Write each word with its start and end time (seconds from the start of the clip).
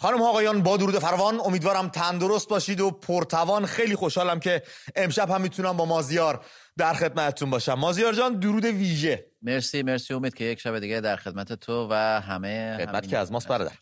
خانم 0.00 0.22
آقایان 0.22 0.62
با 0.62 0.76
درود 0.76 0.98
فروان 0.98 1.40
امیدوارم 1.44 1.88
تندرست 1.88 2.48
باشید 2.48 2.80
و 2.80 2.90
پرتوان. 2.90 3.66
خیلی 3.66 3.96
خوشحالم 3.96 4.40
که 4.40 4.62
امشب 4.96 5.30
هم 5.30 5.40
می‌تونم 5.40 5.76
با 5.76 5.84
مازیار 5.84 6.44
در 6.76 6.94
خدمتتون 6.94 7.50
باشم. 7.50 7.74
مازیار 7.74 8.12
جان 8.12 8.38
درود 8.40 8.64
ویژه. 8.64 9.26
مرسی 9.42 9.82
مرسی. 9.82 10.14
امید 10.14 10.34
که 10.34 10.44
یک 10.44 10.60
شب 10.60 10.78
دیگه 10.78 11.00
در 11.00 11.16
خدمت 11.16 11.52
تو 11.52 11.88
و 11.90 12.20
همه 12.20 12.76
خدمت 12.80 13.08
که 13.08 13.18
از 13.18 13.32
ماست 13.32 13.48
برادر. 13.48 13.72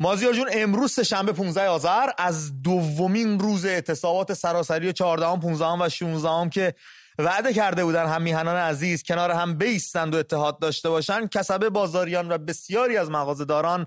مازیار 0.00 0.34
جون 0.34 0.48
امروز 0.52 1.00
شنبه 1.00 1.32
15 1.32 1.68
آذر 1.68 2.10
از 2.18 2.62
دومین 2.62 3.38
روز 3.38 3.64
اعتصابات 3.64 4.32
سراسری 4.34 4.92
14 4.92 5.40
15 5.40 5.84
و 5.84 5.88
16 5.88 6.50
که 6.50 6.74
وعده 7.18 7.52
کرده 7.52 7.84
بودن 7.84 8.06
هم 8.06 8.22
میهنان 8.22 8.56
عزیز 8.56 9.02
کنار 9.02 9.30
هم 9.30 9.58
بیستند 9.58 10.14
و 10.14 10.18
اتحاد 10.18 10.58
داشته 10.58 10.88
باشند 10.88 11.30
کسبه 11.30 11.70
بازاریان 11.70 12.32
و 12.32 12.38
بسیاری 12.38 12.96
از 12.96 13.10
مغازه‌داران 13.10 13.86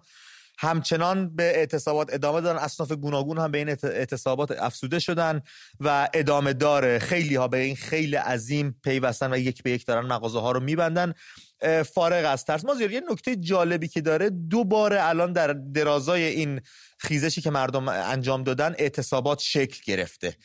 همچنان 0.58 1.36
به 1.36 1.44
اعتصابات 1.44 2.14
ادامه 2.14 2.42
دادن. 2.42 2.60
اصناف 2.60 2.92
گوناگون 2.92 3.38
هم 3.38 3.52
به 3.52 3.58
این 3.58 3.70
اعتصابات 3.84 4.52
افسوده 4.52 5.00
شدن 5.00 5.42
و 5.80 6.10
ادامه 6.14 6.54
داره 6.54 7.00
خیلی 7.00 7.36
ها 7.36 7.48
به 7.48 7.58
این 7.58 7.76
خیلی 7.76 8.16
عظیم 8.16 8.80
پیوستن 8.84 9.34
و 9.34 9.38
یک 9.38 9.64
به 9.64 9.72
یک 9.72 9.86
دارن 9.86 10.06
مغازه 10.06 10.40
ها 10.40 10.52
رو 10.52 10.60
میبندن. 10.60 11.14
فارغ 11.94 12.26
از 12.26 12.46
ترس. 12.46 12.66
ما 12.66 12.76
یه 12.82 13.02
نکته 13.12 13.36
جالبی 13.36 13.88
که 13.88 14.02
داره 14.02 14.30
دوباره 14.30 15.04
الان 15.04 15.34
در 15.34 15.54
درازای 15.54 16.24
این 16.24 16.62
خیزشی 16.98 17.42
که 17.42 17.50
مردم 17.50 17.88
انجام 17.88 18.44
دادن 18.44 18.76
اعتصابات 18.78 19.40
شکل 19.40 19.82
گرفته. 19.86 20.36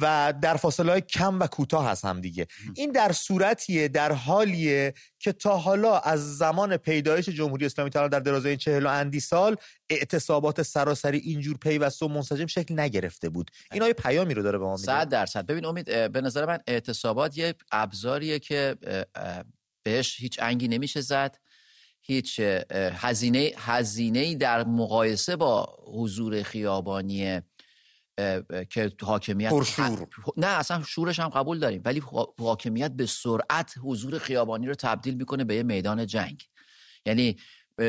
و 0.00 0.34
در 0.42 0.56
فاصله 0.56 0.92
های 0.92 1.00
کم 1.00 1.40
و 1.40 1.46
کوتاه 1.46 1.88
هست 1.88 2.04
هم 2.04 2.20
دیگه. 2.20 2.46
این 2.74 2.92
در 2.92 3.12
صورتیه 3.12 3.88
در 3.88 4.12
حالیه 4.12 4.94
که 5.18 5.32
تا 5.32 5.56
حالا 5.58 5.98
از 5.98 6.36
زمان 6.36 6.76
پیدایش 6.76 7.28
جمهوری 7.28 7.66
اسلامی 7.66 7.90
تعالی 7.90 8.08
در 8.08 8.20
درازای 8.20 8.50
این 8.50 8.58
چهل 8.58 8.86
و 8.86 8.88
اندی 8.88 9.20
سال 9.20 9.56
اعتصابات 9.90 10.62
سراسری 10.62 11.18
اینجور 11.18 11.56
پیوسته 11.56 12.06
و 12.06 12.08
منسجم 12.08 12.46
شکل 12.46 12.80
نگرفته 12.80 13.28
بود. 13.28 13.50
این 13.72 13.82
های 13.82 13.92
پیامی 13.92 14.34
رو 14.34 14.42
داره 14.42 14.58
به 14.58 14.64
ما 14.64 14.76
میده. 14.76 14.86
صد 14.86 15.08
درصد. 15.08 15.46
ببین 15.46 15.64
امید 15.64 16.12
به 16.12 16.20
نظر 16.20 16.46
من 16.46 16.58
اعتصابات 16.66 17.38
یه 17.38 17.54
ابزاریه 17.72 18.38
که 18.38 18.76
بهش 19.82 20.20
هیچ 20.20 20.38
انگی 20.42 20.68
نمیشه 20.68 21.00
زد 21.00 21.38
هیچ 22.00 22.40
هزینه 22.74 23.50
هزینه 23.56 24.34
در 24.34 24.64
مقایسه 24.64 25.36
با 25.36 25.78
حضور 25.86 26.42
خیابانی 26.42 27.40
که 28.70 28.92
حاکمیت 29.02 29.50
پرشور. 29.50 30.08
نه 30.36 30.46
اصلا 30.46 30.82
شورش 30.82 31.20
هم 31.20 31.28
قبول 31.28 31.58
داریم 31.58 31.82
ولی 31.84 32.02
حاکمیت 32.38 32.92
به 32.92 33.06
سرعت 33.06 33.74
حضور 33.82 34.18
خیابانی 34.18 34.66
رو 34.66 34.74
تبدیل 34.74 35.14
می‌کنه 35.14 35.44
به 35.44 35.54
یه 35.54 35.62
میدان 35.62 36.06
جنگ 36.06 36.42
یعنی 37.06 37.36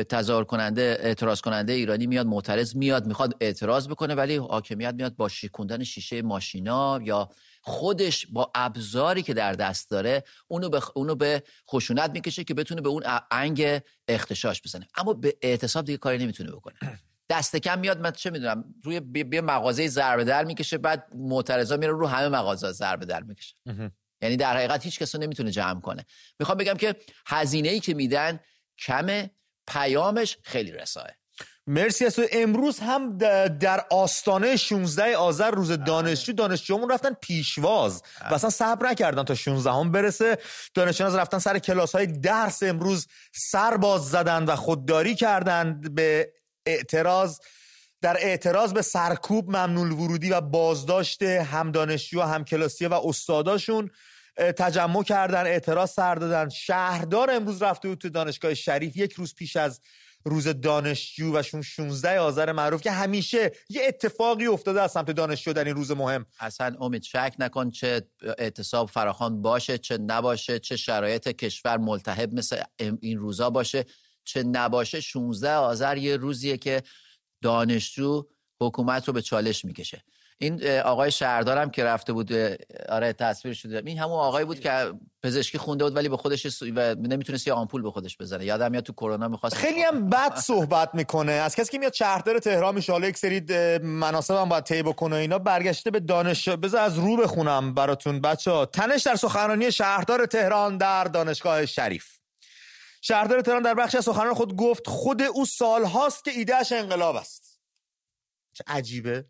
تظاهر 0.08 0.44
کننده 0.44 0.96
اعتراض 1.00 1.40
کننده 1.40 1.72
ایرانی 1.72 2.06
میاد 2.06 2.26
معترض 2.26 2.76
میاد 2.76 3.06
می‌خواد 3.06 3.36
اعتراض 3.40 3.88
بکنه 3.88 4.14
ولی 4.14 4.36
حاکمیت 4.36 4.94
میاد 4.94 5.16
با 5.16 5.28
شیکوندن 5.28 5.84
شیشه 5.84 6.22
ماشینا 6.22 7.00
یا 7.02 7.28
خودش 7.66 8.26
با 8.26 8.50
ابزاری 8.54 9.22
که 9.22 9.34
در 9.34 9.52
دست 9.52 9.90
داره 9.90 10.24
اونو 10.48 10.68
به, 10.68 10.82
اونو 10.94 11.14
به 11.14 11.42
خشونت 11.70 12.10
می‌کشه 12.10 12.44
که 12.44 12.54
بتونه 12.54 12.80
به 12.80 12.88
اون 12.88 13.02
انگ 13.30 13.80
اختشاش 14.08 14.62
بزنه. 14.62 14.88
اما 14.96 15.12
به 15.12 15.36
اعتصاب 15.42 15.84
دیگه 15.84 15.98
کاری 15.98 16.18
نمی‌تونه 16.18 16.52
بکنه. 16.52 16.74
دست 17.30 17.56
کم 17.56 17.78
میاد 17.78 18.00
من 18.00 18.10
چه 18.10 18.30
می‌دونم 18.30 18.74
روی 18.82 19.00
بی 19.00 19.40
مغازه 19.40 19.88
ضربه 19.88 20.24
در 20.24 20.44
می‌کشه 20.44 20.78
بعد 20.78 21.06
معترضا 21.14 21.76
میره 21.76 21.92
رو 21.92 22.06
همه 22.06 22.28
مغازه 22.28 22.72
ضربه 22.72 23.06
در 23.06 23.22
می‌کشه. 23.22 23.54
یعنی 24.22 24.36
در 24.36 24.56
حقیقت 24.56 24.84
هیچ 24.84 24.98
کس 24.98 25.14
نمی‌تونه 25.14 25.50
جمع 25.50 25.80
کنه. 25.80 26.04
می‌خوام 26.40 26.58
بگم 26.58 26.74
که 26.74 26.96
هزینه 27.26 27.68
ای 27.68 27.80
که 27.80 27.94
میدن 27.94 28.40
کمه 28.78 29.30
پیامش 29.66 30.38
خیلی 30.42 30.72
رساه 30.72 31.06
مرسی 31.66 32.04
از 32.06 32.16
تو. 32.16 32.26
امروز 32.32 32.78
هم 32.78 33.18
در 33.48 33.84
آستانه 33.90 34.56
16 34.56 35.16
آذر 35.16 35.50
روز 35.50 35.72
بله. 35.72 35.84
دانشجو 35.84 36.32
دانشجومون 36.32 36.90
رفتن 36.90 37.12
پیشواز. 37.20 37.96
و 37.96 38.24
بله. 38.24 38.34
اصلا 38.34 38.50
صبر 38.50 38.90
نکردن 38.90 39.22
تا 39.24 39.34
16 39.34 39.70
هم 39.72 39.92
برسه. 39.92 40.38
دانشجویان 40.74 41.16
رفتن 41.16 41.38
سر 41.38 41.58
کلاس 41.58 41.94
های 41.94 42.06
درس 42.06 42.62
امروز 42.62 43.06
سر 43.34 43.76
باز 43.76 44.10
زدن 44.10 44.44
و 44.44 44.56
خودداری 44.56 45.14
کردند 45.14 45.94
به 45.94 46.32
اعتراض. 46.66 47.38
در 48.00 48.16
اعتراض 48.16 48.72
به 48.72 48.82
سرکوب 48.82 49.48
ممنول 49.48 49.92
ورودی 49.92 50.30
و 50.30 50.40
بازداشت 50.40 51.22
هم 51.22 51.70
دانشجو 51.70 52.20
و 52.20 52.22
هم 52.22 52.44
کلاسی 52.44 52.86
و 52.86 52.94
استاداشون 52.94 53.90
تجمع 54.36 55.02
کردن 55.02 55.46
اعتراض 55.46 55.90
سر 55.90 56.14
دادن. 56.14 56.48
شهردار 56.48 57.30
امروز 57.30 57.62
رفته 57.62 57.88
بود 57.88 57.98
تو 57.98 58.08
دانشگاه 58.08 58.54
شریف. 58.54 58.96
یک 58.96 59.12
روز 59.12 59.34
پیش 59.34 59.56
از 59.56 59.80
روز 60.24 60.48
دانشجو 60.48 61.38
و 61.38 61.42
16 61.42 62.18
آذر 62.20 62.52
معروف 62.52 62.82
که 62.82 62.90
همیشه 62.90 63.52
یه 63.68 63.82
اتفاقی 63.88 64.46
افتاده 64.46 64.82
از 64.82 64.92
سمت 64.92 65.10
دانشجو 65.10 65.52
در 65.52 65.64
این 65.64 65.74
روز 65.74 65.90
مهم. 65.90 66.26
اصلا 66.40 66.76
امید 66.80 67.02
شک 67.02 67.34
نکن 67.38 67.70
چه 67.70 68.08
اعتصاب 68.38 68.90
فراخوان 68.90 69.42
باشه 69.42 69.78
چه 69.78 69.98
نباشه 69.98 70.58
چه 70.58 70.76
شرایط 70.76 71.28
کشور 71.28 71.76
ملتهب 71.76 72.34
مثل 72.34 72.62
این 73.00 73.18
روزا 73.18 73.50
باشه 73.50 73.84
چه 74.24 74.42
نباشه. 74.42 75.00
16 75.00 75.52
آذر 75.52 75.96
یه 75.96 76.16
روزیه 76.16 76.56
که 76.56 76.82
دانشجو 77.42 78.26
حکومت 78.60 79.08
رو 79.08 79.12
به 79.12 79.22
چالش 79.22 79.64
می‌کشه. 79.64 80.04
این 80.38 80.78
آقای 80.78 81.10
شهردارم 81.10 81.70
که 81.70 81.84
رفته 81.84 82.12
بود 82.12 82.32
آره 82.88 83.12
تصویر 83.12 83.54
شده. 83.54 83.82
این 83.86 83.98
همون 83.98 84.18
آقای 84.18 84.44
بود 84.44 84.60
که 84.60 84.92
پزشکی 85.22 85.58
خونده 85.58 85.84
بود 85.84 85.96
ولی 85.96 86.08
به 86.08 86.16
خودش 86.16 86.62
و 86.62 86.94
نمی‌تونست 86.94 87.46
یه 87.46 87.52
آمپول 87.52 87.82
به 87.82 87.90
خودش 87.90 88.16
بزنه. 88.18 88.44
یادم 88.44 88.70
میاد 88.70 88.84
تو 88.84 88.92
کرونا 88.92 89.28
می‌خواست 89.28 89.56
خیلی 89.56 89.82
هم 89.82 90.10
بد 90.10 90.36
صحبت 90.36 90.94
می‌کنه. 90.94 91.32
از 91.32 91.56
کسی 91.56 91.72
که 91.72 91.78
میاد 91.78 91.92
شهردار 91.92 92.38
تهران 92.38 92.74
میشه 92.74 92.92
حالا 92.92 93.08
یک 93.08 93.18
سری 93.18 93.40
مناسب 93.78 94.34
هم 94.34 94.48
باید 94.48 94.64
طی 94.64 94.82
بکنه 94.82 95.16
اینا 95.16 95.38
برگشته 95.38 95.90
به 95.90 96.00
دانش 96.00 96.48
بذار 96.48 96.80
از 96.80 96.98
رو 96.98 97.16
بخونم 97.16 97.74
براتون 97.74 98.20
بچه 98.20 98.66
تنش 98.66 99.02
در 99.02 99.16
سخنرانی 99.16 99.72
شهردار 99.72 100.26
تهران 100.26 100.78
در 100.78 101.04
دانشگاه 101.04 101.66
شریف. 101.66 102.06
شهردار 103.02 103.40
تهران 103.40 103.62
در 103.62 103.74
بخش 103.74 103.94
از 103.94 104.04
سخنرانی 104.04 104.34
خود 104.34 104.56
گفت 104.56 104.88
خود 104.88 105.22
او 105.22 105.46
سالهاست 105.46 106.24
که 106.24 106.30
ایدهش 106.30 106.72
انقلاب 106.72 107.16
است. 107.16 107.43
چه 108.54 108.64
عجیبه. 108.66 109.24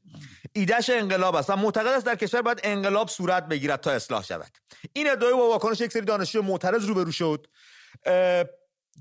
ایدهش 0.53 0.91
انقلاب 0.91 1.35
است. 1.35 1.51
و 1.51 1.57
معتقد 1.57 1.87
است 1.87 2.07
در 2.07 2.17
کشور 2.17 2.43
باید 2.43 2.61
انقلاب 2.62 3.09
صورت 3.09 3.49
بگیرد 3.49 3.81
تا 3.81 3.91
اصلاح 3.91 4.25
شود. 4.25 4.59
این 4.93 5.11
ادعای 5.11 5.33
با 5.33 5.49
واکنش 5.49 5.81
یک 5.81 5.93
سری 5.93 6.03
دانشجو 6.03 6.43
معترض 6.43 6.85
روبرو 6.85 7.12
شد. 7.12 7.47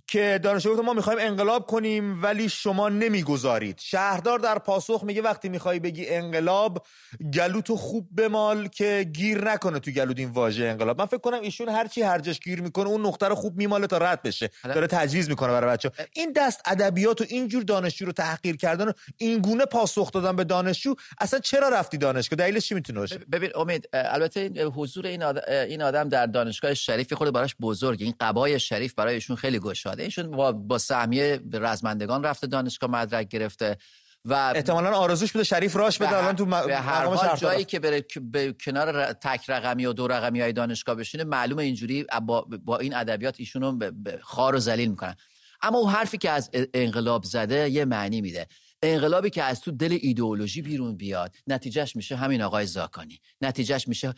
که 0.07 0.39
دانشجو 0.43 0.81
ما 0.81 0.93
می‌خوایم 0.93 1.19
انقلاب 1.21 1.65
کنیم 1.65 2.23
ولی 2.23 2.49
شما 2.49 2.89
نمی‌گذارید. 2.89 3.79
شهردار 3.79 4.39
در 4.39 4.59
پاسخ 4.59 5.03
میگه 5.03 5.21
وقتی 5.21 5.49
می‌خوای 5.49 5.79
بگی 5.79 6.09
انقلاب 6.09 6.85
گلوتو 7.33 7.75
خوب 7.75 8.07
بمال 8.17 8.67
که 8.67 9.09
گیر 9.13 9.51
نکنه 9.51 9.79
تو 9.79 9.91
گلوت 9.91 10.19
این 10.19 10.29
واژه 10.29 10.65
انقلاب. 10.65 10.99
من 10.99 11.05
فکر 11.05 11.17
کنم 11.17 11.41
ایشون 11.41 11.69
هرچی 11.69 12.01
هرجش 12.01 12.39
گیر 12.39 12.61
می‌کنه 12.61 12.87
اون 12.87 13.05
نقطه 13.05 13.27
رو 13.27 13.35
خوب 13.35 13.57
میماله 13.57 13.87
تا 13.87 13.97
رد 13.97 14.21
بشه. 14.21 14.49
داره 14.63 14.87
تجویز 14.87 15.29
می‌کنه 15.29 15.51
برای 15.51 15.69
بچه 15.69 15.91
این 16.13 16.33
دست 16.35 16.61
ادبیات 16.65 17.21
و 17.21 17.25
اینجور 17.27 17.63
دانشجو 17.63 18.05
رو 18.05 18.11
تحقیر 18.11 18.55
کردن 18.57 18.87
و 18.87 18.91
این 19.17 19.39
گونه 19.39 19.65
پاسخ 19.65 20.11
دادن 20.11 20.35
به 20.35 20.43
دانشجو 20.43 20.95
اصلا 21.19 21.39
چرا 21.39 21.69
رفتی 21.69 21.97
دانشگاه؟ 21.97 22.37
دلیلش 22.37 22.67
چی 22.67 22.75
می‌تونه 22.75 22.99
باشه؟ 22.99 23.17
ببین 23.31 23.49
امید 23.55 23.89
البته 23.93 24.49
حضور 24.65 25.05
این 25.05 25.23
آدم, 25.23 25.41
این 25.47 25.81
آدم 25.81 26.09
در 26.09 26.25
دانشگاه 26.25 26.73
شریف 26.73 27.13
خود 27.13 27.33
براش 27.33 27.55
بزرگه. 27.61 28.05
این 28.05 28.13
قبای 28.19 28.59
شریف 28.59 28.93
برای 28.93 29.13
ایشون 29.13 29.35
خیلی 29.35 29.59
گشاده 29.83 30.03
ایشون 30.03 30.31
با, 30.31 30.51
با 30.51 30.77
سهمیه 30.77 31.39
رزمندگان 31.53 32.23
رفته 32.23 32.47
دانشگاه 32.47 32.89
مدرک 32.89 33.27
گرفته 33.27 33.77
و 34.25 34.33
احتمالا 34.55 34.91
آرزوش 34.91 35.31
بوده 35.31 35.43
شریف 35.43 35.75
راش 35.75 35.97
بده 35.97 36.17
الان 36.17 36.35
تو 36.35 36.45
به 36.45 36.77
هر 36.77 37.05
حال 37.05 37.37
جایی 37.37 37.65
که 37.65 37.79
بره 37.79 38.05
به 38.21 38.55
کنار 38.65 39.13
تک 39.13 39.49
رقمی 39.49 39.85
و 39.85 39.93
دو 39.93 40.07
رقمی 40.07 40.41
های 40.41 40.53
دانشگاه 40.53 40.95
بشینه 40.95 41.23
معلومه 41.23 41.63
اینجوری 41.63 42.05
با, 42.25 42.47
با 42.65 42.77
این 42.77 42.95
ادبیات 42.95 43.35
ایشونو 43.39 43.91
خوار 44.21 44.55
و 44.55 44.59
ذلیل 44.59 44.89
می‌کنن. 44.89 45.15
اما 45.61 45.77
اون 45.77 45.91
حرفی 45.91 46.17
که 46.17 46.29
از 46.29 46.49
انقلاب 46.73 47.23
زده 47.23 47.69
یه 47.69 47.85
معنی 47.85 48.21
میده. 48.21 48.47
انقلابی 48.83 49.29
که 49.29 49.43
از 49.43 49.61
تو 49.61 49.71
دل 49.71 49.97
ایدئولوژی 50.01 50.61
بیرون 50.61 50.97
بیاد 50.97 51.35
نتیجهش 51.47 51.95
میشه 51.95 52.15
همین 52.15 52.41
آقای 52.41 52.65
زاکانی. 52.65 53.19
نتیجهش 53.41 53.87
میشه 53.87 54.13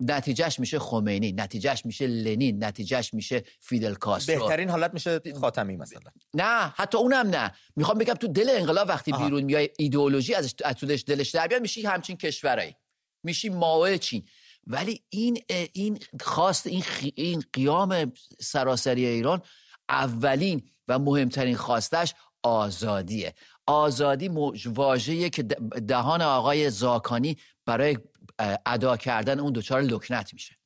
نتیجهش 0.00 0.60
میشه 0.60 0.78
خمینی 0.78 1.32
نتیجهش 1.32 1.86
میشه 1.86 2.06
لنین 2.06 2.64
نتیجهش 2.64 3.14
میشه 3.14 3.44
فیدل 3.60 3.94
کاسترو. 3.94 4.40
بهترین 4.40 4.70
حالت 4.70 4.94
میشه 4.94 5.20
خاتمی 5.40 5.76
مثلا. 5.76 6.10
نه 6.34 6.74
حتی 6.76 6.98
اونم 6.98 7.26
نه. 7.26 7.52
می‌خوام 7.76 7.98
بگم 7.98 8.14
تو 8.14 8.28
دل 8.28 8.50
انقلاب 8.50 8.88
وقتی 8.88 9.12
آها. 9.12 9.24
بیرون 9.24 9.42
میای 9.42 9.68
ایدئولوژی 9.78 10.34
از 10.34 10.54
دلش 10.80 11.04
دلش 11.06 11.30
در 11.30 11.46
بیاد 11.46 11.62
میشی 11.62 11.82
همچین 11.82 12.16
کشورایی. 12.16 12.76
میشی 13.24 13.48
مائوی 13.48 13.98
چین. 13.98 14.24
ولی 14.66 15.02
این 15.10 15.38
این 15.72 15.98
خواست 16.20 16.66
این, 16.66 16.84
این 17.14 17.44
قیام 17.52 18.12
سراسری 18.40 19.06
ایران 19.06 19.42
اولین 19.88 20.62
و 20.88 20.98
مهمترین 20.98 21.56
خواستش 21.56 22.14
آزادیه. 22.42 23.34
آزادی 23.66 24.30
واژه‌ایه 24.66 25.30
که 25.30 25.42
دهان 25.42 26.22
آقای 26.22 26.70
زاکانی 26.70 27.36
برای 27.66 27.98
ادا 28.66 28.96
کردن 28.96 29.40
اون 29.40 29.52
دوچار 29.52 29.82
لکنت 29.82 30.34
میشه. 30.34 30.56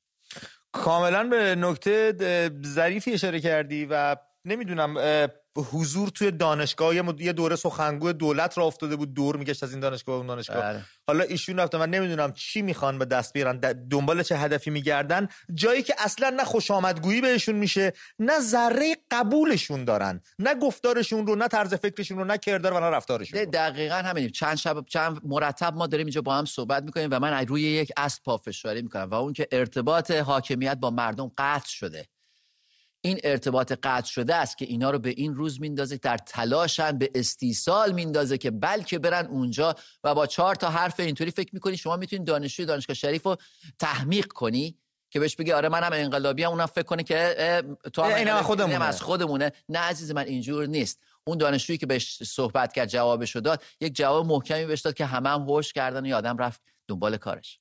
کاملا 0.72 1.24
به 1.24 1.54
نکته 1.54 2.14
ظریفی 2.66 3.12
اشاره 3.12 3.40
کردی 3.40 3.86
و 3.90 4.16
نمی‌دونم 4.44 4.96
حضور 5.56 6.08
توی 6.08 6.30
دانشگاه 6.30 6.94
یه 7.18 7.32
دوره 7.32 7.56
سخنگوی 7.56 8.12
دولت 8.12 8.58
را 8.58 8.64
افتاده 8.64 8.96
بود 8.96 9.14
دور 9.14 9.36
میگشت 9.36 9.62
از 9.62 9.70
این 9.70 9.80
دانشگاه 9.80 10.16
اون 10.16 10.26
دانشگاه. 10.26 10.62
بله. 10.62 10.82
حالا 11.06 11.24
ایشون 11.24 11.58
رفتن 11.58 11.78
من 11.78 11.90
نمی‌دونم 11.90 12.32
چی 12.32 12.62
می‌خوان 12.62 12.98
به 12.98 13.04
دست 13.04 13.32
بیارن 13.32 13.58
دنبال 13.90 14.22
چه 14.22 14.36
هدفی 14.36 14.70
میگردن. 14.70 15.28
جایی 15.54 15.82
که 15.82 15.94
اصلا 15.98 16.30
نه 16.30 16.44
خوش 16.44 16.70
آمدگویی 16.70 17.20
بهشون 17.20 17.54
میشه 17.54 17.92
نه 18.18 18.40
ذره 18.40 18.96
قبولشون 19.10 19.84
دارن. 19.84 20.20
نه 20.38 20.54
گفتارشون 20.54 21.26
رو 21.26 21.36
نه 21.36 21.48
طرز 21.48 21.74
فکرشون 21.74 22.18
رو 22.18 22.24
نه 22.24 22.38
کردار 22.38 22.72
و 22.72 22.80
نه 22.80 22.86
رفتارشون 22.86 23.44
دقیقا 23.44 23.94
همین 23.94 24.28
چند 24.28 24.56
شب 24.56 24.84
چند 24.86 25.20
مرتب 25.24 25.74
ما 25.74 25.86
داریم 25.86 26.06
اینجا 26.06 26.22
با 26.22 26.34
هم 26.34 26.44
صحبت 26.44 26.82
می‌کنیم 26.82 27.08
و 27.12 27.20
من 27.20 27.46
روی 27.46 27.62
یک 27.62 27.92
اصل 27.96 28.20
پافشاری 28.24 28.82
می‌کنم 28.82 29.08
و 29.10 29.14
اون 29.14 29.32
که 29.32 29.48
ارتباط 29.52 30.10
حاکمیت 30.10 30.74
با 30.74 30.90
مردم 30.90 31.32
قطع 31.38 31.68
شده. 31.68 32.06
این 33.04 33.20
ارتباط 33.24 33.72
قطع 33.82 34.06
شده 34.06 34.34
است 34.34 34.58
که 34.58 34.64
اینا 34.64 34.90
رو 34.90 34.98
به 34.98 35.14
این 35.16 35.34
روز 35.34 35.60
میندازه 35.60 35.96
در 35.96 36.18
تلاشن 36.18 36.98
به 36.98 37.10
استیصال 37.14 37.92
میندازه 37.92 38.38
که 38.38 38.50
بلکه 38.50 38.98
برن 38.98 39.26
اونجا 39.26 39.74
و 40.04 40.14
با 40.14 40.26
چهار 40.26 40.54
تا 40.54 40.70
حرف 40.70 41.00
اینطوری 41.00 41.30
فکر 41.30 41.50
می‌کنی 41.52 41.76
شما 41.76 41.96
می‌تونید 41.96 42.26
دانشجوی 42.26 42.66
دانشگاه 42.66 42.94
شریف 42.94 43.22
رو 43.22 43.36
تحمیق 43.78 44.26
کنی 44.26 44.78
که 45.10 45.20
بهش 45.20 45.36
بگی 45.36 45.52
آره 45.52 45.68
منم 45.68 45.90
انقلابی 45.92 46.44
هم 46.44 46.50
اونم 46.50 46.66
فکر 46.66 46.82
کنه 46.82 47.02
که 47.02 47.62
تو 47.92 48.02
هم 48.02 48.14
این 48.14 48.42
خودمونه. 48.42 48.84
از 48.84 49.02
خودمونه. 49.02 49.52
نه 49.68 49.78
عزیز 49.78 50.10
من 50.10 50.26
اینجور 50.26 50.66
نیست. 50.66 51.00
اون 51.24 51.38
دانشجویی 51.38 51.78
که 51.78 51.86
بهش 51.86 52.22
صحبت 52.22 52.72
کرد 52.72 52.88
جوابشو 52.88 53.40
داد 53.40 53.62
یک 53.80 53.94
جواب 53.94 54.26
محکمی 54.26 54.66
بهش 54.66 54.80
داد 54.80 54.94
که 54.94 55.06
همه 55.06 55.28
هم 55.28 55.42
هوش 55.42 55.72
کردن 55.72 56.04
و 56.04 56.06
یادم 56.06 56.38
رفت 56.38 56.60
دنبال 56.88 57.16
کارش. 57.16 57.58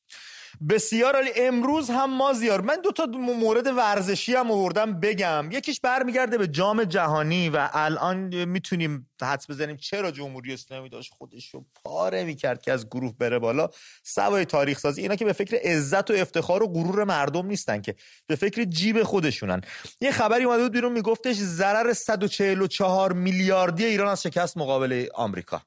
بسیار 0.70 1.16
عالی. 1.16 1.30
امروز 1.36 1.90
هم 1.90 2.18
مازیار 2.18 2.62
من 2.62 2.78
دو 2.84 2.92
تا 2.92 3.06
مورد 3.06 3.68
ورزشی 3.68 4.34
هم 4.36 4.52
آوردم 4.52 5.00
بگم. 5.00 5.50
یکیش 5.52 5.80
برمیگرده 5.80 6.38
به 6.38 6.48
جام 6.48 6.84
جهانی 6.84 7.50
و 7.50 7.70
الان 7.74 8.46
می‌تونیم 8.46 9.10
حدس 9.22 9.50
بزنیم 9.50 9.78
چرا 9.78 10.12
جمهوری 10.12 10.54
اسلامی 10.54 10.90
داشت 10.90 11.14
خودش 11.14 11.50
رو 11.50 11.66
پاره 11.84 12.24
می‌کرد 12.24 12.62
که 12.62 12.72
از 12.72 12.86
گروه 12.88 13.18
بره 13.18 13.40
بالا. 13.40 13.70
سوای 14.04 14.46
تاریخ 14.46 14.80
سازی 14.80 15.02
اینا 15.02 15.16
که 15.16 15.26
به 15.26 15.34
فکر 15.34 15.58
عزت 15.64 16.12
و 16.12 16.14
افتخار 16.14 16.64
و 16.64 16.68
غرور 16.68 17.04
مردم 17.04 17.46
نیستن 17.46 17.82
که 17.82 17.96
به 18.28 18.36
فکر 18.36 18.64
جیب 18.64 19.04
خودشونن. 19.04 19.62
یه 20.02 20.12
خبری 20.12 20.44
اومده 20.44 20.64
بود 20.64 20.72
بیرون 20.72 20.92
میگفتش 20.92 21.36
ضرر 21.36 21.94
144 21.94 23.14
میلیاردی 23.14 23.86
ایران 23.86 24.08
از 24.08 24.24
شکست 24.24 24.58
مقابل 24.58 25.08
آمریکا. 25.14 25.62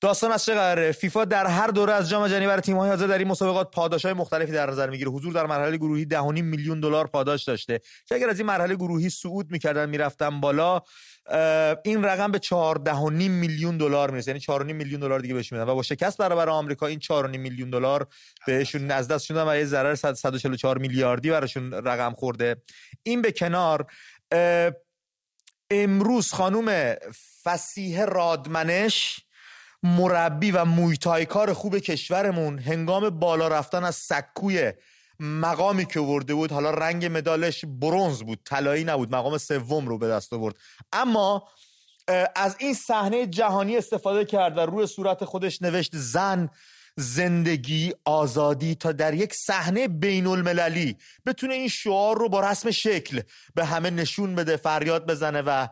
داستان 0.00 0.32
از 0.32 0.44
چه 0.44 0.54
قراره؟ 0.54 0.92
فیفا 0.92 1.24
در 1.24 1.46
هر 1.46 1.66
دوره 1.66 1.92
از 1.92 2.10
جام 2.10 2.28
جهانی 2.28 2.46
برای 2.46 2.60
تیم‌های 2.60 2.90
حاضر 2.90 3.06
در 3.06 3.18
این 3.18 3.28
مسابقات 3.28 3.70
پاداش‌های 3.70 4.14
مختلفی 4.14 4.52
در 4.52 4.70
نظر 4.70 4.90
می‌گیره. 4.90 5.10
حضور 5.10 5.32
در 5.32 5.46
مرحله 5.46 5.76
گروهی 5.76 6.06
10.5 6.06 6.42
میلیون 6.42 6.80
دلار 6.80 7.06
پاداش 7.06 7.44
داشته. 7.44 7.80
که 8.06 8.14
اگر 8.14 8.28
از 8.28 8.38
این 8.38 8.46
مرحله 8.46 8.74
گروهی 8.74 9.10
صعود 9.10 9.50
می‌کردن 9.50 9.88
می‌رفتن 9.88 10.40
بالا 10.40 10.82
این 11.84 12.04
رقم 12.04 12.32
به 12.32 12.38
14.5 12.38 13.12
میلیون 13.12 13.76
دلار 13.78 14.10
می‌رسه. 14.10 14.30
یعنی 14.30 14.40
4.5 14.40 14.72
میلیون 14.72 15.00
دلار 15.00 15.20
دیگه 15.20 15.34
بهش 15.34 15.52
میدن. 15.52 15.64
و 15.64 15.74
با 15.74 15.82
شکست 15.82 16.18
برابر 16.18 16.48
آمریکا 16.48 16.86
این 16.86 17.00
4.5 17.00 17.12
میلیون 17.38 17.70
دلار 17.70 18.06
بهشون 18.46 18.90
از 18.90 19.08
دست 19.08 19.24
شدن 19.24 19.48
و 19.48 19.56
یه 19.56 19.64
ضرر 19.64 19.94
144 19.94 20.78
میلیاردی 20.78 21.30
براشون 21.30 21.72
رقم 21.72 22.12
خورده. 22.14 22.62
این 23.02 23.22
به 23.22 23.32
کنار 23.32 23.86
امروز 25.70 26.32
خانم 26.32 26.94
فسیح 27.44 28.04
رادمنش 28.04 29.20
مربی 29.82 30.50
و 30.50 30.64
مویتایکار 30.64 31.52
خوب 31.52 31.78
کشورمون. 31.78 32.58
هنگام 32.58 33.10
بالا 33.10 33.48
رفتن 33.48 33.84
از 33.84 33.94
سکوی 33.94 34.72
مقامی 35.20 35.86
که 35.86 36.00
ورده 36.00 36.34
بود 36.34 36.52
حالا 36.52 36.70
رنگ 36.70 37.06
مدالش 37.06 37.64
برونز 37.64 38.22
بود 38.22 38.38
طلایی 38.44 38.84
نبود 38.84 39.14
مقام 39.14 39.38
سوم 39.38 39.88
رو 39.88 39.98
به 39.98 40.08
دست 40.08 40.32
آورد. 40.32 40.54
اما 40.92 41.48
از 42.34 42.56
این 42.58 42.74
صحنه 42.74 43.26
جهانی 43.26 43.76
استفاده 43.76 44.24
کرد 44.24 44.58
و 44.58 44.60
روی 44.60 44.86
صورت 44.86 45.24
خودش 45.24 45.62
نوشت 45.62 45.90
زن 45.94 46.48
زندگی 47.00 47.92
آزادی 48.04 48.74
تا 48.74 48.92
در 48.92 49.14
یک 49.14 49.34
صحنه 49.34 49.88
بین 49.88 50.26
المللی 50.26 50.96
بتونه 51.26 51.54
این 51.54 51.68
شعار 51.68 52.18
رو 52.18 52.28
با 52.28 52.50
رسم 52.50 52.70
شکل 52.70 53.20
به 53.54 53.64
همه 53.64 53.90
نشون 53.90 54.34
بده 54.34 54.56
فریاد 54.56 55.06
بزنه 55.06 55.42
و 55.42 55.68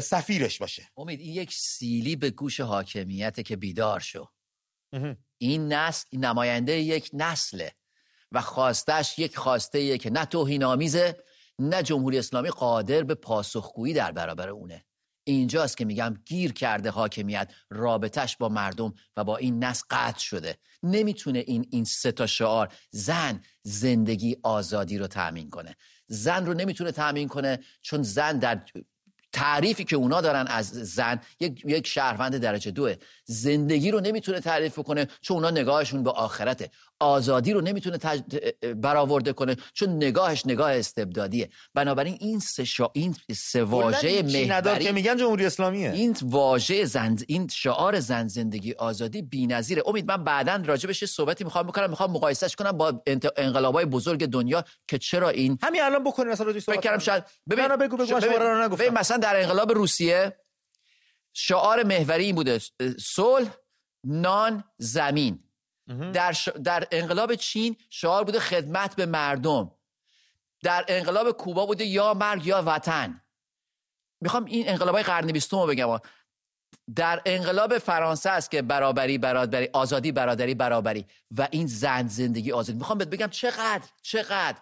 سفیرش 0.00 0.58
باشه. 0.58 0.88
امید 0.96 1.20
این 1.20 1.34
یک 1.34 1.54
سیلی 1.54 2.16
به 2.16 2.30
گوش 2.30 2.60
حاکمیت 2.60 3.40
که 3.40 3.56
بیدار 3.56 4.00
شو. 4.00 4.28
این 5.38 5.72
نسل 5.72 6.18
نماینده 6.18 6.72
یک 6.72 7.10
نسله 7.12 7.72
و 8.32 8.40
خواستش 8.40 9.18
یک 9.18 9.36
خواسته 9.36 9.98
که 9.98 10.10
نه 10.10 10.24
توهین 10.24 10.64
آمیزه 10.64 11.16
نه 11.58 11.82
جمهوری 11.82 12.18
اسلامی 12.18 12.50
قادر 12.50 13.02
به 13.02 13.14
پاسخگویی 13.14 13.94
در 13.94 14.12
برابر 14.12 14.48
اونه. 14.48 14.84
اینجاست 15.32 15.76
که 15.76 15.84
میگم 15.84 16.14
گیر 16.24 16.52
کرده 16.52 16.90
حاکمیت 16.90 17.50
رابطش 17.70 18.36
با 18.36 18.48
مردم 18.48 18.94
و 19.16 19.24
با 19.24 19.36
این 19.36 19.64
نسل 19.64 19.84
قطع 19.90 20.18
شده. 20.18 20.56
نمی‌تونه 20.82 21.44
این 21.46 21.66
این 21.70 21.84
سه 21.84 22.12
تا 22.12 22.26
شعار 22.26 22.72
زن 22.90 23.42
زندگی 23.62 24.36
آزادی 24.42 24.98
رو 24.98 25.06
تأمین 25.06 25.50
کنه. 25.50 25.76
زن 26.06 26.46
رو 26.46 26.54
نمی‌تونه 26.54 26.92
تأمین 26.92 27.28
کنه 27.28 27.58
چون 27.82 28.02
زن 28.02 28.38
در 28.38 28.60
تعریفی 29.32 29.84
که 29.84 29.96
اونا 29.96 30.20
دارن 30.20 30.46
از 30.46 30.68
زن 30.68 31.20
یک, 31.40 31.62
یک 31.64 31.86
شهروند 31.86 32.36
درجه 32.36 32.70
دوه. 32.70 32.94
زندگی 33.24 33.90
رو 33.90 34.00
نمی‌تونه 34.00 34.40
تعریف 34.40 34.78
کنه 34.78 35.08
چون 35.20 35.36
اونا 35.36 35.50
نگاهشون 35.50 36.02
به 36.02 36.10
آخرته. 36.10 36.70
آزادی 37.00 37.52
رو 37.52 37.60
نمی‌تونه 37.60 37.98
تج... 37.98 38.20
برآورده 38.76 39.32
کنه 39.32 39.56
چون 39.74 39.96
نگاهش 39.96 40.46
نگاه 40.46 40.72
استبدادیه. 40.72 41.48
بنابراین 41.74 42.16
این 42.20 42.38
سه 42.38 42.64
شا... 42.64 42.86
این 42.92 43.16
سه 43.36 43.62
واژه 43.62 44.22
محوری 44.22 44.84
که 44.84 44.92
میگن 44.92 45.16
جمهوری 45.16 45.46
اسلامیه. 45.46 45.92
این 45.92 46.16
واژه 46.22 46.84
زن 46.84 47.16
این 47.26 47.48
شعار 47.48 48.00
زن 48.00 48.28
زندگی 48.28 48.72
آزادی 48.72 49.22
بی‌نظیره. 49.22 49.82
امید 49.86 50.10
من 50.10 50.24
بعدا 50.24 50.62
راجع 50.66 50.86
بهش 50.86 51.04
صحبتی 51.04 51.44
می‌خوام 51.44 51.66
بکنم 51.66 51.90
می‌خوام 51.90 52.10
مقایسهش 52.10 52.56
کنم 52.56 52.72
با 52.72 53.02
انت... 53.06 53.28
انقلابای 53.36 53.84
بزرگ 53.84 54.26
دنیا 54.26 54.64
که 54.88 54.98
چرا 54.98 55.28
این 55.28 55.58
همین 55.62 55.82
الان 55.82 56.04
بکنیم 56.04 56.32
مثلا 56.32 56.46
راجع 56.46 56.60
فکر 56.60 56.80
کردم 56.80 56.98
شاید 56.98 57.24
ببین 57.50 57.68
بگو 57.68 57.96
بگو 57.96 58.14
ببین, 58.16 58.68
ببین 58.68 58.90
مثلا 58.90 59.16
در 59.16 59.42
انقلاب 59.42 59.72
روسیه 59.72 60.36
شعار 61.32 61.82
محوری 61.82 62.24
این 62.24 62.34
بوده 62.34 62.60
صلح 63.00 63.48
نان 64.04 64.64
زمین. 64.78 65.47
در, 65.88 66.36
در 66.64 66.88
انقلاب 66.90 67.34
چین 67.34 67.76
شعار 67.90 68.24
بوده 68.24 68.40
خدمت 68.40 68.96
به 68.96 69.06
مردم. 69.06 69.70
در 70.62 70.84
انقلاب 70.88 71.30
کوبا 71.30 71.66
بوده 71.66 71.84
یا 71.84 72.14
مرگ 72.14 72.46
یا 72.46 72.62
وطن. 72.66 73.20
می‌خوام 74.20 74.44
این 74.44 74.68
انقلاب 74.68 75.02
قرن 75.02 75.26
بیستم 75.26 75.56
رو 75.56 75.66
بگم. 75.66 75.98
در 76.94 77.22
انقلاب 77.26 77.78
فرانسه 77.78 78.30
است 78.30 78.50
که 78.50 78.62
برابری 78.62 79.18
برابری 79.18 79.68
آزادی 79.72 80.12
برادری 80.12 80.54
برابری 80.54 81.06
و 81.30 81.48
این 81.50 81.66
زن 81.66 82.08
زندگی 82.08 82.52
آزادی. 82.52 82.78
می‌خوام 82.78 82.98
بگم 82.98 83.26
چقدر 83.26 83.88
چقدر 84.02 84.58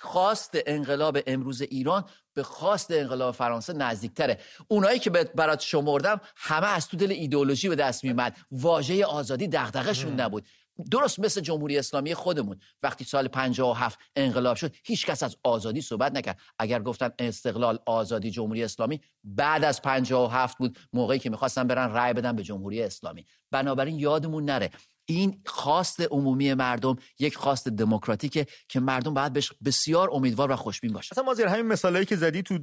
خواست 0.00 0.50
انقلاب 0.66 1.18
امروز 1.26 1.62
ایران 1.62 2.04
به 2.36 2.42
خواست 2.42 2.90
انقلاب 2.90 3.34
فرانسه 3.34 3.72
نزدیکتره. 3.72 4.38
اونایی 4.68 4.98
که 4.98 5.10
برات 5.10 5.60
شمردم 5.60 6.20
همه 6.36 6.66
از 6.66 6.88
تو 6.88 6.96
دل 6.96 7.10
ایدئولوژی 7.10 7.68
به 7.68 7.74
دست 7.74 8.04
میومد 8.04 8.36
واژه 8.50 9.04
آزادی 9.04 9.48
دغدغه‌شون 9.48 10.20
نبود. 10.20 10.46
درست 10.90 11.18
مثل 11.18 11.40
جمهوری 11.40 11.78
اسلامی 11.78 12.14
خودمون. 12.14 12.60
وقتی 12.82 13.04
سال 13.04 13.28
57 13.28 13.98
انقلاب 14.16 14.56
شد 14.56 14.74
هیچ 14.84 15.06
کس 15.06 15.22
از 15.22 15.36
آزادی 15.42 15.80
صحبت 15.80 16.12
نکرد. 16.12 16.40
اگر 16.58 16.82
گفتن 16.82 17.10
استقلال 17.18 17.78
آزادی 17.86 18.30
جمهوری 18.30 18.64
اسلامی 18.64 19.00
بعد 19.24 19.64
از 19.64 19.82
57 19.82 20.58
بود 20.58 20.78
موقعی 20.92 21.18
که 21.18 21.30
می‌خواستن 21.30 21.66
برن 21.66 21.92
رأی 21.92 22.12
بدن 22.12 22.36
به 22.36 22.42
جمهوری 22.42 22.82
اسلامی. 22.82 23.26
بنابراین 23.50 23.98
یادمون 23.98 24.44
نره 24.44 24.70
این 25.06 25.40
خواست 25.46 26.00
عمومی 26.00 26.54
مردم 26.54 26.96
یک 27.18 27.36
خواست 27.36 27.68
دموکراتیکه 27.68 28.46
که 28.68 28.80
مردم 28.80 29.14
باید 29.14 29.32
بهش 29.32 29.52
بسیار 29.64 30.10
امیدوار 30.12 30.52
و 30.52 30.56
خوشبین 30.56 30.92
باشه 30.92 31.08
مثلا 31.14 31.24
مازیار 31.24 31.48
همین 31.48 31.66
مثالایی 31.66 32.06
که 32.06 32.16
زدی 32.16 32.42
تو 32.42 32.58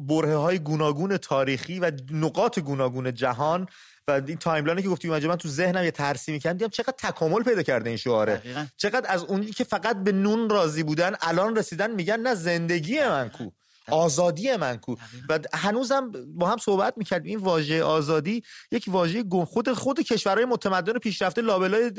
برهه 0.00 0.36
های 0.36 0.58
گوناگون 0.58 1.16
تاریخی 1.16 1.78
و 1.78 1.92
نقاط 2.10 2.58
گوناگون 2.58 3.14
جهان 3.14 3.68
و 4.08 4.10
این 4.26 4.36
timeline 4.36 4.77
ی 4.77 4.82
که 4.82 4.88
گفتی 4.88 5.08
من 5.08 5.36
تو 5.36 5.48
ذهنم 5.48 5.84
یه 5.84 5.90
ترسیم 5.90 6.32
می‌کردم 6.32 6.58
دیدم 6.58 6.70
چقدر 6.70 6.94
تکامل 6.98 7.42
پیدا 7.42 7.62
کرده 7.62 7.90
این 7.90 7.96
شعاره. 7.96 8.42
چقدر 8.76 9.12
از 9.12 9.24
اونی 9.24 9.46
که 9.46 9.64
فقط 9.64 9.96
به 9.96 10.12
نون 10.12 10.50
راضی 10.50 10.82
بودن 10.82 11.14
الان 11.20 11.56
رسیدن 11.56 11.90
میگن 11.90 12.20
نه 12.20 12.34
زندگی 12.34 13.00
من 13.00 13.28
کو. 13.28 13.50
آزادی 13.90 14.56
من 14.56 14.76
کو. 14.76 14.94
و 15.28 15.38
هنوزم 15.54 16.12
با 16.34 16.48
هم 16.48 16.58
صحبت 16.58 16.94
می‌کردیم. 16.96 17.30
این 17.30 17.38
واژه 17.38 17.82
آزادی 17.82 18.42
یک 18.72 18.84
واژه 18.88 19.22
گم 19.22 19.44
خود 19.44 19.72
خود 19.72 20.00
کشورهای 20.00 20.44
متمدن 20.44 20.96
و 20.96 20.98
پیشرفته 20.98 21.42
لابلای 21.42 21.90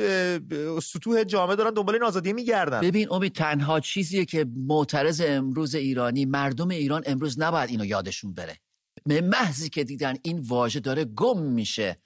سطوح 0.83 1.23
جامعه 1.23 1.55
دارن 1.55 1.73
دنبال 1.73 1.95
این 1.95 2.03
آزادی 2.03 2.33
میگردن. 2.33 2.81
ببین 2.81 3.07
امید 3.11 3.35
تنها 3.35 3.79
چیزیه 3.79 4.25
که 4.25 4.45
معترض 4.67 5.21
امروز 5.25 5.75
ایرانی 5.75 6.25
مردم 6.25 6.69
ایران 6.69 7.03
امروز 7.05 7.39
نباید 7.39 7.69
اینو 7.69 7.85
یادشون 7.85 8.33
بره. 8.33 8.57
به 9.05 9.21
محضی 9.21 9.69
که 9.69 9.83
دیدن 9.83 10.13
این 10.23 10.39
واژه 10.39 10.79
داره 10.79 11.05
گم 11.05 11.41
میشه 11.41 11.97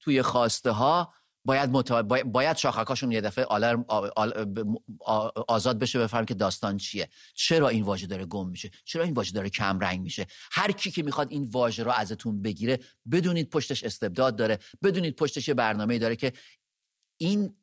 توی 0.00 0.22
خواسته 0.22 0.70
ها 0.70 1.12
باید 1.44 1.70
متو... 1.70 2.02
باید 2.24 2.56
شاخکاشون 2.56 3.12
یه 3.12 3.20
دفعه 3.20 3.44
آلرم 3.44 3.84
آزاد 5.48 5.78
بشه 5.78 5.98
بفهم 5.98 6.24
که 6.24 6.34
داستان 6.34 6.76
چیه. 6.76 7.08
چرا 7.34 7.68
این 7.68 7.82
واژه 7.82 8.06
داره 8.06 8.26
گم 8.26 8.48
میشه؟ 8.48 8.70
چرا 8.84 9.04
این 9.04 9.14
واژه 9.14 9.32
داره 9.32 9.50
کم 9.50 9.80
رنگ 9.80 10.00
میشه؟ 10.00 10.26
هر 10.52 10.72
کی 10.72 10.90
که 10.90 11.02
می‌خواد 11.02 11.30
این 11.30 11.48
واژه 11.50 11.82
رو 11.82 11.90
ازتون 11.90 12.42
بگیره 12.42 12.78
بدونید 13.12 13.50
پشتش 13.50 13.84
استبداد 13.84 14.36
داره 14.36 14.58
بدونید 14.82 15.16
پشتش 15.16 15.48
یه 15.48 15.54
برنامه 15.54 15.98
داره 15.98 16.16
که 16.16 16.32
این 17.16 17.54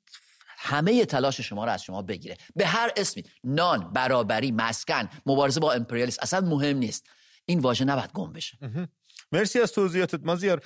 همه 0.58 1.06
تلاش 1.06 1.42
شما 1.42 1.66
رو 1.66 1.72
از 1.72 1.84
شما 1.84 2.02
بگیره. 2.02 2.38
به 2.56 2.68
هر 2.68 2.92
اسمی 2.98 3.24
نان 3.44 3.94
برابری 3.94 4.52
مسکن 4.52 5.10
مبارزه 5.26 5.60
با 5.60 5.74
امپریالیسم 5.74 6.20
اصلا 6.22 6.42
مهم 6.42 6.78
نیست. 6.78 7.10
این 7.46 7.60
واژه 7.60 7.86
نباید 7.86 8.12
گم 8.14 8.34
بشه. 8.34 8.58
مرسی 9.32 9.60
از 9.60 9.72
توضیحاتت 9.72 10.20
مازیار. 10.24 10.62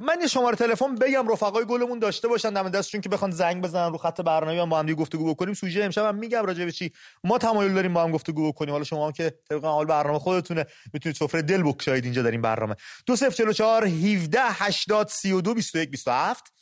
من 0.00 0.16
یه 0.20 0.26
شماره 0.26 0.56
تلفن 0.56 0.94
بگم 0.94 1.28
رفقای 1.28 1.64
گلمون 1.64 1.98
داشته 1.98 2.28
باشن 2.28 2.50
دم 2.50 2.68
دستشون 2.68 3.00
که 3.00 3.08
بخوان 3.08 3.30
زنگ 3.30 3.62
بزنن 3.62 3.92
رو 3.92 3.98
خط 3.98 4.20
برنامه 4.20 4.66
با 4.66 4.78
هم 4.78 4.86
دیگه 4.86 4.98
گفتگو 4.98 5.34
بکنیم. 5.34 5.54
سوژه 5.54 5.84
امشب 5.84 6.04
هم 6.04 6.14
میگم 6.14 6.46
راجع 6.46 6.64
به 6.64 6.72
چی؟ 6.72 6.92
ما 7.24 7.38
تمایل 7.38 7.74
داریم 7.74 7.94
با 7.94 8.02
هم 8.02 8.12
گفتگو 8.12 8.52
بکنیم. 8.52 8.70
حالا 8.72 8.84
شما 8.84 9.06
هم 9.06 9.12
که 9.12 9.34
طبق 9.48 9.64
حال 9.64 9.86
برنامه 9.86 10.18
خودتونه 10.18 10.66
می‌تونید 10.94 11.16
سفره 11.16 11.42
دل 11.42 11.62
بگشایید 11.62 12.04
اینجا 12.04 12.22
در 12.22 12.30
این 12.30 12.42
برنامه. 12.42 12.76
2044 13.06 13.86
17 13.86 14.40
80 14.42 15.08
32 15.08 15.54
21 15.54 15.90
27 15.90 16.52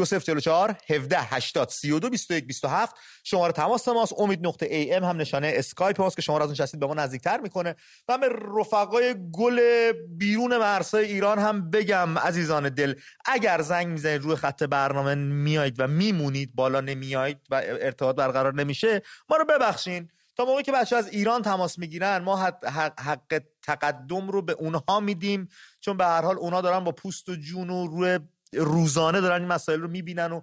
دو 0.00 0.04
صفر 0.04 0.24
چلو 0.24 0.40
چهار 0.40 0.76
هفده 0.90 1.18
هشتاد 1.20 1.68
سی 1.68 1.90
و 1.90 1.98
دو 1.98 2.10
بیست 2.10 2.30
و 2.30 2.34
یک 2.34 2.44
بیست 2.44 2.64
و 2.64 2.68
هفت. 2.68 2.94
شماره 3.24 3.52
تماس 3.52 3.88
ماست. 3.88 4.14
امید 4.18 4.46
نقطه 4.46 4.66
ای 4.66 4.92
ام 4.92 5.04
هم 5.04 5.16
نشانه 5.16 5.52
اسکایپ 5.54 6.00
ماست 6.00 6.16
که 6.16 6.22
شما 6.22 6.38
را 6.38 6.44
از 6.44 6.48
اون 6.48 6.54
شستید 6.54 6.80
به 6.80 6.86
ما 6.86 6.94
نزدیکتر 6.94 7.40
می‌کنه. 7.40 7.76
و 8.08 8.18
به 8.18 8.28
رفقای 8.58 9.14
گل 9.32 9.60
بیرون 10.08 10.56
مرزهای 10.56 11.04
ایران 11.04 11.38
هم 11.38 11.70
بگم 11.70 12.18
عزیزان 12.18 12.68
دل 12.68 12.94
اگر 13.24 13.62
زنگ 13.62 13.86
می‌زنید 13.86 14.22
روی 14.22 14.36
خط 14.36 14.62
برنامه 14.62 15.14
میایید 15.14 15.80
و 15.80 15.86
میمونید 15.86 16.54
بالا 16.54 16.80
نمیایید 16.80 17.38
و 17.50 17.54
ارتباط 17.64 18.16
برقرار 18.16 18.54
نمیشه 18.54 19.02
ما 19.30 19.36
رو 19.36 19.44
ببخشین. 19.44 20.08
تا 20.36 20.44
موقعی 20.44 20.62
که 20.62 20.72
بچه 20.72 20.96
از 20.96 21.08
ایران 21.08 21.42
تماس 21.42 21.78
می‌گیرن 21.78 22.18
ما 22.18 22.36
حق, 22.36 22.66
حق 23.00 23.40
تقدم 23.62 24.30
رو 24.30 24.42
به 24.42 24.52
اونها 24.52 25.00
میدیم 25.00 25.48
چون 25.80 25.96
به 25.96 26.04
هر 26.04 26.22
حال 26.22 26.38
اونها 26.38 26.60
دارن 26.60 26.84
با 26.84 26.92
پوست 26.92 27.28
و 27.28 27.36
جون 27.36 27.70
و 27.70 27.86
روی 27.86 28.18
روزانه 28.52 29.20
دارن 29.20 29.40
این 29.40 29.52
مسائل 29.52 29.80
رو 29.80 29.88
می‌بینن 29.88 30.32
و 30.32 30.40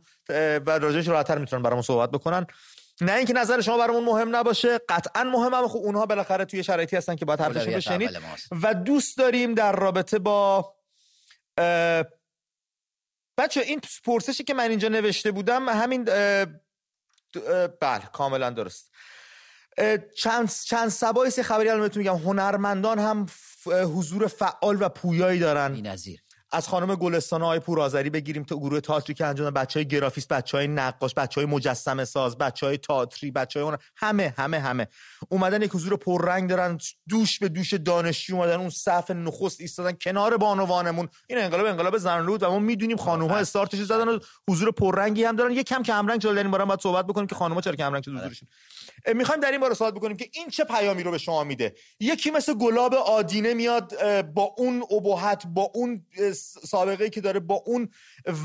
و 0.59 0.69
راجعش 0.69 1.07
راحت‌تر 1.07 1.37
می‌تونن 1.37 1.63
برامون 1.63 1.81
صحبت 1.81 2.11
بکنن. 2.11 2.47
نه 3.01 3.13
اینکه 3.13 3.33
نظر 3.33 3.61
شما 3.61 3.77
برامون 3.77 4.03
مهم 4.03 4.35
نباشه 4.35 4.77
قطعا 4.89 5.23
مهم 5.23 5.53
هم 5.53 5.67
خب 5.67 5.77
اونها 5.77 6.05
بالاخره 6.05 6.45
توی 6.45 6.63
شرایطی 6.63 6.95
هستن 6.95 7.15
که 7.15 7.25
باید 7.25 7.41
حرفشون 7.41 7.73
بشنید. 7.73 8.21
و 8.63 8.73
دوست 8.73 9.17
داریم 9.17 9.53
در 9.53 9.71
رابطه 9.71 10.19
با 10.19 10.75
بچه 13.37 13.61
این 13.61 13.81
پرسشی 14.05 14.43
که 14.43 14.53
من 14.53 14.69
اینجا 14.69 14.87
نوشته 14.87 15.31
بودم 15.31 15.69
همین 15.69 16.03
بله 17.81 18.01
کاملا 18.13 18.49
درست. 18.49 18.91
چند 20.17 20.51
چند 20.65 20.89
سبایی 20.89 21.31
خبری 21.31 21.69
الان 21.69 21.81
بهتون 21.81 22.03
میگم. 22.03 22.15
هنرمندان 22.15 22.99
هم 22.99 23.25
حضور 23.65 24.27
فعال 24.27 24.81
و 24.81 24.89
پویایی 24.89 25.39
دارن. 25.39 25.73
بی‌نظیر 25.73 26.21
از 26.51 26.67
خانم 26.67 26.95
گلستان 26.95 27.41
های 27.41 27.59
پورآذری 27.59 28.09
بگیریم 28.09 28.43
تا 28.43 28.55
گروه 28.55 28.79
تئاتری 28.79 29.13
که 29.13 29.25
انجام 29.25 29.51
بچه 29.51 29.79
های 29.79 29.87
گرافیست 29.87 30.27
بچه 30.27 30.57
های 30.57 30.67
نقاش 30.67 31.13
بچه 31.13 31.41
های 31.41 31.49
مجسمه 31.49 32.05
ساز 32.05 32.37
بچه 32.37 32.65
های 32.65 32.77
تئاتری 32.77 33.31
بچه 33.31 33.63
های 33.63 33.77
همه 33.95 34.33
همه 34.37 34.59
همه. 34.59 34.87
اومدن 35.29 35.61
یک 35.61 35.71
حضور 35.71 35.97
پررنگ 35.97 36.49
دارن 36.49 36.77
دوش 37.09 37.39
به 37.39 37.49
دوش 37.49 37.73
دانشجو 37.73 38.35
اومدن 38.35 38.59
اون 38.59 38.69
صف 38.69 39.11
نخست 39.11 39.61
ایستادن 39.61 39.91
کنار 40.01 40.37
بانوانمون. 40.37 41.09
این 41.27 41.39
انقلاب 41.39 41.65
انقلاب 41.65 41.97
زن 41.97 42.25
و 42.25 42.37
ما 42.41 42.59
می‌دونیم 42.59 42.97
خانم 42.97 43.21
ها 43.21 43.27
بله. 43.27 43.37
استارتش 43.37 43.79
زدن 43.79 44.07
و 44.07 44.19
حضور 44.49 44.71
پررنگی 44.71 45.23
هم 45.23 45.35
دارن. 45.35 45.51
یک 45.51 45.67
کم 45.67 45.83
کمرنگ 45.83 46.21
چلو 46.21 46.33
در 46.33 46.43
این 46.43 46.51
باره 46.51 46.65
باید 46.65 46.79
صحبت 46.79 47.05
بکنیم 47.07 47.27
که 47.27 47.35
خانم 47.35 47.61
چرا 47.61 47.75
کمرنگ 47.75 48.03
شده 48.03 48.17
حضورشون. 48.17 48.49
می‌خوایم 49.15 49.41
در 49.41 49.51
این 49.51 49.61
باره 49.61 49.73
صحبت 49.73 49.93
بکنیم 49.93 50.17
که 50.17 50.29
این 50.33 50.49
چه 50.49 50.63
پیامی 50.63 51.03
رو 51.03 51.11
به 51.11 51.17
شما 51.17 51.43
میده. 51.43 51.75
یکی 51.99 52.31
مثل 52.31 52.53
گلاب 52.53 52.93
آدینه 52.93 53.53
میاد 53.53 53.93
با 54.33 54.53
اون 54.57 54.83
ابهت 54.91 55.43
با 55.47 55.71
اون 55.73 56.05
سابقه 56.65 57.09
که 57.09 57.21
داره 57.21 57.39
با 57.39 57.63
اون 57.65 57.89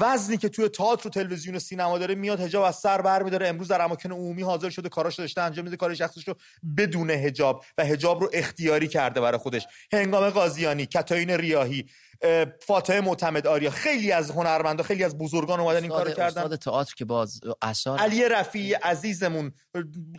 وزنی 0.01 0.37
که 0.37 0.49
توی 0.49 0.69
تئاتر 0.69 1.09
و 1.09 1.11
تلویزیون 1.11 1.57
و 1.57 1.59
سینما 1.59 1.99
داره 1.99 2.15
میاد 2.15 2.41
حجاب 2.41 2.65
از 2.65 2.77
سر 2.77 3.03
بر 3.03 3.23
میداره. 3.23 3.49
امروز 3.49 3.69
در 3.69 3.83
اماکن 3.83 4.13
عمومی 4.13 4.43
حاضر 4.43 4.71
شده 4.71 4.89
کاراش 4.89 5.15
داشته 5.15 5.41
انجام 5.41 5.65
میده 5.65 5.77
کار 5.77 5.95
شخصش 5.95 6.29
رو 6.29 6.35
بدون 6.77 7.11
حجاب 7.11 7.65
و 7.79 7.85
حجاب 7.85 8.21
رو 8.21 8.31
اختیاری 8.33 8.89
کرده 8.89 9.21
برای 9.21 9.39
خودش. 9.39 9.67
هنگام 9.93 10.31
قاضیانی 10.31 10.87
کتاین 10.87 11.31
ریاهی 11.31 11.87
فاطمه 12.61 13.00
معتمد 13.00 13.47
آریا. 13.47 13.71
خیلی 13.71 14.12
از 14.12 14.31
هنرمندا 14.31 14.83
خیلی 14.83 15.05
از 15.05 15.19
بزرگان 15.19 15.61
اومدن 15.61 15.83
این 15.83 15.88
کارو 15.88 16.11
کردن. 16.11 16.43
استاد 16.43 16.57
تئاتر 16.57 16.95
که 16.95 17.05
باز 17.05 17.41
اثر 17.62 17.97
علی 17.97 18.29
رفیعی 18.29 18.75
عزیزمون. 18.75 19.52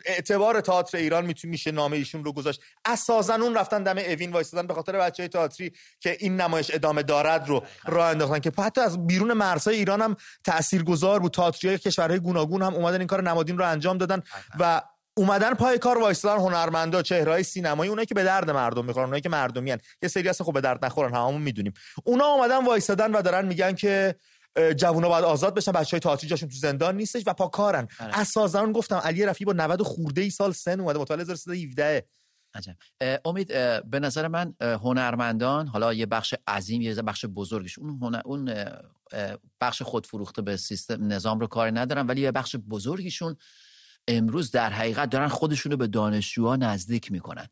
اعتبار 0.05 0.61
تئاتر 0.61 0.97
ایران 0.97 1.25
می‌تونه 1.25 1.51
میشه 1.51 1.71
نامه 1.71 1.97
ایشون 1.97 2.23
رو 2.23 2.33
گذاشت. 2.33 2.61
اساسا 2.85 3.35
اون 3.35 3.55
رفتن 3.55 3.83
دم 3.83 3.97
اوین 3.97 4.31
وایسادن 4.31 4.67
به 4.67 4.73
خاطر 4.73 4.99
بچهای 4.99 5.29
تئاتری 5.29 5.71
که 5.99 6.17
این 6.19 6.41
نمایش 6.41 6.71
ادامه 6.73 7.03
دارد 7.03 7.47
رو 7.47 7.63
راه 7.85 8.09
انداختن 8.09 8.39
که 8.39 8.51
حتی 8.59 8.81
از 8.81 9.07
بیرون 9.07 9.33
مرزهای 9.33 9.75
ایران 9.75 10.01
هم 10.01 10.15
تاثیرگذار 10.43 11.19
بود. 11.19 11.33
تئاتری 11.33 11.77
کشورهای 11.77 12.19
گوناگون 12.19 12.61
هم 12.61 12.73
اومدن 12.73 12.99
این 12.99 13.07
کار 13.07 13.23
نمادین 13.23 13.57
رو 13.57 13.67
انجام 13.67 13.97
دادن 13.97 14.23
و 14.59 14.81
اومدن 15.17 15.53
پای 15.53 15.77
کار 15.77 15.97
وایسادن 15.97 16.41
هنرمندا 16.41 17.01
چهرهای 17.01 17.43
سینمایی 17.43 17.89
اونایی 17.89 18.05
که 18.05 18.15
به 18.15 18.23
درد 18.23 18.49
مردم 18.49 18.85
می‌خورن 18.85 19.05
اونایی 19.05 19.21
که 19.21 19.29
مردمیان 19.29 19.79
یه 20.01 20.09
سری 20.09 20.29
هستن 20.29 20.43
خب 20.43 20.53
به 20.53 20.61
درد 20.61 20.85
نخورن 20.85 21.13
هممون 21.13 21.41
می‌دونیم. 21.41 21.73
اونا 22.03 22.25
اومدن 22.25 22.65
وایسادن 22.65 23.11
و 23.11 23.21
دارن 23.21 23.45
میگن 23.45 23.73
که 23.73 24.15
جوونا 24.75 25.09
باید 25.09 25.25
آزاد 25.25 25.55
بشن 25.55 25.71
بچهای 25.71 25.99
تئاتری 25.99 26.29
جاشون 26.29 26.49
تو 26.49 26.55
زندان 26.55 26.97
نیستش 26.97 27.23
و 27.25 27.33
پاکارن. 27.33 27.87
آره. 27.99 28.19
اساسا 28.19 28.71
گفتم 28.71 28.95
علی 28.95 29.25
رفی 29.25 29.45
با 29.45 29.53
90 29.53 29.81
خورده 29.81 30.21
ای 30.21 30.29
سال 30.29 30.51
سن 30.51 30.79
اومده 30.79 30.99
متولد 30.99 31.21
1317 31.21 32.05
عجب. 32.55 32.75
امید 33.25 33.47
به 33.89 33.99
نظر 33.99 34.27
من 34.27 34.53
هنرمندان 34.61 35.67
حالا 35.67 35.93
یه 35.93 36.05
بخش 36.05 36.33
عظیم 36.47 36.81
یه 36.81 36.95
بخش 36.95 37.25
بزرگش 37.25 37.79
اون 37.79 37.99
هنر، 38.01 38.21
اون 38.25 38.53
بخش 39.61 39.81
خودفروخته 39.81 40.41
به 40.41 40.57
سیستم 40.57 41.13
نظام 41.13 41.39
رو 41.39 41.47
کار 41.47 41.79
ندارن 41.79 42.07
ولی 42.07 42.21
یه 42.21 42.31
بخش 42.31 42.55
بزرگیشون 42.55 43.35
امروز 44.07 44.51
در 44.51 44.69
حقیقت 44.69 45.09
دارن 45.09 45.27
خودشونو 45.27 45.77
به 45.77 45.87
دانشجوها 45.87 46.55
نزدیک 46.55 47.11
می‌کنن. 47.11 47.47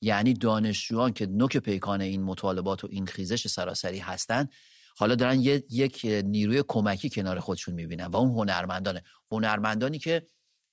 یعنی 0.00 0.34
دانشجویان 0.34 1.12
که 1.12 1.26
نوک 1.26 1.56
پیکان 1.56 2.00
این 2.00 2.22
مطالبات 2.22 2.84
و 2.84 2.88
این 2.90 3.06
خیزش 3.06 3.46
سراسری 3.46 3.98
هستن 3.98 4.48
حالا 4.96 5.14
دارن 5.14 5.40
یک 5.40 6.00
نیروی 6.24 6.64
کمکی 6.68 7.10
کنار 7.10 7.40
خودشون 7.40 7.74
می‌بینن 7.74 8.06
و 8.06 8.16
اون 8.16 8.30
هنرمندانه. 8.30 9.02
هنرمندانی 9.30 9.98
که 9.98 10.26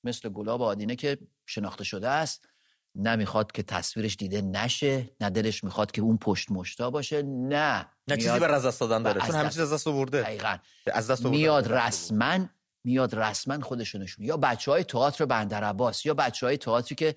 مثل 0.03 0.29
گلاب 0.29 0.61
آدینه 0.61 0.95
که 0.95 1.17
شناخته 1.45 1.83
شده 1.83 2.09
است 2.09 2.47
نمی‌خواد 2.95 3.51
که 3.51 3.63
تصویرش 3.63 4.15
دیده 4.15 4.41
نشه 4.41 5.09
نه 5.21 5.29
دلش 5.29 5.63
می‌خواد 5.63 5.91
که 5.91 6.01
اون 6.01 6.17
پشت 6.17 6.51
مشتا 6.51 6.89
باشه 6.89 7.23
نه 7.23 7.87
نه 8.07 8.17
چیزی 8.17 8.39
بر 8.39 8.51
از 8.51 8.65
دست 8.65 8.79
دادن 8.79 9.03
داره 9.03 9.21
چون 9.21 9.35
همه 9.35 9.49
چیز 9.49 9.59
از 9.59 9.73
دست 9.73 9.87
آورده. 9.87 10.27
از 10.93 11.11
دست 11.11 11.25
میاد 11.25 11.73
رسما 11.73 12.39
میاد 12.83 13.15
رسما 13.15 13.59
خودشونشون 13.59 14.25
یا 14.25 14.37
بچه 14.37 14.71
های 14.71 14.83
تئاتر 14.83 15.25
بندر 15.25 15.63
عباس 15.63 16.05
یا 16.05 16.13
بچه 16.13 16.45
های 16.45 16.57
تئاتری 16.57 16.95
که 16.95 17.15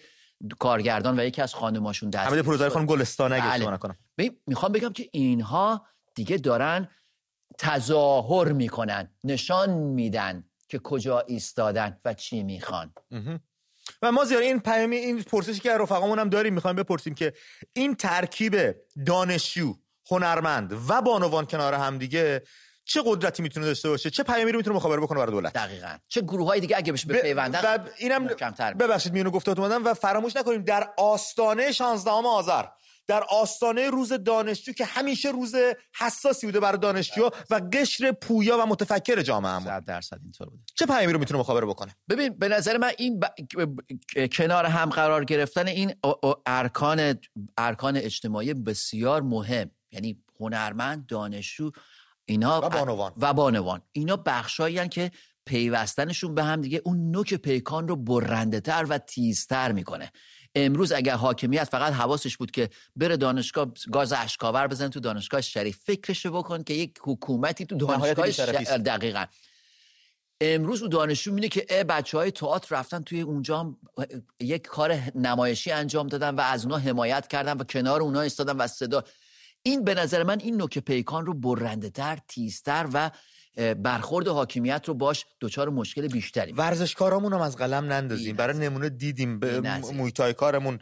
کارگردان 0.59 1.21
و 1.21 1.25
یکی 1.25 1.43
از 1.43 1.55
خانماشون 1.55 2.11
دست 2.11 2.31
همین 2.31 2.43
پروژه 2.43 2.69
خانم 2.69 2.87
گلستان 2.87 3.33
اگه 3.33 3.51
بله. 3.51 3.71
نکنم. 3.71 3.97
می‌خوام 4.47 4.73
بگم 4.73 4.93
که 4.93 5.09
اینها 5.13 5.87
دیگه 6.15 6.37
دارن 6.37 6.89
تظاهر 7.59 8.53
می‌کنن 8.53 9.11
نشان 9.25 9.71
میدن 9.71 10.45
که 10.69 10.79
کجا 10.79 11.21
ایستادن 11.21 12.01
و 12.05 12.15
چی 12.15 12.43
می‌خوان. 12.43 12.93
و 14.03 14.13
ما 14.13 14.25
زیاد 14.25 14.43
این 14.43 14.61
پیامی 14.61 14.97
این 14.97 15.23
پرسشی 15.23 15.61
که 15.61 15.79
رفقامون 15.79 16.19
هم 16.19 16.29
داریم 16.29 16.55
می‌خوایم 16.55 16.77
بپرسیم 16.77 17.15
که 17.15 17.33
این 17.73 17.95
ترکیب 17.95 18.75
دانشجو 19.07 19.75
هنرمند 20.11 20.73
و 20.89 21.03
بانوان 21.03 21.47
کنار 21.47 21.75
هم 21.75 21.99
دیگه 21.99 22.43
چه 22.85 23.03
قدرتی 23.07 23.43
می‌تونه 23.43 23.67
داشته 23.67 23.89
باشه؟ 23.89 24.11
چه 24.11 24.23
پیامی 24.23 24.53
رو 24.53 24.57
می‌تونه 24.57 24.77
مخابره 24.77 25.01
بکنه 25.01 25.19
برای 25.19 25.33
دولت؟ 25.33 25.53
دقیقاً. 25.53 25.97
چه 26.09 26.21
گروه 26.21 26.47
های 26.47 26.61
دیگه 26.61 26.77
اگه 26.77 26.93
بهش 26.93 27.07
بپیوندن 27.07 27.61
و 27.65 27.79
اینم 27.99 28.27
ببخشید 28.79 29.13
میونو 29.13 29.31
گفتات 29.31 29.59
اومدم 29.59 29.85
و 29.85 29.95
فراموش 29.95 30.37
نکنیم 30.37 30.63
در 30.63 30.91
آستانه 30.99 31.73
16 31.73 32.11
آذر 32.11 32.65
در 33.07 33.25
آستانه 33.31 33.91
روز 33.91 34.13
دانشجو 34.13 34.73
که 34.73 34.85
همیشه 34.85 35.31
روز 35.31 35.55
حساسی 35.99 36.47
بوده 36.47 36.61
برای 36.61 36.79
دانشجو 36.79 37.31
و 37.51 37.61
قشر 37.73 38.13
پویا 38.13 38.59
و 38.59 38.67
متفکر 38.67 39.23
جامعه 39.23 39.53
هم 39.53 39.81
درصد 39.81 40.19
اینطور 40.23 40.49
بوده. 40.49 40.63
چه 40.75 40.87
پیامی 40.87 41.13
رو 41.13 41.19
می‌تونه 41.19 41.41
مخابره 41.41 41.67
بکنه؟ 41.67 41.97
ببین 42.09 42.39
به 42.39 42.49
نظر 42.49 42.77
من 42.77 42.93
این 42.99 43.21
کنار 44.33 44.67
هم 44.67 44.91
قرار 44.91 45.25
گرفتن 45.25 45.69
این 45.69 45.95
ارکان 46.47 47.19
ارکان 47.59 47.97
اجتماعی 47.97 48.55
بسیار 48.55 49.23
مهم. 49.23 49.71
یعنی 49.91 50.23
هنرمند 50.41 51.07
دانشجو 51.07 51.71
اینا 52.27 52.61
و 52.67 52.69
بانوان. 52.69 53.13
و 53.17 53.33
بانوان. 53.33 53.83
اینا 53.93 54.17
بخشایی 54.17 54.89
که 54.89 55.11
پیوستنشون 55.47 56.35
به 56.35 56.45
هم 56.45 56.61
دیگه 56.61 56.83
اون 56.85 57.11
نوک 57.11 57.35
پیکان 57.35 57.89
رو 57.89 57.97
برنده 57.97 58.61
تر 58.61 58.87
و 58.89 58.99
تیزتر 58.99 59.73
می‌کنه. 59.73 60.13
امروز 60.55 60.93
اگر 60.93 61.15
حاکمیت 61.15 61.65
فقط 61.65 61.93
حواسش 61.93 62.37
بود 62.37 62.51
که 62.51 62.71
بره 62.97 63.17
دانشگاه 63.17 63.73
گاز 63.93 64.13
اشکاور 64.13 64.67
بزن 64.67 64.89
تو 64.89 65.01
دانشگاه 65.01 65.41
شریف 65.41 65.79
فکرشو 65.85 66.31
بکن 66.31 66.63
که 66.63 66.75
یک 66.75 66.99
حکومتی 67.03 67.67
تو 67.67 67.77
دانشگاه 67.77 68.31
شریف 68.31 68.71
دقیقا. 68.71 69.25
امروز 70.41 70.83
او 70.83 70.89
دانشجو 70.89 71.33
میینه 71.33 71.49
که 71.49 71.85
بچه 71.89 72.19
های 72.19 72.31
تئاتر 72.31 72.77
رفتن 72.77 73.03
توی 73.03 73.21
اونجا 73.21 73.77
یک 74.41 74.63
کار 74.63 75.01
نمایشی 75.15 75.71
انجام 75.71 76.07
دادن 76.07 76.35
و 76.35 76.41
از 76.41 76.65
اونا 76.65 76.79
حمایت 76.79 77.27
کردن 77.27 77.57
و 77.57 77.65
کنار 77.65 78.01
اونا 78.01 78.21
ایستادن 78.21 78.57
و 78.57 78.67
صدا 78.67 79.05
این 79.67 79.85
به 79.85 79.95
نظر 79.95 80.23
من 80.23 80.41
این 80.41 80.57
نوک 80.57 80.79
پیکان 80.79 81.27
رو 81.27 81.35
برنده 81.35 81.91
تر 81.91 82.19
تیزتر 82.29 82.89
و 82.93 83.11
برخورد 83.75 84.29
حاکمیت 84.29 84.83
رو 84.87 84.95
باش 84.95 85.25
دچار 85.41 85.69
مشکل 85.69 86.09
بیشتری 86.09 86.53
ورزشکارامون 86.53 87.33
هم 87.33 87.41
از 87.41 87.57
قلم 87.57 87.93
نندازیم. 87.93 88.37
برای 88.37 88.59
نمونه 88.59 88.89
دیدیم. 88.89 89.39
به 89.39 89.61
مویتای 89.95 90.33
کارمون 90.33 90.79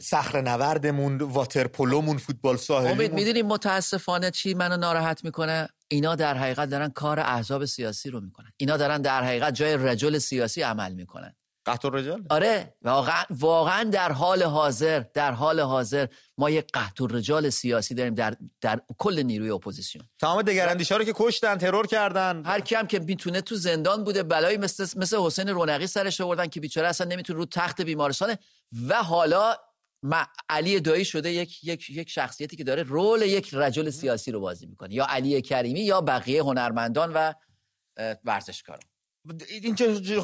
صخر 0.00 0.40
نوردمون 0.40 1.18
واترپولومون 1.18 2.18
فوتبال 2.18 2.56
ساحلی 2.56 2.92
امید 2.92 3.12
می‌دونیم 3.12 3.46
متاسفانه 3.46 4.30
چی 4.30 4.54
منو 4.54 4.76
ناراحت 4.76 5.24
می‌کنه؟ 5.24 5.68
اینا 5.88 6.14
در 6.14 6.36
حقیقت 6.36 6.70
دارن 6.70 6.88
کار 6.88 7.20
احزاب 7.20 7.64
سیاسی 7.64 8.10
رو 8.10 8.20
می‌کنن. 8.20 8.52
اینا 8.56 8.76
دارن 8.76 9.02
در 9.02 9.24
حقیقت 9.24 9.54
جای 9.54 9.76
رجل 9.76 10.18
سیاسی 10.18 10.62
عمل 10.62 10.94
می‌کنن. 10.94 11.34
قحط 11.66 11.88
رجال 11.92 12.24
آره. 12.30 12.74
واقعا 12.82 13.24
واقعا 13.30 13.84
در 13.84 14.12
حال 14.12 14.42
حاضر 14.42 15.02
در 15.14 15.32
حال 15.32 15.60
حاضر 15.60 16.06
ما 16.38 16.50
یک 16.50 16.66
قحط 16.72 17.00
رجال 17.00 17.50
سیاسی 17.50 17.94
داریم 17.94 18.14
در 18.14 18.36
در 18.60 18.80
کل 18.98 19.22
نیروی 19.22 19.50
اپوزیسیون. 19.50 20.04
تمام 20.20 20.42
دگراندیشا 20.42 20.96
رو 20.96 21.04
که 21.04 21.12
کشتن 21.16 21.56
ترور 21.56 21.86
کردن. 21.86 22.42
هر 22.46 22.60
کی 22.60 22.74
هم 22.74 22.86
که 22.86 22.98
می‌تونه 22.98 23.40
تو 23.40 23.56
زندان 23.56 24.04
بوده 24.04 24.22
بلایی 24.22 24.56
مثل 24.56 24.98
مثل 24.98 25.16
حسین 25.20 25.48
رونقی 25.48 25.86
سرش 25.86 26.20
آوردن 26.20 26.46
که 26.46 26.60
بیچاره 26.60 26.88
اصلا 26.88 27.06
نمی‌تونه 27.06 27.38
رو 27.38 27.46
تخت 27.46 27.80
بیمارستانه. 27.80 28.38
و 28.88 29.02
حالا 29.02 29.56
علی 30.48 30.80
دایی 30.80 31.04
شده 31.04 31.32
یک 31.32 31.64
یک 31.64 31.90
یک 31.90 32.10
شخصیتی 32.10 32.56
که 32.56 32.64
داره 32.64 32.82
رول 32.82 33.22
یک 33.22 33.54
رجل 33.54 33.90
سیاسی 33.90 34.32
رو 34.32 34.40
بازی 34.40 34.66
می‌کنه. 34.66 34.94
یا 34.94 35.06
علی 35.08 35.42
کریمی 35.42 35.80
یا 35.80 36.00
بقیه 36.00 36.42
هنرمندان 36.42 37.12
و 37.12 37.32
ورزشکاران. 38.24 38.89
این 39.48 39.74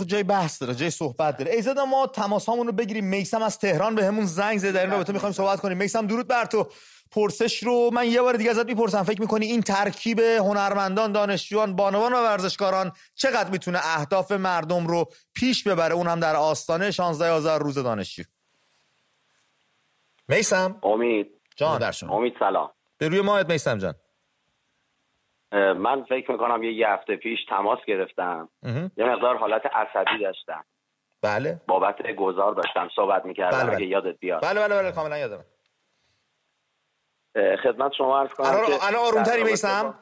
جای 0.07 0.23
بحث 0.23 0.63
داره 0.63 0.75
جای 0.75 0.91
صحبت 0.91 1.37
داره. 1.37 1.53
ایزاده 1.53 1.85
ما 1.85 2.07
تماس 2.07 2.49
رو 2.49 2.73
بگیریم. 2.73 3.05
میسم 3.05 3.43
از 3.43 3.59
تهران 3.59 3.95
به 3.95 4.05
همون 4.05 4.25
زنگ 4.25 4.59
زده. 4.59 4.73
در 4.73 4.81
این 4.81 4.91
رابطه 4.91 5.13
می‌خوایم 5.13 5.33
صحبت 5.33 5.61
کنیم. 5.61 5.79
میسم 5.79 6.07
درود 6.07 6.27
بر 6.29 6.45
تو. 6.45 6.69
پرسش 7.11 7.63
رو 7.63 7.91
من 7.93 8.07
یه 8.07 8.23
بار 8.23 8.37
دیگه 8.37 8.51
ازت 8.51 8.67
می‌پرسم. 8.67 9.03
فکر 9.03 9.21
می‌کنی 9.21 9.47
این 9.47 9.63
ترکیب 9.63 10.21
هنرمندان 10.21 11.13
دانشجویان 11.13 11.77
بانوان 11.77 12.13
و 12.13 12.17
ورزشکاران 12.17 12.93
چقدر 13.15 13.51
می‌تونه 13.51 13.79
اهداف 13.83 14.33
مردم 14.33 14.87
رو 14.87 15.05
پیش 15.35 15.69
ببره؟ 15.69 15.95
اون 15.95 16.07
هم 16.07 16.21
در 16.21 16.37
آستانه 16.37 16.91
16 16.91 17.31
آذر 17.31 17.59
روز 17.59 17.79
دانشجو. 17.79 18.23
میسم 20.29 20.81
امید. 20.83 21.27
جان 21.57 21.93
امید 22.11 22.35
سلام. 22.39 22.71
به 22.99 23.09
روی 23.09 23.21
ماهت 23.21 23.51
میسم 23.51 23.79
جان. 23.79 23.95
من 25.53 26.05
فکر 26.05 26.33
می‌کنم 26.33 26.63
یه, 26.63 26.73
یه 26.73 26.89
هفته 26.89 27.17
پیش 27.17 27.45
تماس 27.49 27.79
گرفتم. 27.87 28.49
یه 28.97 29.05
مقدار 29.05 29.37
حالت 29.37 29.67
عصبی 29.67 30.19
داشتم. 30.19 30.65
بله. 31.23 31.61
بابت 31.69 32.11
گذار 32.17 32.55
داشتم 32.55 32.89
صحبت 32.97 33.25
می‌کردم 33.25 33.59
بله 33.59 33.67
بله. 33.67 33.77
اگه 33.77 33.87
یادت 33.87 34.19
بیاد. 34.19 34.43
بله 34.43 34.61
بله 34.61 34.83
بله 34.83 34.93
کاملا 34.93 35.19
یادم 35.19 35.45
خدمت 37.63 37.93
شما 37.93 38.21
عرض 38.21 38.35
کنم 38.35 38.47
الان 38.47 38.95
آرومتری 38.95 39.45
میسم 39.45 39.95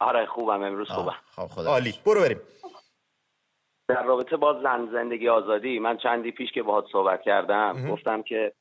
آره 0.00 0.26
خوبم 0.26 0.62
امروز 0.62 0.88
خوبم. 0.88 1.16
خب 1.36 1.46
خدا 1.46 1.70
عالی. 1.70 1.94
برو 2.06 2.20
بریم. 2.20 2.40
در 3.88 4.02
رابطه 4.02 4.36
با 4.36 4.62
زن 4.62 4.88
زندگی 4.92 5.28
آزادی 5.28 5.78
من 5.78 5.96
چندی 5.96 6.32
پیش 6.32 6.52
که 6.52 6.62
باهات 6.62 6.84
صحبت 6.92 7.22
کردم 7.22 7.88
گفتم 7.90 8.22
که 8.22 8.52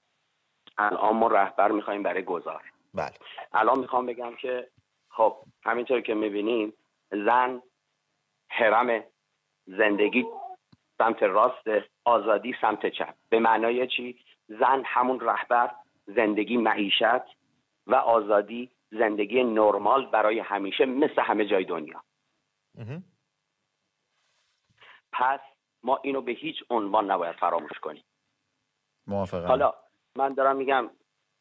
الان 0.77 1.15
ما 1.15 1.27
رهبر 1.27 1.71
می‌خوایم 1.71 2.03
برای 2.03 2.23
گذار. 2.23 2.61
بله. 2.93 3.13
الان 3.53 3.79
می‌خوام 3.79 4.05
بگم 4.05 4.35
که 4.35 4.69
خب 5.13 5.37
همینطور 5.63 6.01
که 6.01 6.13
می‌بینیم 6.13 6.73
زن 7.11 7.61
حرم 8.49 9.03
زندگی 9.65 10.25
سمت 10.97 11.23
راست 11.23 11.67
آزادی 12.05 12.55
سمت 12.61 12.85
چپ. 12.85 13.15
به 13.29 13.39
معنای 13.39 13.87
چی؟ 13.87 14.19
زن 14.47 14.83
همون 14.85 15.19
رهبر 15.19 15.75
زندگی 16.05 16.57
معیشت 16.57 17.25
و 17.87 17.95
آزادی 17.95 18.71
زندگی 18.91 19.43
نرمال 19.43 20.05
برای 20.05 20.39
همیشه 20.39 20.85
مثل 20.85 21.21
همه 21.21 21.45
جای 21.45 21.65
دنیا. 21.65 22.03
پس 25.11 25.39
ما 25.83 25.99
اینو 26.03 26.21
به 26.21 26.31
هیچ 26.31 26.63
عنوان 26.69 27.11
نباید 27.11 27.35
فراموش 27.35 27.79
کنیم. 27.81 28.03
موافقم. 29.07 29.47
حالا 29.47 29.73
من 30.15 30.33
دارم 30.33 30.55
میگم 30.55 30.89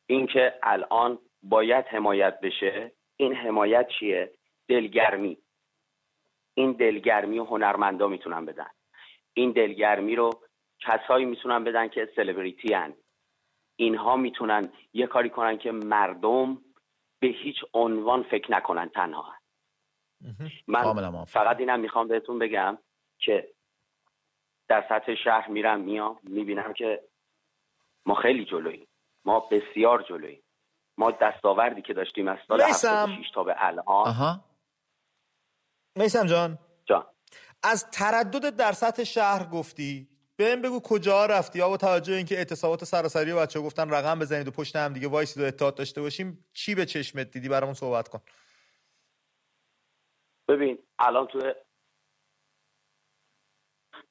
اینکه 0.06 0.54
الان 0.62 1.18
باید 1.42 1.86
حمایت 1.86 2.40
بشه. 2.40 2.92
این 3.22 3.34
حمایت 3.34 3.88
چیه؟ 3.88 4.32
دلگرمی. 4.68 5.38
این 6.54 6.72
دلگرمی 6.72 7.38
و 7.38 7.44
هنرمندا 7.44 8.08
می‌تونن 8.08 8.46
بدن. 8.46 8.70
این 9.34 9.52
دلگرمی 9.52 10.16
رو 10.16 10.30
کسایی 10.80 11.24
می‌تونن 11.24 11.64
بدن 11.64 11.88
که 11.88 12.08
سلبریتی 12.16 12.74
هن. 12.74 12.94
اینها 13.76 14.16
می‌تونن 14.16 14.72
یه 14.92 15.06
کاری 15.06 15.30
کنن 15.30 15.58
که 15.58 15.72
مردم 15.72 16.58
به 17.20 17.28
هیچ 17.28 17.56
عنوان 17.74 18.22
فکر 18.22 18.52
نکنن 18.52 18.88
تنها 18.88 19.34
من 20.66 21.24
فقط 21.24 21.60
اینم 21.60 21.80
می‌خوام 21.80 22.08
بهتون 22.08 22.38
بگم 22.38 22.78
که 23.18 23.48
در 24.68 24.84
سطح 24.88 25.14
شهر 25.14 25.48
میرم 25.48 25.80
میام 25.80 26.20
می‌بینم 26.22 26.72
که 26.72 27.02
ما 28.06 28.14
خیلی 28.14 28.44
جلوییم. 28.44 28.88
ما 29.24 29.40
بسیار 29.40 30.02
جلوییم. 30.02 30.42
ما 30.98 31.10
دستاوردی 31.10 31.82
که 31.82 31.94
داشتیم 31.94 32.28
از 32.28 32.38
سال 32.48 32.62
76 32.62 33.30
تا 33.34 33.44
به 33.44 33.54
الان. 33.58 33.84
آها. 33.86 34.44
میسم 35.96 36.26
جان. 36.26 36.58
جان. 36.84 37.06
از 37.62 37.90
تردد 37.90 38.56
در 38.56 38.72
سطح 38.72 39.04
شهر 39.04 39.46
گفتی. 39.52 40.08
بهم 40.36 40.62
بگو 40.62 40.80
کجا 40.80 41.26
رفتی؟ 41.26 41.58
یا 41.58 41.68
با 41.68 41.76
توجه 41.76 42.14
اینکه 42.14 42.34
اعتصابات 42.34 42.84
سراسری 42.84 43.32
و 43.32 43.40
بچه 43.40 43.60
گفتن 43.60 43.90
رقم 43.90 44.18
بزنید 44.18 44.48
و 44.48 44.50
پشت 44.50 44.76
هم 44.76 44.92
دیگه 44.92 45.08
وایسید 45.08 45.42
و 45.42 45.46
اتحاد 45.46 45.74
داشته 45.74 46.00
باشیم 46.00 46.44
چی 46.52 46.74
به 46.74 46.86
چشمت 46.86 47.30
دیدی؟ 47.30 47.48
برامون 47.48 47.74
صحبت 47.74 48.08
کن. 48.08 48.20
ببین 50.48 50.78
الان 50.98 51.26
توی 51.26 51.54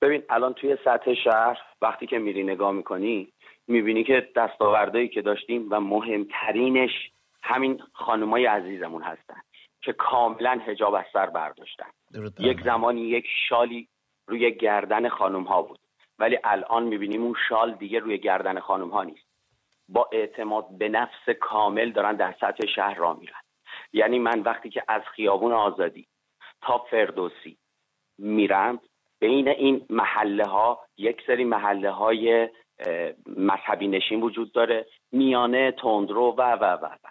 ببین 0.01 0.23
الان 0.29 0.53
توی 0.53 0.77
سطح 0.85 1.13
شهر 1.23 1.57
وقتی 1.81 2.07
که 2.07 2.17
میری 2.17 2.43
نگاه 2.43 2.71
می‌کنی 2.71 3.33
می‌بینی 3.71 4.03
که 4.03 4.29
دستاوردهایی 4.35 5.07
که 5.07 5.21
داشتیم 5.21 5.67
و 5.69 5.79
مهمترینش 5.79 7.11
همین 7.43 7.83
خانمای 7.93 8.45
عزیزمون 8.45 9.03
هستن 9.03 9.41
که 9.81 9.93
کاملا 9.93 10.61
هجاب 10.65 10.93
از 10.93 11.05
سر 11.13 11.25
برداشتن. 11.25 11.89
یک 12.39 12.61
زمانی 12.61 13.01
یک 13.01 13.25
شالی 13.49 13.87
روی 14.27 14.51
گردن 14.51 15.09
خانم 15.09 15.43
ها 15.43 15.61
بود. 15.61 15.79
ولی 16.19 16.37
الان 16.43 16.83
می‌بینیم 16.83 17.23
اون 17.23 17.35
شال 17.49 17.73
دیگه 17.73 17.99
روی 17.99 18.17
گردن 18.17 18.59
خانم 18.59 18.89
ها 18.89 19.03
نیست. 19.03 19.27
با 19.89 20.09
اعتماد 20.11 20.77
به 20.77 20.89
نفس 20.89 21.29
کامل 21.39 21.91
دارن 21.91 22.15
در 22.15 22.35
سطح 22.41 22.67
شهر 22.67 22.95
را 22.95 23.13
میرن. 23.13 23.41
یعنی 23.93 24.19
من 24.19 24.39
وقتی 24.39 24.69
که 24.69 24.83
از 24.87 25.01
خیابون 25.15 25.51
آزادی 25.51 26.07
تا 26.61 26.77
فردوسی 26.77 27.57
میرم 28.17 28.79
بین 29.19 29.47
این 29.47 29.85
محله 29.89 30.45
ها 30.45 30.79
یک 30.97 31.21
سری 31.27 31.43
محله 31.43 31.91
های 31.91 32.49
مذهبی 33.37 33.87
نشین 33.87 34.21
وجود 34.21 34.51
داره 34.51 34.85
میانه 35.11 35.71
تندرو 35.71 36.35
و 36.37 36.41
و 36.41 36.63
و 36.63 36.85
و. 36.85 37.07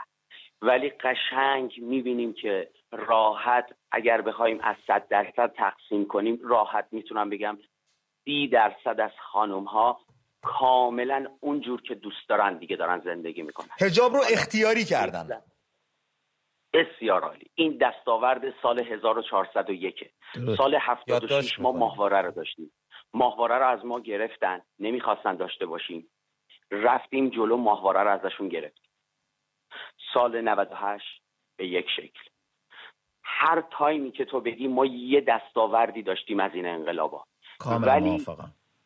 ولی 0.63 0.91
قشنگ 0.91 1.73
می‌بینیم 1.79 2.33
که 2.33 2.71
راحت 2.93 3.67
اگر 3.93 4.23
بخوایم 4.23 4.61
از 4.63 4.77
صد 4.87 5.09
درصد 5.09 5.53
تقسیم 5.57 6.07
کنیم 6.07 6.39
راحت 6.43 6.89
می‌تونم 6.93 7.31
بگم 7.31 7.59
سی 8.25 8.49
درصد 8.49 9.01
از 9.01 9.11
خانم 9.33 9.65
ها 9.65 10.01
کاملا 10.43 11.27
اونجور 11.41 11.83
که 11.83 11.95
دوست 11.95 12.29
دارن 12.29 12.59
دیگه 12.59 12.77
دارن 12.77 13.01
زندگی 13.01 13.43
می‌کنن. 13.43 13.69
هجاب 13.81 14.13
رو 14.13 14.21
اختیاری 14.33 14.85
کردن. 14.85 15.43
بسیار 16.73 17.23
عالی. 17.23 17.51
این 17.55 17.79
دستاورد 17.81 18.43
سال 18.63 18.81
1401 18.81 20.11
سال 20.57 20.75
76 20.81 21.61
ما 21.61 21.73
ماهواره 21.73 22.21
رو 22.23 22.31
داشتیم. 22.31 22.73
ماهواره 23.15 23.55
رو 23.59 23.67
از 23.69 23.85
ما 23.85 24.01
گرفتن. 24.01 24.61
نمی‌خواستن 24.79 25.37
داشته 25.37 25.67
باشیم. 25.67 26.11
رفتیم 26.71 27.29
جلو 27.29 27.57
ماهواره 27.57 28.01
رو 28.01 28.11
ازشون 28.11 28.49
گرفتیم. 28.49 28.91
سال 30.15 30.41
98 30.41 31.23
به 31.57 31.67
یک 31.67 31.87
شکل. 31.97 32.21
هر 33.23 33.65
تایمی 33.71 34.13
که 34.13 34.25
تو 34.25 34.41
بگی 34.41 34.69
ما 34.69 34.87
یه 34.87 35.21
دستاوردی 35.21 36.03
داشتیم 36.03 36.41
از 36.41 36.55
این 36.55 36.67
انقلابا. 36.67 37.25
ولی 37.67 38.27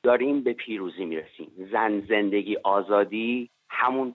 داریم 0.02 0.42
به 0.42 0.52
پیروزی 0.52 1.04
می‌رسیم. 1.04 1.68
زن 1.72 2.00
زندگی 2.00 2.56
آزادی 2.56 3.50
همون 3.68 4.14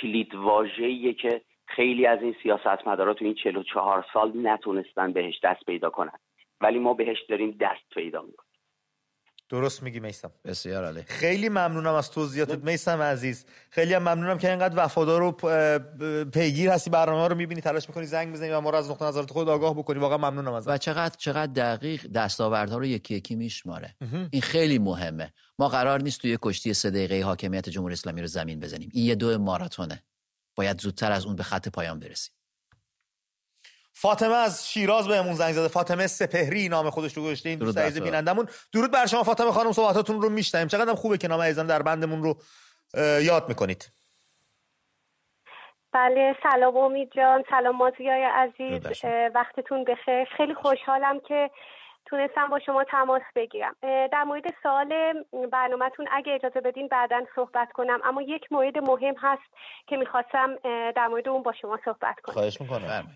کلید 0.00 0.34
واژه‌ایه 0.34 1.14
که 1.14 1.42
خیلی 1.66 2.06
از 2.06 2.22
این 2.22 2.36
سیاستمدارا 2.42 3.14
تو 3.14 3.24
این 3.24 3.34
44 3.34 4.06
سال 4.12 4.32
نتونستن 4.46 5.12
بهش 5.12 5.40
دست 5.42 5.64
پیدا 5.66 5.90
کنن. 5.90 6.18
ولی 6.60 6.78
ما 6.78 6.94
بهش 6.94 7.22
داریم 7.22 7.50
دست 7.50 7.88
پیدا 7.94 8.22
می‌کنیم. 8.22 8.49
درست 9.50 9.82
میگی 9.82 10.00
میسم 10.00 10.30
بسیار 10.44 10.84
عالی. 10.84 11.02
خیلی 11.02 11.48
ممنونم 11.48 11.94
از 11.94 12.10
توضیحاتت 12.10 12.64
میسم 12.64 13.02
عزیز. 13.02 13.44
خیلی 13.70 13.94
هم 13.94 14.02
ممنونم 14.02 14.38
که 14.38 14.50
اینقدر 14.50 14.84
وفادار 14.84 15.22
و 15.22 15.32
پیگیر 16.24 16.70
هستی 16.70 16.90
برنامه 16.90 17.28
رو 17.28 17.34
می‌بینی 17.34 17.60
تلاش 17.60 17.88
می‌کنی 17.88 18.06
زنگ 18.06 18.32
بزنی 18.32 18.50
و 18.50 18.60
ما 18.60 18.70
رو 18.70 18.76
از 18.76 18.90
نقطه 18.90 19.04
نظرت 19.04 19.30
خود 19.30 19.48
آگاه 19.48 19.74
بکنی. 19.74 19.98
واقعا 19.98 20.18
ممنونم 20.18 20.52
از 20.52 20.68
و 20.68 20.78
چقدر 20.78 21.14
چقدر 21.18 21.52
دقیق 21.52 22.06
دستاوردها 22.06 22.78
رو 22.78 22.86
یکی 22.86 23.14
یکی 23.14 23.34
میشماره. 23.34 23.96
این 24.30 24.42
خیلی 24.42 24.78
مهمه. 24.78 25.32
ما 25.58 25.68
قرار 25.68 26.02
نیست 26.02 26.20
توی 26.20 26.38
کشتی 26.42 26.74
سه 26.74 26.90
دقیقه 26.90 27.22
حاکمیت 27.22 27.68
جمهوری 27.68 27.92
اسلامی 27.92 28.20
رو 28.20 28.26
زمین 28.26 28.60
بزنیم. 28.60 28.88
این 28.92 29.06
یه 29.06 29.14
دو 29.14 29.38
ماراتونه. 29.38 30.02
باید 30.54 30.80
زودتر 30.80 31.12
از 31.12 31.26
اون 31.26 31.36
به 31.36 31.42
خط 31.42 31.68
پایان 31.68 31.98
برسیم. 31.98 32.34
فاطمه 34.00 34.34
از 34.34 34.68
شیراز 34.68 35.08
بهمون 35.08 35.34
زنگ 35.34 35.52
زده. 35.52 35.68
فاطمه 35.68 36.06
سپهری 36.06 36.68
نام 36.68 36.90
خودش 36.90 37.16
رو 37.16 37.22
گذاشته. 37.22 37.48
این 37.48 37.58
دوست 37.58 37.78
عزیز 37.78 38.02
بینندمون. 38.02 38.48
درود 38.72 38.90
بر 38.90 39.06
شما 39.06 39.22
فاطمه 39.22 39.50
خانم 39.50 39.72
صحبتاتون 39.72 40.22
رو 40.22 40.28
میشنیم 40.28 40.68
چقدر 40.68 40.94
خوبه 40.94 41.18
که 41.18 41.28
نام 41.28 41.40
عزیزان 41.40 41.66
در 41.66 41.82
بندمون 41.82 42.22
رو 42.22 42.34
یاد 43.22 43.48
می‌کنید. 43.48 43.92
بله 45.92 46.36
سلام 46.42 46.76
امید 46.76 47.10
جان. 47.16 47.44
سلام 47.50 47.76
مازیای 47.76 48.24
عزیز. 48.24 49.04
وقتتون 49.34 49.84
بخیر. 49.84 50.24
خیلی 50.36 50.54
خوشحالم 50.54 51.20
که 51.20 51.50
تونستم 52.06 52.46
با 52.50 52.58
شما 52.66 52.84
تماس 52.84 53.22
بگیرم. 53.36 53.76
در 53.82 54.24
مورد 54.24 54.44
سوال 54.62 55.14
برنامهتون 55.52 56.06
اگه 56.12 56.32
اجازه 56.32 56.60
بدین 56.60 56.88
بعدا 56.88 57.20
صحبت 57.34 57.72
کنم. 57.72 58.00
اما 58.04 58.22
یک 58.22 58.42
مورد 58.50 58.78
مهم 58.78 59.14
هست 59.18 59.42
که 59.86 59.96
می‌خواستم 59.96 60.56
در 60.96 61.06
مورد 61.06 61.28
اون 61.28 61.42
با 61.42 61.52
شما 61.60 61.78
صحبت 61.84 62.20
کنم. 62.22 62.34
خواهش 62.34 62.60
می‌کنم. 62.60 63.12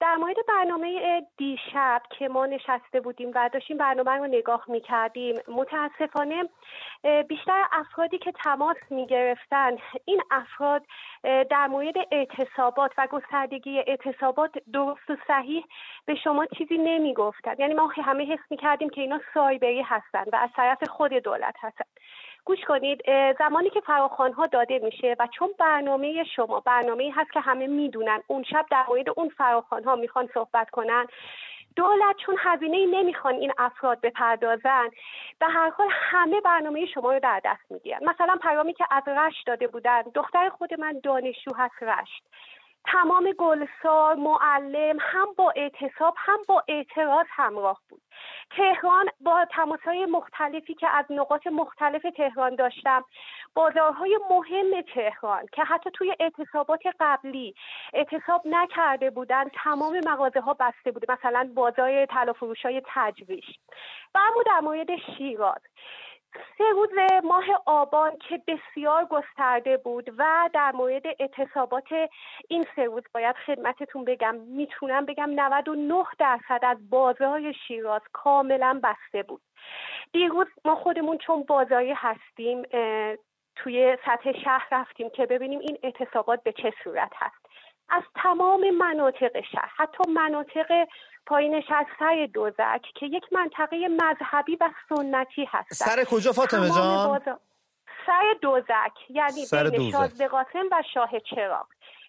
در 0.00 0.14
مورد 0.14 0.36
برنامه 0.48 1.22
دیشب 1.36 2.02
که 2.18 2.28
ما 2.28 2.46
نشسته 2.46 3.00
بودیم 3.00 3.30
و 3.34 3.50
داشتیم 3.52 3.76
برنامه 3.76 4.10
رو 4.10 4.26
نگاه 4.26 4.64
می‌کردیم 4.68 5.34
متاسفانه 5.48 6.48
بیشتر 7.28 7.64
افرادی 7.72 8.18
که 8.18 8.32
تماس 8.32 8.76
می‌گرفتن 8.90 9.76
این 10.04 10.22
افراد 10.30 10.86
در 11.50 11.66
مورد 11.66 11.94
اعتصابات 12.12 12.92
و 12.98 13.06
گستردگی 13.06 13.78
اعتصابات 13.78 14.50
درست 14.72 15.10
و 15.10 15.16
صحیح 15.26 15.64
به 16.06 16.14
شما 16.14 16.46
چیزی 16.46 16.78
نمی‌گفتن. 16.78 17.54
یعنی 17.58 17.74
ما 17.74 17.92
همه 18.04 18.24
حس 18.24 18.50
می‌کردیم 18.50 18.90
که 18.90 19.00
اینا 19.00 19.20
سایبری 19.34 19.82
هستن 19.82 20.24
و 20.32 20.36
از 20.36 20.50
طرف 20.56 20.84
خود 20.88 21.12
دولت 21.12 21.54
هستن. 21.60 21.84
گوش 22.48 22.64
کنید 22.64 23.02
زمانی 23.38 23.70
که 23.70 23.80
فراخوان 23.80 24.32
ها 24.32 24.46
داده 24.46 24.78
میشه 24.78 25.16
و 25.18 25.26
چون 25.26 25.48
برنامه 25.58 26.24
شما 26.24 26.60
برنامه 26.60 27.12
هست 27.14 27.32
که 27.32 27.40
همه 27.40 27.66
می‌دونن 27.66 28.22
اون 28.26 28.42
شب 28.42 28.66
در 28.70 28.84
مورد 28.88 29.08
اون 29.16 29.28
فراخوان 29.28 29.84
ها 29.84 29.96
می‌خوان 29.96 30.28
صحبت 30.34 30.70
کنن 30.70 31.06
دولت 31.76 32.16
چون 32.26 32.36
هزینه 32.38 32.86
نمی‌خوان 32.86 33.34
این 33.34 33.52
افراد 33.58 34.00
بپردازن 34.00 34.88
به 35.40 35.46
هر 35.46 35.70
حال 35.70 35.88
همه 35.92 36.40
برنامه 36.40 36.86
شما 36.86 37.12
رو 37.12 37.20
در 37.20 37.40
دست 37.44 37.70
می‌گیرن. 37.70 38.00
مثلا 38.04 38.36
پیامی 38.42 38.74
که 38.74 38.84
از 38.90 39.02
رشت 39.08 39.46
داده 39.46 39.66
بودن 39.66 40.02
دختر 40.14 40.48
خود 40.48 40.80
من 40.80 41.00
دانشجو 41.02 41.50
هست 41.56 41.82
رشت. 41.82 42.22
تمام 42.92 43.32
گلسار 43.38 44.14
معلم 44.14 44.96
هم 45.00 45.26
با 45.36 45.52
اعتصاب 45.56 46.14
هم 46.16 46.38
با 46.48 46.64
اعتراض 46.68 47.26
همراه 47.30 47.80
بود. 47.88 48.02
تهران 48.56 49.06
با 49.20 49.46
تماسهای 49.50 50.06
مختلفی 50.06 50.74
که 50.74 50.88
از 50.88 51.04
نقاط 51.10 51.46
مختلف 51.46 52.06
تهران 52.16 52.54
داشتم 52.54 53.04
بازارهای 53.54 54.18
مهم 54.30 54.80
تهران 54.94 55.46
که 55.52 55.64
حتی 55.64 55.90
توی 55.90 56.14
اعتصابات 56.20 56.80
قبلی 57.00 57.54
اعتصاب 57.94 58.42
نکرده 58.44 59.10
بودن 59.10 59.44
تمام 59.64 60.00
مغازه 60.06 60.40
ها 60.40 60.54
بسته 60.54 60.90
بوده 60.92 61.12
مثلا 61.12 61.50
بازار 61.54 62.06
طلا 62.06 62.34
های 62.64 62.82
تجویش. 62.86 63.44
و 64.14 64.18
اما 64.18 64.42
در 64.46 64.60
مورد 64.60 64.96
شیراز. 64.96 65.62
سه 66.32 66.64
روز 66.72 66.88
ماه 67.24 67.44
آبان 67.66 68.16
که 68.18 68.42
بسیار 68.46 69.04
گسترده 69.04 69.76
بود 69.76 70.10
و 70.18 70.50
در 70.52 70.72
مورد 70.72 71.02
اعتصابات 71.06 71.88
این 72.48 72.66
سه 72.76 72.84
روز 72.84 73.02
باید 73.14 73.36
خدمتتون 73.36 74.04
بگم 74.04 74.34
می‌تونم 74.34 75.06
بگم 75.06 75.30
99 75.30 76.04
درصد 76.18 76.60
از 76.62 76.90
بازار 76.90 77.52
شیراز 77.52 78.02
کاملا 78.12 78.80
بسته 78.82 79.22
بود. 79.22 79.42
دیروز 80.12 80.46
ما 80.64 80.74
خودمون 80.74 81.18
چون 81.18 81.42
بازاری 81.42 81.92
هستیم 81.96 82.62
توی 83.56 83.96
سطح 84.06 84.32
شهر 84.32 84.68
رفتیم 84.72 85.10
که 85.10 85.26
ببینیم 85.26 85.58
این 85.58 85.78
اعتصابات 85.82 86.42
به 86.42 86.52
چه 86.52 86.72
صورت 86.84 87.12
هست. 87.14 87.46
از 87.88 88.02
تمام 88.14 88.70
مناطق 88.70 89.40
شهر 89.52 89.70
حتی 89.76 90.10
مناطق 90.10 90.88
پایینش 91.28 91.64
از 91.70 91.86
سر 91.98 92.28
دوزک 92.34 92.82
که 92.94 93.06
یک 93.06 93.24
منطقه 93.32 93.88
مذهبی 93.88 94.56
و 94.60 94.70
سنتی 94.88 95.44
هست 95.48 95.74
سر 95.74 96.04
کجا 96.04 96.32
فاطمه 96.32 96.68
جان؟ 96.68 97.20
سر 98.06 98.34
دوزک 98.42 99.10
یعنی 99.10 99.44
سر 99.44 99.70
بین 99.70 99.90
شازده 99.92 100.28
قاسم 100.28 100.66
و 100.72 100.82
شاه 100.94 101.10
چراغ 101.20 101.66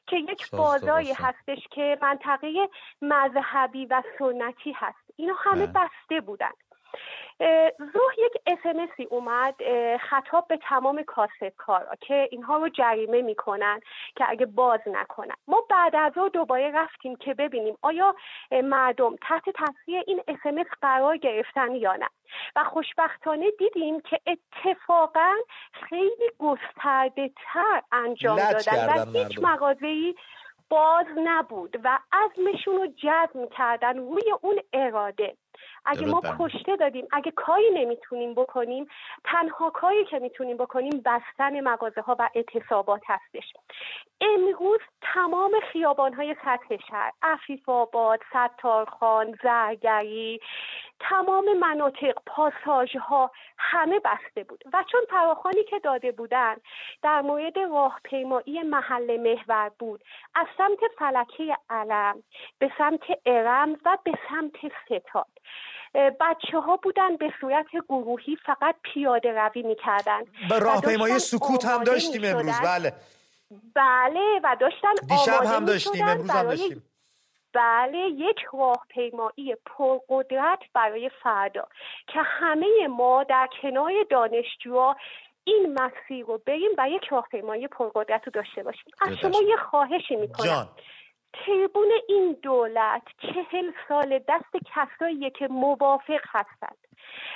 که 0.08 0.16
یک 0.16 0.52
بازاری 0.52 1.12
هستش 1.12 1.68
که 1.72 1.98
منطقه 2.02 2.70
مذهبی 3.02 3.86
و 3.86 4.04
سنتی 4.20 4.74
هست. 4.76 4.98
اینو 5.16 5.34
همه 5.38 5.68
بله. 5.68 5.88
بسته 5.88 6.22
بودن. 6.22 6.52
روح 7.80 8.14
یک 8.18 8.34
اسمسی 8.48 9.04
اومد 9.04 9.56
خطاب 9.98 10.48
به 10.48 10.58
تمام 10.58 11.04
کارا 11.58 11.96
که 12.02 12.28
اینها 12.32 12.58
رو 12.58 12.70
جریمه 12.70 13.22
می‌کنن 13.22 13.80
که 14.16 14.26
اگه 14.30 14.46
باز 14.46 14.80
نکنن. 14.86 15.36
ما 15.48 15.64
بعد 15.70 15.96
از 15.96 16.18
او 16.18 16.30
دوباره 16.30 16.72
رفتیم 16.72 17.16
که 17.16 17.34
ببینیم 17.34 17.78
آیا 17.82 18.16
مردم 18.64 19.16
تحت 19.22 19.50
تاثیر 19.50 20.04
این 20.08 20.22
اسمس 20.28 20.66
قرار 20.82 21.18
گرفتن 21.18 21.76
یا 21.76 21.96
نه. 21.96 22.10
و 22.56 22.64
خوشبختانه 22.64 23.52
دیدیم 23.52 24.02
که 24.02 24.20
اتفاقا 24.28 25.34
خیلی 25.72 26.32
گسترده 26.40 27.32
تر 27.54 27.82
انجام 27.92 28.38
دادن 28.38 28.88
و 28.88 29.20
هیچ 29.20 29.40
مغازه‌ای 29.42 30.16
باز 30.70 31.06
نبود 31.18 31.80
و 31.84 32.00
عزمشون 32.12 32.76
رو 32.76 32.88
جذب 32.88 33.50
کردن 33.58 33.98
روی 33.98 34.34
اون 34.42 34.60
اراده. 34.74 35.36
اگه 35.86 36.06
ما 36.06 36.22
کشته 36.40 36.76
دادیم 36.76 37.08
اگه 37.12 37.32
کاری 37.32 37.70
نمی‌تونیم 37.74 38.34
بکنیم 38.34 38.88
تنها 39.24 39.70
کاری 39.70 40.06
که 40.06 40.20
می‌تونیم 40.20 40.58
بکنیم 40.58 41.02
بستن 41.06 41.60
مغازه 41.60 42.02
ها 42.02 42.16
و 42.20 42.30
اعتصابات 42.36 43.02
هستش. 43.08 43.54
امروز 44.22 44.80
تمام 45.02 45.52
خیابان 45.72 46.14
های 46.14 46.36
سطح 46.46 46.78
شهر 46.90 47.12
عفیف 47.22 47.70
آباد 47.70 48.20
ستارخان 48.30 49.38
زرگری 49.44 50.40
تمام 51.00 51.58
مناطق 51.60 52.14
پاساژ 52.26 52.96
ها 52.96 53.32
همه 53.58 54.00
بسته 54.00 54.44
بود. 54.44 54.64
و 54.74 54.84
چون 54.92 55.02
فراخانی 55.10 55.64
که 55.64 55.80
داده 55.80 56.12
بودن 56.12 56.56
در 57.02 57.22
مورد 57.22 57.60
راهپیمایی 57.60 58.64
محل 58.64 59.18
محور 59.18 59.72
بود 59.80 60.04
از 60.36 60.48
سمت 60.58 60.80
فلکه 60.98 61.58
علم 61.70 62.24
به 62.60 62.72
سمت 62.78 63.04
ارم 63.26 63.78
و 63.86 63.98
به 64.04 64.14
سمت 64.30 64.54
ستاد. 64.86 65.28
بچه 65.94 66.60
ها 66.60 66.76
بودن 66.84 67.18
به 67.18 67.34
صورت 67.42 67.66
گروهی 67.90 68.38
فقط 68.46 68.76
پیاده 68.84 69.32
روی 69.32 69.62
می‌کردن. 69.62 70.22
به 70.50 70.60
راهپیمایی 70.60 71.20
سکوت 71.20 71.66
هم 71.66 71.84
داشتیم 71.84 72.22
امروز 72.26 72.60
بله. 72.64 72.94
بله 73.76 74.40
و 74.44 74.56
داشتن 74.60 74.94
دیشب 75.08 75.44
هم 75.46 75.66
داشتیم 75.66 76.08
امروز 76.08 76.30
هم 76.30 76.44
داشتیم. 76.44 76.84
بله 77.54 77.98
یک 77.98 78.38
راهپیمایی 78.54 79.56
پرقدرت 79.66 80.60
برای 80.74 81.12
فردا 81.24 81.68
که 82.08 82.20
همه 82.24 82.88
ما 82.90 83.24
در 83.24 83.48
کنار 83.62 83.92
دانشجوها 84.10 84.96
این 85.44 85.80
مسیر 85.82 86.26
رو 86.26 86.42
بریم 86.46 86.72
و 86.78 86.90
یک 86.90 87.04
راهپیمایی 87.10 87.68
پرقدرت 87.68 88.22
رو 88.26 88.32
داشته 88.32 88.64
باشیم. 88.64 88.92
از 89.02 89.14
شما 89.22 89.42
یه 89.48 89.56
خواهشی 89.70 90.16
می‌کنم. 90.16 90.70
تریبون 91.34 91.88
این 92.08 92.38
دولت 92.42 93.02
چهل 93.22 93.72
سال 93.88 94.20
دست 94.28 94.54
کسایی 94.76 95.30
که 95.30 95.48
موافق 95.48 96.22
هستند. 96.28 96.78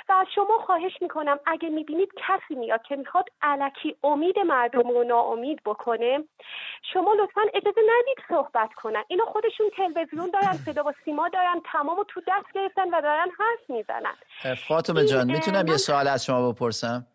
و 0.08 0.12
از 0.12 0.26
شما 0.34 0.58
خواهش 0.66 0.92
می‌کنم 1.00 1.38
اگه 1.46 1.68
می‌بینید 1.68 2.12
کسی 2.16 2.54
میاد 2.54 2.82
که 2.82 2.96
می‌خواد 2.96 3.28
علکی 3.42 3.96
امید 4.04 4.38
مردم 4.38 4.88
رو 4.88 5.04
ناامید 5.04 5.60
بکنه 5.64 6.24
شما 6.92 7.14
لطفا 7.14 7.40
اجازه 7.54 7.80
ندید 7.80 8.24
صحبت 8.28 8.74
کنن. 8.74 9.04
اینا 9.08 9.24
خودشون 9.24 9.70
تلویزیون 9.76 10.30
دارن 10.30 10.52
صدا 10.52 10.84
و 10.84 10.92
سیما 11.04 11.28
دارن 11.28 11.60
تمام 11.72 12.04
تو 12.08 12.20
دست 12.20 12.52
گرفتن 12.54 12.90
و 12.90 13.00
دارن 13.00 13.28
حرف 13.38 13.70
می‌زنن. 13.70 14.54
فاطمه 14.68 15.04
جان 15.04 15.26
می‌تونم 15.26 15.66
یه 15.66 15.76
سوال 15.76 16.08
از 16.08 16.24
شما 16.24 16.52
بپرسم؟ 16.52 17.06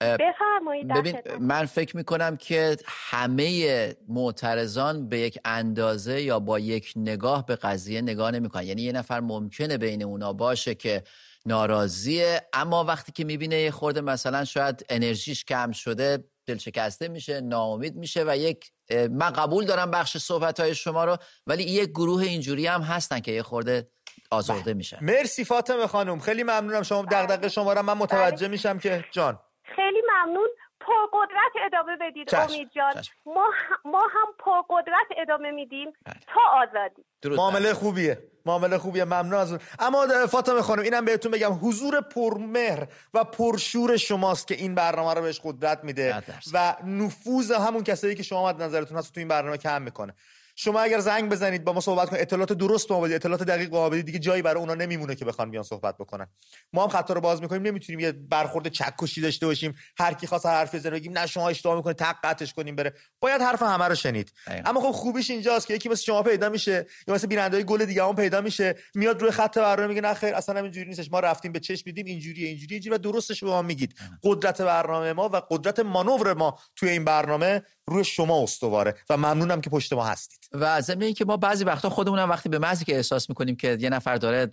بفرمایید 0.00 0.88
ببین 0.88 1.16
من 1.40 1.66
فکر 1.66 1.96
می‌کنم 1.96 2.36
که 2.36 2.76
همه 2.86 3.96
معترضان 4.08 5.08
به 5.08 5.18
یک 5.18 5.38
اندازه 5.44 6.22
یا 6.22 6.40
با 6.40 6.58
یک 6.58 6.92
نگاه 6.96 7.46
به 7.46 7.56
قضیه 7.56 8.00
نگاه 8.00 8.30
نمی‌کنن. 8.30 8.62
یعنی 8.62 8.82
یه 8.82 8.92
نفر 8.92 9.20
ممکنه 9.20 9.78
بین 9.78 10.02
اونا 10.02 10.32
باشه 10.32 10.74
که 10.74 11.02
ناراضیه 11.46 12.42
اما 12.52 12.84
وقتی 12.84 13.12
که 13.12 13.24
می‌بینه 13.24 13.56
یه 13.56 13.70
خورده 13.70 14.00
مثلا 14.00 14.44
شاید 14.44 14.86
انرژیش 14.88 15.44
کم 15.44 15.72
شده 15.72 16.24
دلشکسته 16.46 17.08
میشه 17.08 17.40
ناامید 17.40 17.96
میشه 17.96 18.24
و 18.26 18.36
یک 18.36 18.72
من 19.10 19.30
قبول 19.30 19.64
دارم 19.64 19.90
بخش 19.90 20.16
صحبت 20.16 20.60
های 20.60 20.74
شما 20.74 21.04
رو 21.04 21.16
ولی 21.46 21.62
یک 21.62 21.90
گروه 21.90 22.22
اینجوری 22.22 22.66
هم 22.66 22.82
هستن 22.82 23.20
که 23.20 23.32
یه 23.32 23.42
خورده 23.42 23.88
آزرده 24.30 24.74
میشن. 24.74 24.98
مرسی 25.00 25.44
فاطمه 25.44 25.86
خانم. 25.86 26.20
خیلی 26.20 26.42
ممنونم 26.42 26.82
شما 26.82 27.02
دغدغه 27.02 27.48
شما 27.48 27.72
را 27.72 27.82
من 27.82 27.94
متوجه 27.94 28.48
میشم 28.48 28.78
که 28.78 29.04
جان. 29.12 29.38
خیلی 29.74 30.02
ممنون. 30.10 30.48
پرقدرت 30.80 31.66
ادامه 31.66 31.96
بدید 32.00 32.28
چشم، 32.28 32.40
امید 32.40 32.70
جان. 32.74 32.94
چشم. 32.94 33.12
ما, 33.26 33.46
ما 33.84 34.00
هم 34.00 34.26
پرقدرت 34.38 35.06
ادامه 35.16 35.50
میدیم. 35.50 35.92
بله. 36.06 36.14
تا 36.26 36.40
آزادی. 36.52 37.04
درود. 37.22 37.36
معامله 37.36 37.74
خوبیه. 37.74 38.18
معامله 38.46 38.78
خوبیه. 38.78 39.04
ممنون 39.04 39.34
از 39.34 39.50
اون. 39.50 39.60
اما 39.78 40.26
فاطمه 40.26 40.62
خانم 40.62 40.82
اینم 40.82 41.04
بهتون 41.04 41.32
بگم. 41.32 41.52
حضور 41.62 42.00
پرمهر 42.00 42.86
و 43.14 43.24
پرشور 43.24 43.96
شماست 43.96 44.48
که 44.48 44.54
این 44.54 44.74
برنامه 44.74 45.14
رو 45.14 45.22
بهش 45.22 45.40
قدرت 45.44 45.84
میده. 45.84 46.22
و 46.52 46.76
نفوذ 46.84 47.52
همون 47.52 47.84
کسایی 47.84 48.14
که 48.14 48.22
شما 48.22 48.48
مد 48.48 48.62
نظرتون 48.62 48.98
هست 48.98 49.06
رو 49.08 49.14
تو 49.14 49.20
این 49.20 49.28
برنامه 49.28 49.56
کم 49.58 49.82
می‌کنه. 49.82 50.14
شما 50.58 50.80
اگر 50.80 51.00
زنگ 51.00 51.30
بزنید 51.30 51.64
با 51.64 51.72
ما 51.72 51.80
صحبت 51.80 52.08
کنید 52.08 52.22
اطلاعات 52.22 52.52
درست 52.52 52.92
ما 52.92 53.00
بدید 53.00 53.14
اطلاعات 53.16 53.42
دقیق 53.42 53.70
به 53.70 53.76
ما 53.76 53.90
بدید 53.90 54.06
دیگه 54.06 54.18
جایی 54.18 54.42
برای 54.42 54.60
اونا 54.60 54.74
نمیمونه 54.74 55.14
که 55.14 55.24
بخوان 55.24 55.50
بیان 55.50 55.62
صحبت 55.62 55.96
بکنن. 55.98 56.26
ما 56.72 56.82
هم 56.82 56.88
خطا 56.88 57.14
رو 57.14 57.20
باز 57.20 57.42
می‌کنیم 57.42 57.62
نمی‌تونیم 57.62 58.00
یه 58.00 58.12
برخورد 58.12 58.68
چکشی 58.68 59.20
داشته 59.20 59.46
باشیم. 59.46 59.74
هر 59.98 60.14
کی 60.14 60.26
خواست 60.26 60.46
هر 60.46 60.52
حرفی 60.52 60.76
بزنه 60.76 60.90
بگیم 60.90 61.18
نه 61.18 61.26
شما 61.26 61.48
اشتباه 61.48 61.76
می‌کنید 61.76 61.96
تق 61.96 62.16
قطعش 62.24 62.54
کنیم 62.54 62.76
بره. 62.76 62.94
باید 63.20 63.42
حرف 63.42 63.62
همه 63.62 63.84
رو 63.84 63.94
شنید. 63.94 64.32
اما 64.46 64.80
خب 64.80 64.90
خوبیش 64.90 65.30
اینجاست 65.30 65.66
که 65.66 65.74
یکی 65.74 65.88
مثل 65.88 66.02
شما 66.02 66.22
پیدا 66.22 66.48
میشه 66.48 66.86
یا 67.08 67.14
مثل 67.14 67.26
بینندهای 67.26 67.64
گل 67.64 67.84
دیگه 67.84 68.04
هم 68.04 68.16
پیدا 68.16 68.40
میشه 68.40 68.74
میاد 68.94 69.22
روی 69.22 69.30
خط 69.30 69.58
برنامه 69.58 69.88
میگه 69.88 70.00
نه 70.00 70.14
خیر 70.14 70.34
اصلا 70.34 70.60
اینجوری 70.60 70.88
نیستش. 70.88 71.12
ما 71.12 71.20
رفتیم 71.20 71.52
به 71.52 71.60
چشم 71.60 71.82
دیدیم 71.84 72.06
اینجوریه 72.06 72.48
اینجوری 72.48 72.74
اینجوری 72.74 72.94
و 72.94 72.98
درستش 72.98 73.44
به 73.44 73.50
ما 73.50 73.62
میگید. 73.62 73.94
قدرت 74.22 74.62
برنامه 74.62 75.12
ما 75.12 75.28
و 75.28 75.42
قدرت 75.50 75.80
مانور 75.80 76.34
ما 76.34 76.58
توی 76.76 76.88
این 76.90 77.04
برنامه 77.04 77.62
روی 77.88 78.04
شما 78.04 78.42
استواره 78.42 78.94
و 79.10 79.16
ممنونم 79.16 79.60
که 79.60 79.70
پشت 79.70 79.92
ما 79.92 80.04
هستید. 80.04 80.48
و 80.52 80.80
ضمن 80.80 81.02
اینکه 81.02 81.24
ما 81.24 81.36
بعضی 81.36 81.64
وقتا 81.64 81.90
خودمونم 81.90 82.30
وقتی 82.30 82.48
به 82.48 82.58
محضی 82.58 82.84
که 82.84 82.96
احساس 82.96 83.28
می‌کنیم 83.28 83.56
که 83.56 83.76
یه 83.80 83.90
نفر 83.90 84.16
داره 84.16 84.46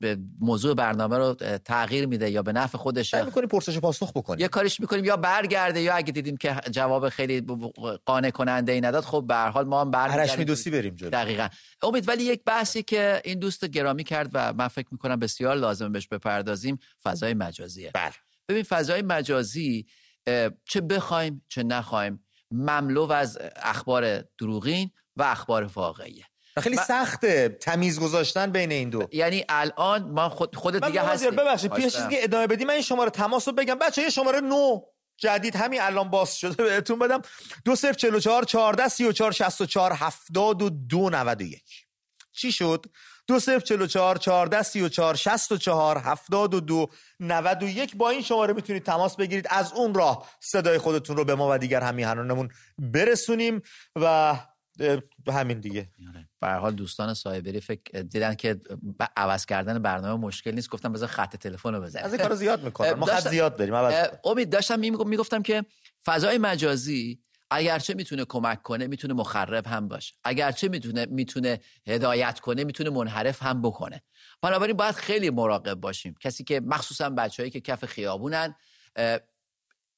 به 0.00 0.18
موضوع 0.40 0.74
برنامه 0.74 1.18
رو 1.18 1.34
تغییر 1.64 2.06
میده 2.06 2.30
یا 2.30 2.42
به 2.42 2.52
نفع 2.52 2.78
خودش 2.78 3.14
می‌کنیم 3.14 3.48
پرسش 3.48 3.78
پاسخ 3.78 4.12
بکنیم. 4.12 4.40
یه 4.40 4.48
کاریش 4.48 4.80
می‌کنیم 4.80 5.04
یا 5.04 5.16
برگرده 5.16 5.80
یا 5.80 5.94
اگه 5.94 6.12
دیدیم 6.12 6.36
که 6.36 6.56
جواب 6.70 7.08
خیلی 7.08 7.40
قانع 8.04 8.30
کننده 8.30 8.72
ای 8.72 8.80
نداد 8.80 9.04
خب 9.04 9.24
به 9.28 9.34
هر 9.34 9.48
حال 9.48 9.66
ما 9.66 9.80
هم 9.80 9.90
برمیگردیم. 9.90 10.38
میدوسی 10.38 10.70
بریم 10.70 10.94
جلو. 10.94 11.10
دقیقا. 11.10 11.48
امید 11.82 12.08
ولی 12.08 12.24
یک 12.24 12.44
بحثی 12.44 12.82
که 12.82 13.20
این 13.24 13.38
دوست 13.38 13.64
گرامی 13.64 14.04
کرد 14.04 14.30
و 14.32 14.52
من 14.52 14.68
فکر 14.68 14.88
می‌کنم 14.90 15.18
بسیار 15.18 15.56
لازم 15.56 15.92
بهش 15.92 16.08
بپردازیم 16.08 16.78
فضای 17.02 17.34
مجازیه. 17.34 17.90
بله. 17.94 18.12
ببین 18.48 18.62
فضای 18.62 19.02
مجازی 19.02 19.86
چه 20.64 20.80
بخوایم 20.80 21.44
چه 21.48 21.62
نخوایم 21.62 22.24
مملو 22.50 23.12
از 23.12 23.38
اخبار 23.56 24.22
دروغین 24.38 24.90
و 25.16 25.22
اخبار 25.22 25.64
واقعیه. 25.64 26.24
خیلی 26.58 26.76
و- 26.76 26.84
سخته 26.84 27.48
تمیز 27.48 28.00
گذاشتن 28.00 28.52
بین 28.52 28.72
این 28.72 28.90
دو. 28.90 29.08
یعنی 29.12 29.44
الان 29.48 30.10
ما 30.10 30.28
خود 30.28 30.56
خودت 30.56 30.82
من 30.82 30.88
دیگه 30.88 31.02
هستی. 31.02 31.30
ببخشید 31.30 31.72
پیش. 31.72 31.96
چیزی 31.96 32.08
که 32.08 32.24
ادامه 32.24 32.46
بدی 32.46 32.64
من 32.64 32.70
این 32.74 32.82
شماره 32.82 33.10
تماس 33.10 33.48
رو 33.48 33.54
بگم. 33.54 33.74
بچه 33.78 34.02
یه 34.02 34.10
شماره 34.10 34.40
نو 34.40 34.80
جدید 35.16 35.56
همین 35.56 35.80
الان 35.80 36.10
باز 36.10 36.36
شده 36.36 36.62
بهتون 36.62 36.98
بدم. 36.98 37.22
دو 37.64 37.76
صفر 37.76 37.92
چلو 37.92 38.20
چهار 38.20 38.44
چهارده 38.44 38.88
سی 38.88 39.04
و 39.04 39.12
چهار 39.12 39.32
شست 39.32 39.60
و 39.60 39.66
چهار 39.66 39.92
هفتاد 39.92 40.62
و 40.62 40.70
دو 40.70 41.10
نود 41.10 41.40
و 41.40 41.44
یک. 41.44 41.87
چی 42.38 42.52
شد؟ 42.52 42.86
دو 43.26 43.40
صفر 43.40 43.60
چلو 43.60 43.86
چهار 43.86 44.16
چهارده 44.16 44.62
سی 44.62 44.80
و 44.80 44.88
چهار 44.88 45.14
شست 45.14 45.52
و 45.52 45.56
چهار 45.56 45.98
هفتاد 45.98 46.54
و 46.54 46.60
دو 46.60 46.86
نود 47.20 47.62
و 47.62 47.68
یک. 47.68 47.96
با 47.96 48.10
این 48.10 48.22
شماره 48.22 48.54
می‌تونید 48.54 48.82
تماس 48.82 49.16
بگیرید. 49.16 49.46
از 49.50 49.72
اون 49.72 49.94
راه 49.94 50.28
صدای 50.40 50.78
خودتون 50.78 51.16
رو 51.16 51.24
به 51.24 51.34
ما 51.34 51.48
و 51.50 51.58
دیگر 51.58 51.80
همیهنانمون 51.80 52.48
برسونیم 52.78 53.62
و 53.96 54.34
همین 55.28 55.60
دیگه. 55.60 55.88
به 56.40 56.46
هر 56.46 56.58
حال 56.58 56.74
دوستان 56.74 57.14
سایبری 57.14 57.60
فکر 57.60 58.02
دیدن 58.02 58.34
که 58.34 58.60
عوض 59.16 59.46
کردن 59.46 59.78
برنامه 59.78 60.26
مشکل 60.26 60.50
نیست. 60.50 60.70
گفتم 60.70 60.92
بذار 60.92 61.08
خط 61.08 61.36
تلفن 61.36 61.74
رو 61.74 61.80
بزن 61.80 62.00
از 62.00 62.12
این 62.12 62.22
کارو 62.22 62.34
زیاد 62.34 62.64
می‌کنن 62.64 62.92
ما 62.92 63.06
خط 63.06 63.28
زیاد 63.28 63.56
داریم. 63.56 63.74
امید 64.24 64.50
داشتم 64.50 64.78
می- 64.78 64.90
می‌گفتم 64.90 65.42
که 65.42 65.64
فضای 66.06 66.38
مجازی 66.38 67.20
اگرچه 67.50 67.94
می‌تونه 67.94 68.24
کمک 68.24 68.62
کنه 68.62 68.86
می‌تونه 68.86 69.14
مخرب 69.14 69.66
هم 69.66 69.88
باشه. 69.88 70.14
اگرچه 70.24 70.68
می‌تونه 70.68 71.06
می‌تونه 71.06 71.60
هدایت 71.86 72.40
کنه 72.40 72.64
می‌تونه 72.64 72.90
منحرف 72.90 73.42
هم 73.42 73.62
بکنه. 73.62 74.02
بنابراین 74.42 74.76
باید 74.76 74.94
خیلی 74.94 75.30
مراقب 75.30 75.74
باشیم. 75.74 76.14
کسی 76.20 76.44
که 76.44 76.60
مخصوصا 76.60 77.10
بچههایی 77.10 77.50
که 77.50 77.60
کف 77.60 77.84
خیابونن 77.84 78.54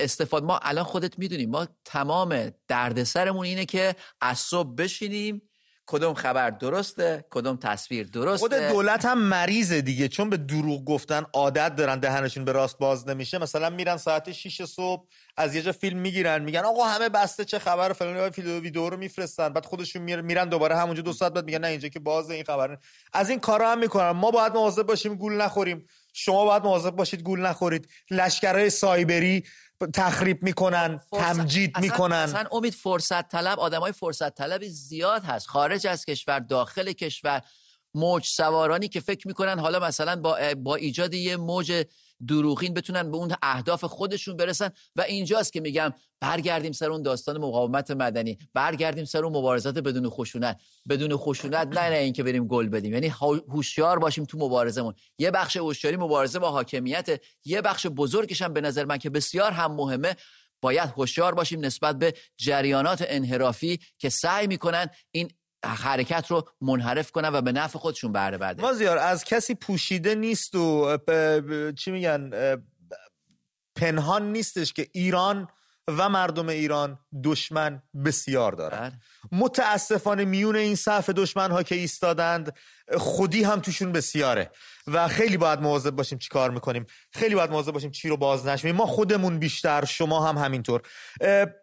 استفاده 0.00 0.46
ما 0.46 0.58
الان 0.62 0.84
خودت 0.84 1.18
می‌دونیم 1.18 1.50
ما 1.50 1.68
تمام 1.84 2.50
دردسرمون 2.68 3.46
اینه 3.46 3.64
که 3.64 3.96
از 4.20 4.38
صبح 4.38 4.74
بشینیم 4.74 5.42
کدوم 5.90 6.14
خبر 6.14 6.50
درسته 6.50 7.24
کدوم 7.30 7.56
تصویر 7.56 8.06
درسته. 8.06 8.48
خود 8.48 8.54
دولت 8.54 9.04
هم 9.04 9.18
مریضه 9.18 9.80
دیگه. 9.80 10.08
چون 10.08 10.30
به 10.30 10.36
دروغ 10.36 10.84
گفتن 10.84 11.26
عادت 11.32 11.76
دارن 11.76 11.98
دهنشون 11.98 12.44
به 12.44 12.52
راست 12.52 12.78
باز 12.78 13.08
نمیشه. 13.08 13.38
مثلا 13.38 13.70
میرن 13.70 13.96
ساعت 13.96 14.32
6 14.32 14.64
صبح 14.64 15.06
از 15.36 15.54
یه 15.54 15.62
جا 15.62 15.72
فیلم 15.72 15.98
می‌گیرن 15.98 16.42
میگن 16.42 16.60
آقا 16.60 16.84
همه 16.84 17.08
بسته 17.08 17.44
چه 17.44 17.58
خبر 17.58 17.92
فلان 17.92 18.16
ویدیو 18.16 18.60
ویدیو 18.60 18.88
رو 18.88 18.96
میفرستن. 18.96 19.48
بعد 19.48 19.66
خودشون 19.66 20.02
میرن 20.02 20.24
میرن 20.24 20.48
دوباره 20.48 20.76
همونجا 20.76 21.02
دو 21.02 21.12
ساعت 21.12 21.32
بعد 21.32 21.44
میگن 21.44 21.58
نه 21.58 21.66
اینجا 21.66 21.88
که 21.88 21.98
باز 22.00 22.30
این 22.30 22.44
خبر 22.44 22.78
از 23.12 23.30
این 23.30 23.40
کارا 23.40 23.72
هم 23.72 23.78
می‌کنن. 23.78 24.10
ما 24.10 24.30
باید 24.30 24.52
مواظب 24.52 24.82
باشیم 24.82 25.14
گول 25.14 25.32
نخوریم. 25.32 25.86
شما 26.12 26.44
باید 26.44 26.62
مواظب 26.62 26.90
باشید 26.90 27.22
گول 27.22 27.40
نخورید. 27.40 27.88
لشکرهای 28.10 28.70
سایبری 28.70 29.44
تخریب 29.86 30.42
می‌کنن 30.42 31.00
فرصت- 31.10 31.24
تمجید 31.24 31.70
اصلا- 31.74 31.82
می‌کنن. 31.82 32.16
اصلا 32.16 32.44
امید 32.52 32.72
فرصت 32.72 33.28
طلب 33.28 33.60
آدمای 33.60 33.92
فرصت 33.92 34.34
طلبی 34.34 34.68
زیاد 34.68 35.24
هست. 35.24 35.48
خارج 35.48 35.86
از 35.86 36.04
کشور 36.04 36.38
داخل 36.38 36.92
کشور. 36.92 37.42
موج 37.94 38.24
سوارانی 38.26 38.88
که 38.88 39.00
فکر 39.00 39.28
می‌کنن 39.28 39.58
حالا 39.58 39.78
مثلا 39.78 40.16
با 40.16 40.38
با 40.56 40.74
ایجاد 40.74 41.14
یه 41.14 41.36
موج 41.36 41.84
دروغین 42.28 42.74
بتونن 42.74 43.10
به 43.10 43.16
اون 43.16 43.34
اهداف 43.42 43.84
خودشون 43.84 44.36
برسن 44.36 44.70
و 44.96 45.00
اینجاست 45.02 45.52
که 45.52 45.60
میگم 45.60 45.92
برگردیم 46.20 46.72
سر 46.72 46.90
اون 46.90 47.02
داستان 47.02 47.38
مقاومت 47.38 47.90
مدنی 47.90 48.38
برگردیم 48.54 49.04
سر 49.04 49.24
اون 49.24 49.36
مبارزات 49.36 49.78
بدون 49.78 50.08
خشونت. 50.08 50.60
بدون 50.88 51.16
خشونت 51.16 51.66
نه 51.66 51.90
نه 51.90 51.96
اینکه 51.96 52.22
بریم 52.22 52.46
گل 52.46 52.68
بدیم 52.68 52.92
یعنی 52.92 53.08
هو- 53.08 53.40
هوشیار 53.48 53.98
باشیم 53.98 54.24
تو 54.24 54.38
مبارزمون. 54.38 54.94
یه 55.18 55.30
بخش 55.30 55.56
هوشیاری 55.56 55.96
مبارزه 55.96 56.38
با 56.38 56.50
حاکمیت 56.50 57.20
یه 57.44 57.60
بخش 57.60 57.86
بزرگش 57.86 58.42
هم 58.42 58.52
به 58.52 58.60
نظر 58.60 58.84
من 58.84 58.98
که 58.98 59.10
بسیار 59.10 59.52
هم 59.52 59.72
مهمه. 59.72 60.16
باید 60.62 60.90
هوشیار 60.96 61.34
باشیم 61.34 61.64
نسبت 61.64 61.98
به 61.98 62.14
جریانات 62.36 63.04
انحرافی 63.08 63.80
که 63.98 64.08
سعی 64.08 64.46
می‌کنن 64.46 64.86
این 65.10 65.30
حرکت 65.64 66.26
رو 66.30 66.48
منحرف 66.60 67.10
کنن 67.10 67.28
و 67.28 67.40
به 67.40 67.52
نفع 67.52 67.78
خودشون 67.78 68.12
بهره 68.12 68.38
برده 68.38 68.62
مازیار 68.62 68.98
از 68.98 69.24
کسی 69.24 69.54
پوشیده 69.54 70.14
نیست 70.14 70.54
و 70.54 70.98
چی 71.78 71.90
میگن 71.90 72.30
پنهان 73.76 74.32
نیستش 74.32 74.72
که 74.72 74.88
ایران 74.92 75.48
و 75.88 76.08
مردم 76.08 76.48
ایران 76.48 76.98
دشمن 77.24 77.82
بسیار 78.04 78.52
دارن 78.52 78.78
بله. 78.78 78.92
متاسفانه 79.32 80.24
میون 80.24 80.56
این 80.56 80.74
صف 80.74 81.10
دشمن 81.10 81.50
ها 81.50 81.62
که 81.62 81.74
ایستادند 81.74 82.56
خودی 82.96 83.42
هم 83.42 83.60
توشون 83.60 83.92
بسیاره. 83.92 84.50
و 84.86 85.08
خیلی 85.08 85.36
باید 85.36 85.60
مواظب 85.60 85.90
باشیم 85.90 86.18
چی 86.18 86.28
کار 86.28 86.50
می‌کنیم. 86.50 86.86
خیلی 87.12 87.34
باید 87.34 87.50
مواظب 87.50 87.72
باشیم 87.72 87.90
چی 87.90 88.08
رو 88.08 88.16
باز 88.16 88.46
نشمیم. 88.46 88.76
ما 88.76 88.86
خودمون 88.86 89.38
بیشتر 89.38 89.84
شما 89.84 90.28
هم 90.28 90.38
همینطور. 90.38 90.82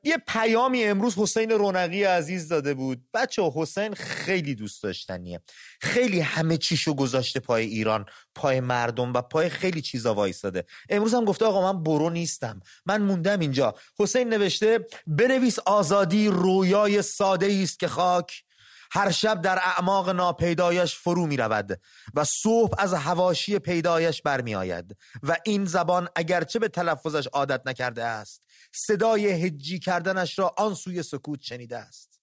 یه 0.04 0.18
پیامی 0.28 0.84
امروز 0.84 1.16
حسین 1.18 1.52
رونقی 1.52 2.04
عزیز 2.04 2.50
داده 2.50 2.74
بود. 2.74 3.02
بچه 3.14 3.42
حسین 3.56 3.94
خیلی 3.94 4.56
دوست 4.56 4.84
داشتنیه. 4.84 5.42
خیلی 5.82 6.20
همه 6.20 6.58
چیشو 6.58 6.94
گذاشته 6.94 7.40
پای 7.40 7.66
ایران 7.66 8.06
پای 8.36 8.60
مردم 8.60 9.14
و 9.14 9.22
پای 9.22 9.50
خیلی 9.50 9.82
چیزا 9.82 10.14
وایستاده 10.14 10.66
امروز 10.90 11.14
هم 11.14 11.26
گفته 11.26 11.46
آقا 11.46 11.74
من 11.74 11.84
برو 11.84 12.10
نیستم. 12.10 12.62
من 12.86 13.02
موندم 13.02 13.40
اینجا. 13.40 13.76
حسین 14.00 14.30
نوشته 14.30 14.80
بنویس 15.08 15.60
آزادی 15.60 16.28
رویای 16.28 17.02
ساده 17.02 17.47
است 17.52 17.80
که 17.80 17.88
خاک 17.88 18.44
هر 18.92 19.12
شب 19.12 19.42
در 19.42 19.60
اعماق 19.64 20.10
ناپیدایش 20.10 20.96
فرو 20.96 21.28
می 21.28 21.38
رود 21.38 21.80
و 22.14 22.24
صبح 22.24 22.76
از 22.78 22.94
هواشی 22.94 23.60
پیدایش 23.60 24.22
برمی 24.22 24.56
آید 24.56 24.98
و 25.24 25.38
این 25.46 25.66
زبان 25.66 26.10
اگرچه 26.16 26.60
به 26.60 26.68
تلفظش 26.68 27.28
عادت 27.28 27.62
نکرده 27.66 28.04
است 28.04 28.48
صدای 28.72 29.28
هجی 29.28 29.80
کردنش 29.80 30.40
را 30.40 30.54
آن 30.58 30.74
سوی 30.74 31.04
سکوت 31.04 31.42
شنیده 31.42 31.78
است. 31.78 32.18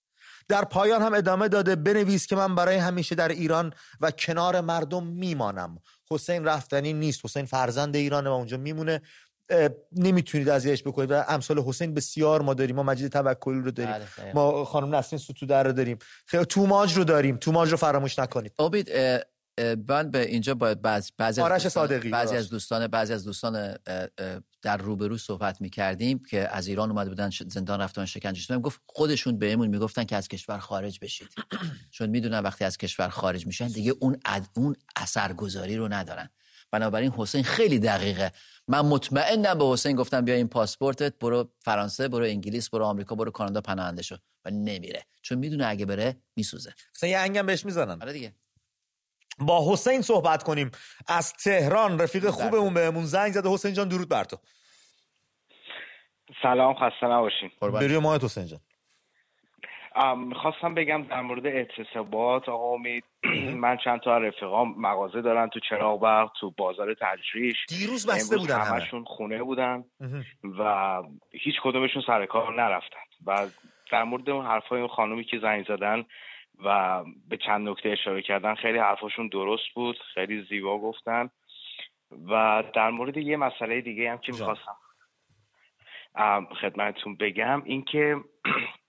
در 0.49 0.65
پایان 0.65 1.03
هم 1.03 1.15
ادامه 1.15 1.49
داده 1.49 1.77
بنویس 1.77 2.27
که 2.27 2.37
من 2.37 2.55
برای 2.55 2.77
همیشه 2.77 3.15
در 3.15 3.29
ایران 3.29 3.73
و 4.01 4.11
کنار 4.11 4.61
مردم 4.61 5.07
میمانم. 5.07 5.79
حسین 6.11 6.45
رفتنی 6.45 6.93
نیست. 6.93 7.21
حسین 7.25 7.47
فرزند 7.47 7.97
ایرانه 7.97 8.31
و 8.31 8.33
اونجا 8.33 8.57
میمونه. 8.57 9.03
نمی‌تونید 9.93 10.49
اذیتش 10.49 10.83
بکنید 10.83 11.11
و 11.11 11.25
امثال 11.29 11.59
حسین 11.59 11.95
بسیار 11.95 12.43
ما 12.43 12.55
داریم 12.55 12.77
ما 12.77 12.83
مجید 12.83 13.13
توکلی 13.13 13.61
رو 13.61 13.71
داریم 13.71 13.93
بله،. 13.93 14.33
ما 14.35 14.65
خانم 14.65 14.95
نسرین 14.95 15.19
ستوده 15.19 15.57
رو 15.57 15.73
داریم. 15.73 15.99
خیلی 16.27 16.45
توماج 16.45 16.95
رو 16.95 17.05
داریم 17.05 17.37
توماج 17.37 17.71
رو 17.71 17.77
فراموش 17.77 18.19
نکنید. 18.19 18.53
امید 18.59 18.91
من 19.89 20.11
به 20.11 20.27
اینجا 20.27 20.55
باید 20.55 20.83
بعض 20.83 21.11
بعضی 21.19 21.41
از 21.41 21.51
دوستان 21.51 21.71
صادقی، 21.71 22.11
بعضی. 22.11 22.37
از 22.37 22.51
دوستان 22.51 22.87
بعضی 22.87 23.13
از 23.13 23.25
دوستان 23.25 23.77
در 24.63 24.77
روبرو 24.77 25.19
صحبت 25.19 25.61
می‌کردیم 25.61 26.23
که 26.31 26.49
از 26.57 26.67
ایران 26.67 26.91
اومده 26.91 27.09
بودن 27.09 27.31
زندان 27.49 27.81
رفتن 27.81 28.05
شکنجه 28.05 28.41
شدن 28.41 28.61
گفت 28.61 28.81
خودشون 28.87 29.39
بهمون 29.39 29.69
می‌گفتن 29.69 30.05
که 30.05 30.17
از 30.17 30.29
کشور 30.29 30.59
خارج 30.59 30.99
بشید. 31.03 31.29
چون 31.91 32.11
می‌دونن 32.11 32.41
وقتی 32.41 32.65
از 32.65 32.79
کشور 32.79 33.09
خارج 33.09 33.47
میشن 33.47 33.69
دیگه 33.69 33.95
اون 34.01 34.21
اد... 34.25 34.43
اون 34.57 34.77
اثرگذاری 34.97 35.77
رو 35.77 35.89
ندارن. 35.89 36.29
بنابراین 36.75 37.11
حسین 37.11 37.43
خیلی 37.43 37.79
دقیقه. 37.79 38.33
من 38.69 38.81
مطمئنم 38.81 39.59
به 39.59 39.65
حسین 39.65 39.97
گفتم 39.97 40.25
بیا 40.25 40.35
این 40.35 40.49
پاسپورتت 40.49 41.19
برو 41.19 41.49
فرانسه 41.59 42.09
برو 42.09 42.25
انگلیس 42.25 42.71
برو 42.71 42.85
آمریکا 42.85 43.15
برو 43.15 43.31
کانادا 43.31 43.61
پناهنده 43.61 44.03
شو. 44.03 44.17
و 44.45 44.51
نمیره. 44.51 45.07
چون 45.23 45.39
می‌دونه 45.39 45.67
اگه 45.67 45.87
بره 45.87 46.17
میسوزه. 46.37 46.75
مثلا 46.95 47.11
یه 47.11 47.19
انگم 47.19 47.47
بهش 47.47 47.65
می‌زنن. 47.65 48.03
آره 48.03 48.13
دیگه. 48.13 48.35
با 49.39 49.73
حسین 49.73 50.03
صحبت 50.03 50.43
کنیم. 50.43 50.71
از 51.09 51.33
تهران 51.33 52.01
رفیق 52.01 52.31
خوبمون 52.31 52.75
بهمون. 52.75 53.05
زنگ 53.05 53.33
زده 53.33 53.49
حسین 53.49 53.75
جان 53.75 53.89
درود 53.89 54.09
بر 54.09 54.25
تو. 54.25 54.37
سلام 56.43 56.75
خسته 56.75 57.07
نباشین. 57.07 57.51
بری 57.61 57.99
ماه 57.99 58.21
حسین 58.23 58.47
جان. 58.47 58.61
می‌خواستم 60.17 60.75
بگم 60.75 61.03
در 61.03 61.21
مورد 61.21 61.47
اعتصابات 61.47 62.49
آقا 62.49 62.75
امید 62.75 63.05
من 63.65 63.77
چند 63.77 64.01
تا 64.01 64.17
از 64.17 64.23
رفیقام 64.23 64.75
مغازه 64.79 65.23
دارن 65.23 65.49
تو 65.49 65.61
چراغ 65.61 66.01
برق 66.01 66.33
تو 66.41 66.51
بازار 66.51 66.95
تجریش 66.95 67.67
دیروز 67.69 68.07
بسته 68.07 68.37
بودن 68.37 68.61
همشون 68.61 69.05
خونه 69.05 69.43
بودن. 69.43 69.85
و 70.59 71.03
هیچ 71.31 71.55
کدومشون 71.63 72.03
سر 72.07 72.27
کار 72.27 72.55
نرفتن 72.55 72.99
و 73.27 73.47
در 73.93 74.05
مورد 74.05 74.31
اون 74.31 74.47
حرفای 74.47 74.79
اون 74.79 74.89
خانومی 74.89 75.25
که 75.25 75.39
زنگ 75.39 75.67
زدن 75.67 76.05
و 76.65 77.03
به 77.29 77.37
چند 77.37 77.69
نکته 77.69 77.89
اشاره 77.89 78.23
کردن 78.23 78.55
خیلی 78.55 78.79
حرفاشون 78.79 79.29
درست 79.29 79.75
بود 79.75 79.97
خیلی 80.15 80.47
زیبا 80.49 80.79
گفتن 80.79 81.31
و 82.29 82.65
در 82.75 82.91
مورد 82.91 83.17
یه 83.17 83.37
مسئله 83.37 83.81
دیگه 83.81 84.11
هم 84.11 84.19
که. 84.19 84.33
می‌خواستم 84.33 84.77
خدمتتون 86.61 87.17
بگم 87.17 87.63
اینکه 87.65 88.17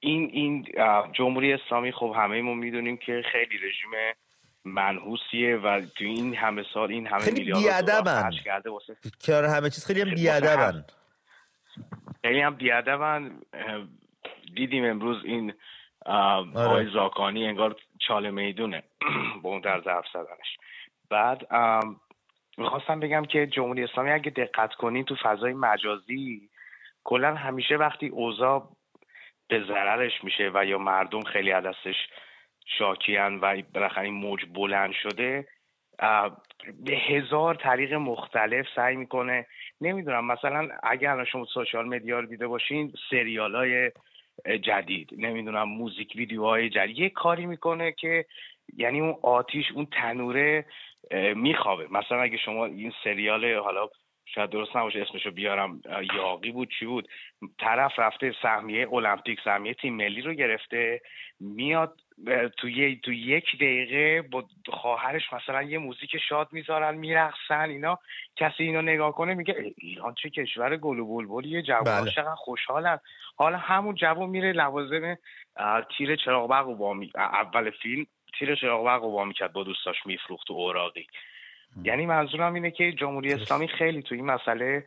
این 0.00 0.30
این 0.32 0.66
جمهوری 1.12 1.52
اسلامی 1.52 1.92
خب 1.92 2.14
همه 2.16 2.42
ما 2.42 2.54
می‌دونیم 2.54 2.96
که 2.96 3.22
خیلی 3.32 3.58
رژیم 3.58 3.90
منحوسیه 4.64 5.56
و 5.56 5.80
تو 5.80 6.04
این 6.04 6.34
همه 6.34 6.64
سال 6.74 6.90
این 6.90 7.06
همه 7.06 7.18
خیلی 7.18 7.44
میلیارد 7.44 8.04
خرج 8.04 8.42
کرده 8.42 8.70
واسه 8.70 8.96
آره 9.34 9.50
همه 9.50 9.70
چیز 9.70 9.86
خیلی 9.86 10.00
هم 10.00 10.14
بیادبن. 10.14 10.84
خیلی 12.22 12.40
هم 12.40 12.54
بیادبن. 12.54 13.40
دیدیم 14.54 14.84
امروز 14.84 15.24
این 15.24 15.52
آره. 16.06 16.66
آقای 16.66 16.86
زاکانی 16.92 17.46
انگار 17.46 17.76
چاله 18.08 18.30
می‌دونه 18.30 18.82
با 19.42 19.50
اون 19.50 19.62
طرز 19.62 19.86
حرف 19.86 20.04
زدنش. 20.12 20.56
بعد 21.10 21.46
می‌خواستم 22.58 23.00
بگم 23.00 23.24
که 23.24 23.46
جمهوری 23.46 23.84
اسلامی 23.84 24.10
اگه 24.10 24.30
دقت 24.30 24.74
کنین 24.74 25.04
تو 25.04 25.16
فضای 25.22 25.52
مجازی 25.52 26.48
کلا 27.06 27.34
همیشه 27.34 27.76
وقتی 27.76 28.08
اوضاع 28.08 28.68
به 29.48 29.64
ضررش 29.64 30.24
میشه 30.24 30.50
و 30.54 30.64
یا 30.64 30.78
مردم 30.78 31.22
خیلی 31.22 31.52
از 31.52 31.64
دستش 31.64 31.96
شاکیان 32.78 33.38
و 33.40 33.62
بالاخره 33.74 34.04
این 34.04 34.14
موج 34.14 34.44
بلند 34.54 34.92
شده 34.92 35.48
به 36.84 36.92
هزار 36.92 37.54
طریق 37.54 37.94
مختلف 37.94 38.66
سعی 38.76 38.96
می‌کنه. 38.96 39.46
نمی‌دونم 39.80 40.26
مثلا 40.26 40.68
اگر 40.82 41.10
الان 41.10 41.24
شما 41.24 41.44
سوشال 41.44 41.88
مدیا 41.88 42.20
رو 42.20 42.26
دیده 42.26 42.46
باشین 42.46 42.92
سریال 43.10 43.54
های 43.54 43.92
جدید 44.62 45.10
نمی‌دونم 45.16 45.68
موزیک 45.68 46.12
ویدیوهای 46.16 46.68
جدید 46.68 46.98
یه 46.98 47.08
کاری 47.08 47.46
می‌کنه 47.46 47.92
که 47.92 48.24
یعنی 48.76 49.00
اون 49.00 49.16
آتیش 49.22 49.72
اون 49.74 49.86
تنوره 49.86 50.66
میخوابه. 51.34 51.86
مثلا 51.90 52.22
اگه 52.22 52.36
شما 52.36 52.66
این 52.66 52.92
سریال 53.04 53.54
حالا 53.54 53.88
شاید 54.36 54.50
درست 54.50 54.76
نباشه 54.76 55.02
اسمشو 55.02 55.30
بیارم 55.30 55.80
یاقی 56.14 56.50
بود 56.50 56.68
چی 56.78 56.86
بود؟ 56.86 57.08
طرف 57.58 57.98
رفته 57.98 58.34
سهمیه 58.42 58.92
المپیک 58.92 59.40
سهمیه 59.44 59.74
تیم 59.74 59.94
ملی 59.96 60.20
رو 60.20 60.32
گرفته 60.34 61.00
میاد 61.40 62.00
تو, 62.56 62.68
تو 63.04 63.12
یک 63.12 63.44
دقیقه 63.54 64.22
با 64.22 64.44
خواهرش 64.68 65.32
مثلا 65.32 65.62
یه 65.62 65.78
موزیک 65.78 66.16
شاد 66.28 66.48
می‌ذارن 66.52 66.94
میرقصن 66.94 67.70
اینا. 67.70 67.98
کسی 68.36 68.62
اینو 68.64 68.82
نگاه 68.82 69.12
کنه 69.12 69.34
میگه 69.34 69.54
ای، 69.58 69.74
ایران 69.78 70.14
چه 70.14 70.30
کشور 70.30 70.76
گل 70.76 70.98
و 70.98 71.06
بلبلیه 71.06 71.62
جوان 71.62 71.84
بله. 71.84 72.10
چقدر 72.10 72.34
خوشحالن. 72.34 72.98
حالا 73.36 73.56
همون 73.56 73.94
جوان 73.94 74.28
میره 74.28 74.52
لوازم 74.52 75.18
تیر 75.96 76.16
چراغ 76.16 76.50
برق 76.50 76.82
می- 76.92 77.12
اول 77.14 77.70
فیلم 77.70 78.06
تیر 78.38 78.54
چراغ 78.54 78.84
برق 78.86 79.02
رو 79.02 79.10
وا 79.10 79.24
می‌کرد 79.24 79.52
با 79.52 79.62
دوستاش 79.62 80.06
میفروخت 80.06 80.46
تو 80.46 80.54
اوراقی. 80.54 81.06
یعنی 81.82 82.06
منظورم 82.06 82.54
اینه 82.54 82.70
که 82.70 82.92
جمهوری 82.92 83.32
اسلامی 83.32 83.68
خیلی 83.68 84.02
تو 84.02 84.14
این 84.14 84.24
مسئله 84.26 84.86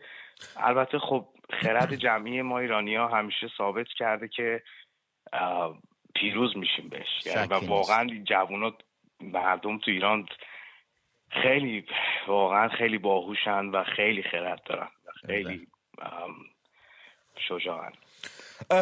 البته 0.57 0.99
خب 0.99 1.27
خرد 1.61 1.95
جمعی 1.95 2.41
ما 2.41 2.59
ایرانی 2.59 2.95
ها 2.95 3.07
همیشه 3.07 3.47
ثابت 3.57 3.87
کرده 3.97 4.27
که 4.27 4.63
پیروز 6.15 6.57
میشیم 6.57 6.89
بهش. 6.89 7.25
یعنی 7.25 7.47
و. 7.47 7.53
واقعا 7.53 8.23
جوونا 8.23 8.71
مردم 9.21 9.77
تو 9.77 9.91
ایران 9.91 10.25
خیلی 11.31 11.85
واقعا 12.27 12.69
خیلی 12.69 12.97
باهوشن 12.97 13.65
و 13.65 13.83
خیلی 13.83 14.23
خرد 14.23 14.63
دارن 14.65 14.87
و 15.05 15.27
خیلی 15.27 15.67
ام، 16.01 16.35
شجاعن. 17.47 17.91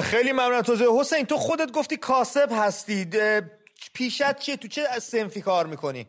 خیلی 0.02 0.32
ممنون. 0.32 0.62
توضیح 0.62 0.88
حسین 1.00 1.26
تو 1.26 1.36
خودت 1.36 1.72
گفتی 1.72 1.98
کاسب 1.98 2.50
هستید 2.52 3.15
پیشت 3.93 4.39
چیه؟ 4.39 4.58
تو 4.58 4.67
چه 4.67 4.82
سنفی 4.82 5.41
کار 5.41 5.65
می‌کنی؟ 5.65 6.06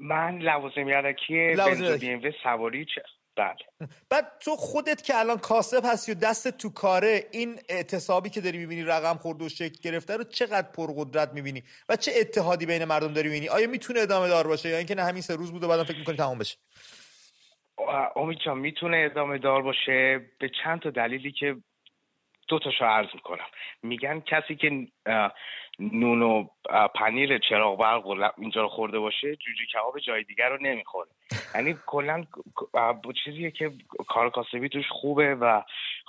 من 0.00 0.38
لوازم 0.38 0.88
یدکی 0.88 1.54
بنزو. 1.54 1.98
بی 1.98 2.10
ام 2.10 2.32
سواری 2.42 2.84
چه؟ 2.84 3.02
بله. 3.36 3.88
بعد 4.10 4.32
تو 4.40 4.56
خودت 4.56 5.02
که 5.02 5.18
الان 5.18 5.38
کاسب 5.38 5.82
هستی 5.84 6.12
و 6.12 6.14
دست 6.14 6.58
تو 6.58 6.70
کاره 6.70 7.24
این 7.32 7.60
اعتصابی 7.68 8.30
که 8.30 8.40
داری 8.40 8.58
می‌بینی 8.58 8.82
رقم 8.82 9.14
خورده 9.14 9.44
و 9.44 9.48
شکل 9.48 9.76
گرفته 9.82 10.16
رو 10.16 10.24
چقدر 10.24 10.68
پرقدرت 10.76 11.32
می‌بینی 11.32 11.62
و 11.88 11.96
چه 11.96 12.12
اتحادی 12.20 12.66
بین 12.66 12.84
مردم 12.84 13.12
داری 13.12 13.28
می‌بینی؟ 13.28 13.48
آیا 13.48 13.66
می‌تونه 13.66 14.00
ادامه 14.00 14.28
دار 14.28 14.46
باشه 14.46 14.68
یا 14.68 14.76
اینکه 14.78 14.94
نه 14.94 15.02
همین 15.02 15.22
سه 15.22 15.36
روز 15.36 15.52
بود 15.52 15.64
و 15.64 15.68
بعدم 15.68 15.84
فکر 15.84 15.98
می‌کنی 15.98 16.16
تمام 16.16 16.38
بشه؟ 16.38 16.56
امید 18.16 18.38
جان 18.44 18.58
می‌تونه 18.58 19.08
ادامه 19.10 19.38
دار 19.38 19.62
باشه؟ 19.62 20.20
به 20.38 20.50
چند 20.64 20.80
تا 20.80 20.90
دلیلی 20.90 21.32
که 21.32 21.56
دو 22.48 22.58
تاشو 22.58 22.84
عرض 22.84 23.08
می‌کنم. 23.14 23.46
میگن 23.82 24.20
کسی 24.20 24.56
که 24.56 24.86
نون 25.78 26.22
و 26.22 26.46
پنیر 26.94 27.38
چراغ 27.38 27.78
برق 27.78 28.06
و 28.06 28.28
اینجا 28.38 28.62
رو 28.62 28.68
خورده 28.68 28.98
باشه 28.98 29.36
جوجه 29.36 29.66
کباب 29.74 29.98
جای 29.98 30.24
دیگر 30.24 30.48
رو 30.48 30.58
نمی‌خوره. 30.60 31.08
یعنی 31.54 31.76
کلا 31.86 32.24
چیزیه 33.24 33.50
که 33.50 33.70
کار 34.08 34.30
کاسبی 34.30 34.68
توش 34.68 34.88
خوبه 34.90 35.34
و 35.34 35.62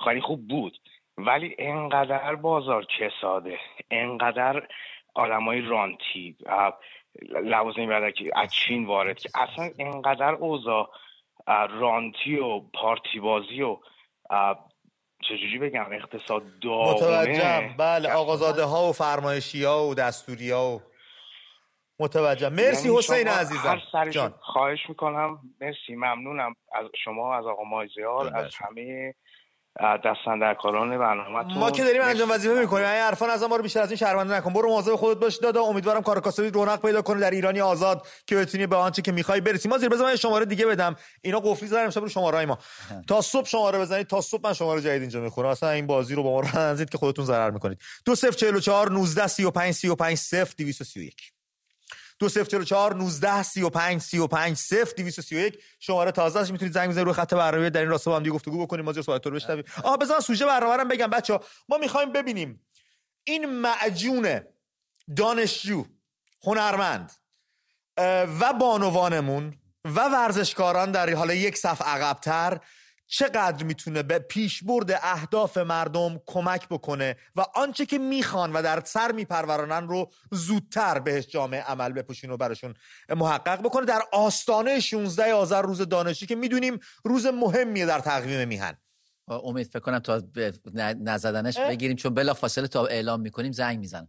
خیلی 0.04 0.20
خوب 0.20 0.48
بود. 0.48 0.78
ولی 1.18 1.54
انقدر 1.58 2.34
بازار 2.34 2.86
کساده 2.98 3.58
انقدر 3.90 4.68
آدمای 5.14 5.60
رانتی 5.60 6.36
لوازم 7.44 7.92
یدکی 7.92 8.30
از 8.34 8.52
چین 8.52 8.86
وارد 8.86 9.18
که 9.18 9.28
اصلا 9.34 9.70
انقدر 9.78 10.34
اوضاع 10.34 10.90
رانتی 11.70 12.36
و 12.36 12.60
پارتی 12.60 13.20
بازی 13.20 13.62
و 13.62 13.78
چجوری 15.28 15.58
بگم؟ 15.58 15.86
اقتصاد 15.92 16.42
داغونه. 16.62 16.92
متوجهم 16.92 17.76
بله 17.76 18.12
آقازاده 18.12 18.64
ها 18.64 18.88
و 18.88 18.92
فرمایشی 18.92 19.64
ها 19.64 19.86
و 19.86 19.94
دستوری 19.94 20.50
ها 20.50 20.70
و 20.70 20.80
متوجهم. 21.98 22.52
مرسی 22.52 22.86
یعنی 22.88 22.98
حسین 22.98 23.28
عزیزم. 23.28 23.80
جان. 24.10 24.34
خواهش 24.40 24.78
می‌کنم. 24.88 25.38
مرسی 25.60 25.94
ممنونم. 25.94 26.54
از 26.72 26.86
شما 27.04 27.34
از 27.34 27.46
آقا 27.46 27.64
مایزیار 27.64 28.30
بله. 28.30 28.38
از 28.38 28.54
همه 28.54 29.14
اه، 29.78 29.98
دستندرکاران 30.04 30.98
برنامه 30.98 31.58
ما 31.58 31.70
که 31.70 31.84
داریم 31.84 32.02
انجام 32.02 32.30
وظیفه 32.30 32.60
می‌کنیم. 32.60 32.86
این 32.86 33.02
حرفان 33.02 33.30
از 33.30 33.42
ما 33.42 33.56
رو 33.56 33.62
بیشتر 33.62 33.80
از 33.80 33.90
این 33.90 33.96
شرمنده 33.96 34.34
نکن. 34.36 34.52
برو 34.52 34.68
مواظب 34.68 34.96
خودت 34.96 35.20
باش 35.20 35.36
دادا. 35.36 35.62
امیدوارم 35.62 36.02
کار 36.02 36.20
کاسبی 36.20 36.50
رونق 36.50 36.80
پیدا 36.80 37.02
کنه 37.02 37.20
در 37.20 37.30
ایرانی 37.30 37.60
آزاد 37.60 38.06
که 38.26 38.36
بتونی 38.36 38.66
به 38.66 38.76
آنچه 38.76 39.02
که 39.02 39.12
می‌خوای 39.12 39.40
برسی. 39.40 39.68
ما 39.68 39.78
زیر 39.78 39.88
بزن 39.88 40.16
شماره 40.16 40.44
دیگه 40.44 40.66
بدم. 40.66 40.96
اینا 41.22 41.40
قفلی 41.40 41.68
زدن 41.68 41.84
امشب 41.84 42.00
رو 42.00 42.08
شماره 42.08 42.46
ما. 42.46 42.58
تا 43.08 43.20
صبح 43.20 43.46
شماره 43.46 43.78
بزنید. 43.78 44.06
تا 44.06 44.20
صبح 44.20 44.40
من 44.44 44.52
شماره 44.52 44.80
جدید 44.80 45.00
اینجا 45.00 45.20
می‌خورم 45.20 45.48
اصلا 45.48 45.70
این 45.70 45.86
بازی 45.86 46.14
رو 46.14 46.22
با 46.22 46.30
ما 46.30 46.40
رو 46.40 46.84
که 46.84 46.98
خودتون 46.98 47.24
ضرر 47.24 47.50
می‌کنید. 47.50 47.78
2044 48.04 48.90
19 48.90 49.26
35 49.26 49.74
35 49.74 50.16
0 50.16 50.54
231 50.58 51.32
2044 52.20 52.94
19 52.94 53.42
35 53.42 54.00
35 54.00 54.56
0 54.56 54.84
231 54.96 55.58
شماره 55.78 56.12
تازه 56.12 56.40
است. 56.40 56.50
می‌تونید 56.50 56.74
زنگ 56.74 56.90
بزنید 56.90 57.04
روی 57.04 57.14
خط 57.14 57.34
برنامه. 57.34 57.70
در 57.70 57.80
این 57.80 57.90
راستا 57.90 58.10
با 58.10 58.16
هم 58.16 58.22
دیگه 58.22 58.34
گفتگو 58.34 58.66
بکنیم. 58.66 58.84
ما 58.84 58.92
زیر 58.92 59.02
صحبت 59.02 59.26
رو 59.26 59.32
بشنویم. 59.32 59.64
آها 59.84 59.96
بذار 59.96 60.20
سوژه 60.20 60.46
برنامه 60.46 60.76
رو 60.76 60.84
بگم. 60.84 61.06
بچه 61.06 61.40
ما 61.68 61.78
می‌خوایم 61.78 62.12
ببینیم 62.12 62.66
این 63.24 63.46
معجون 63.46 64.40
دانشجو 65.16 65.84
هنرمند 66.44 67.12
و 68.40 68.52
بانوانمون 68.60 69.54
و 69.84 70.00
ورزشکاران 70.00 70.90
در 70.90 71.14
حالا 71.14 71.34
یک 71.34 71.56
صف 71.56 71.82
عقبتر 71.82 72.60
چقدر 73.12 73.64
می‌تونه 73.64 74.02
به 74.02 74.18
پیشبرد 74.18 74.90
اهداف 75.02 75.58
مردم 75.58 76.20
کمک 76.26 76.68
بکنه 76.68 77.16
و 77.36 77.44
آنچه 77.54 77.86
که 77.86 77.98
می‌خوان 77.98 78.52
و 78.52 78.62
در 78.62 78.82
سر 78.84 79.12
میپرورانن 79.12 79.88
رو 79.88 80.10
زودتر 80.30 80.98
بهش 80.98 81.26
جامعه 81.26 81.62
عمل 81.62 81.92
بپوشین 81.92 82.30
و 82.30 82.36
براشون 82.36 82.74
محقق 83.08 83.60
بکنه. 83.60 83.84
در 83.86 84.02
آستانه 84.12 84.80
16 84.80 85.32
آذر 85.32 85.62
روز 85.62 85.80
دانشی 85.80 86.26
که 86.26 86.34
می‌دونیم 86.34 86.78
روز 87.04 87.26
مهمیه 87.26 87.86
در 87.86 88.00
تقویم 88.00 88.48
میهن. 88.48 88.78
امید 89.28 89.66
فکر 89.66 89.80
کنم 89.80 89.98
تا 89.98 90.22
نزدنش 91.00 91.58
بگیریم 91.58 91.96
چون 91.96 92.14
بلا 92.14 92.34
فاصله 92.34 92.68
تا 92.68 92.86
اعلام 92.86 93.20
می‌کنیم 93.20 93.52
زنگ 93.52 93.78
می‌زنم. 93.78 94.08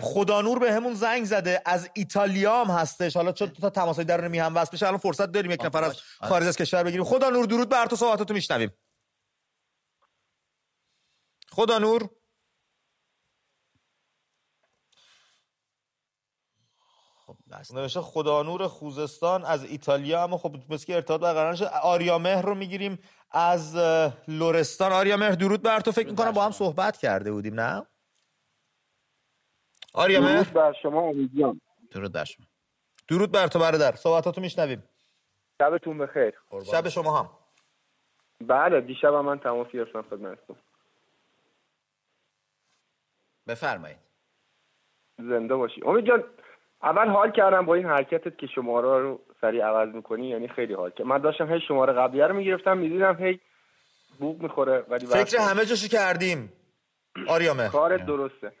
خدا 0.00 0.42
نور 0.42 0.58
به 0.58 0.72
همون 0.72 0.94
زنگ 0.94 1.24
زده. 1.24 1.62
از 1.66 1.90
ایتالیا 1.94 2.64
هم 2.64 2.70
هستش. 2.70 3.16
حالا 3.16 3.32
چون 3.32 3.48
تا 3.48 3.70
تماسای 3.70 4.04
درون 4.04 4.28
میهم 4.28 4.54
واسه 4.54 4.72
بشه 4.72 4.86
الان 4.86 4.98
فرصت 4.98 5.26
داریم 5.26 5.50
یک 5.50 5.64
نفر 5.64 5.84
از 5.84 6.00
خارج 6.20 6.46
از 6.46 6.56
کشور 6.56 6.82
بگیریم. 6.82 7.04
خدا 7.04 7.30
نور 7.30 7.46
درود 7.46 7.68
بر 7.68 7.86
تو 7.86 7.96
صحبتاتو 7.96 8.34
میشنویم. 8.34 8.70
خدا 11.50 11.78
نور. 11.78 12.08
خب 17.26 17.36
نوشته 17.74 18.00
خدا 18.00 18.42
نور 18.42 18.68
خوزستان 18.68 19.44
از 19.44 19.64
ایتالیا 19.64 20.24
اما 20.24 20.38
خب 20.38 20.56
مثل 20.68 20.86
که 20.86 20.94
ارتباط 20.94 21.20
برقرار 21.20 21.54
شد 21.54 21.64
آریا 21.64 22.18
مهر 22.18 22.42
رو 22.42 22.54
می‌گیریم 22.54 22.98
از 23.30 23.76
لورستان 24.28 24.92
آریا 24.92 25.16
مهر 25.16 25.30
درود 25.30 25.62
بر 25.62 25.80
تو. 25.80 25.92
فکر 25.92 26.08
می‌کنم 26.08 26.30
با 26.30 26.44
هم 26.44 26.52
صحبت 26.52 26.96
کرده 26.96 27.32
بودیم 27.32 27.60
نه؟ 27.60 27.86
آریا 29.92 30.20
درود 30.20 30.52
بر 30.52 30.72
شما 30.82 31.00
امیدیان 31.00 31.60
درود 31.90 32.12
بر 32.12 32.24
شما. 32.24 32.46
درود 33.08 33.32
بر 33.32 33.46
تو 33.46 33.58
برادر. 33.58 33.92
صحبتاتو 33.92 34.40
میشنویم. 34.40 34.82
شبتون 35.58 35.98
بخیر. 35.98 36.34
شب 36.70 36.88
شما 36.88 37.18
هم. 37.18 37.30
بله 38.40 38.80
دیشب 38.80 39.14
من 39.14 39.38
تماس 39.38 39.68
گرفتم 39.68 40.02
خدمتتون. 40.02 40.56
بفرمایید. 43.48 43.98
زنده 45.18 45.54
باشی. 45.54 45.80
امید 45.84 46.06
جان 46.06 46.24
اول 46.82 47.08
حال 47.08 47.32
کردم 47.32 47.66
با 47.66 47.74
این 47.74 47.86
حرکتت 47.86 48.38
که 48.38 48.46
شماره 48.46 49.02
رو 49.02 49.20
سریع 49.40 49.64
عوض 49.64 49.94
می‌کنی 49.94 50.28
یعنی 50.28 50.48
خیلی 50.48 50.74
حال 50.74 50.90
کرد 50.90 51.06
من 51.06 51.18
داشتم 51.18 51.52
هی 51.52 51.60
شماره 51.68 51.92
قبلیه 51.92 52.26
رو 52.26 52.34
می‌گرفتم 52.34 52.78
می‌دیدم 52.78 53.24
هی 53.24 53.40
بوق 54.18 54.42
می‌خوره 54.42 54.84
ولی 54.88 55.06
فکر 55.06 55.38
همه 55.38 55.64
جاشو 55.64 55.88
کردیم. 55.88 56.52
آریامه 57.28 57.68
کار 57.68 57.96
درسته. 57.96 58.52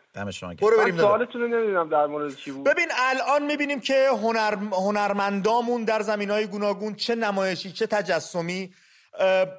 برو 0.60 0.76
بریم 0.78 0.96
سوالتون 0.96 1.40
رو 1.40 1.48
نمی‌دونم 1.48 1.88
در 1.88 2.06
مورد 2.06 2.34
چی 2.34 2.50
بود. 2.50 2.64
ببین 2.64 2.88
الان 2.96 3.46
می‌بینیم 3.46 3.80
که 3.80 4.08
هنر... 4.22 4.54
هنرمندامون 4.72 5.84
در 5.84 6.02
زمین 6.02 6.30
های 6.30 6.46
گوناگون 6.46 6.94
چه 6.94 7.14
نمایشی 7.14 7.72
چه 7.72 7.86
تجسمی 7.86 8.74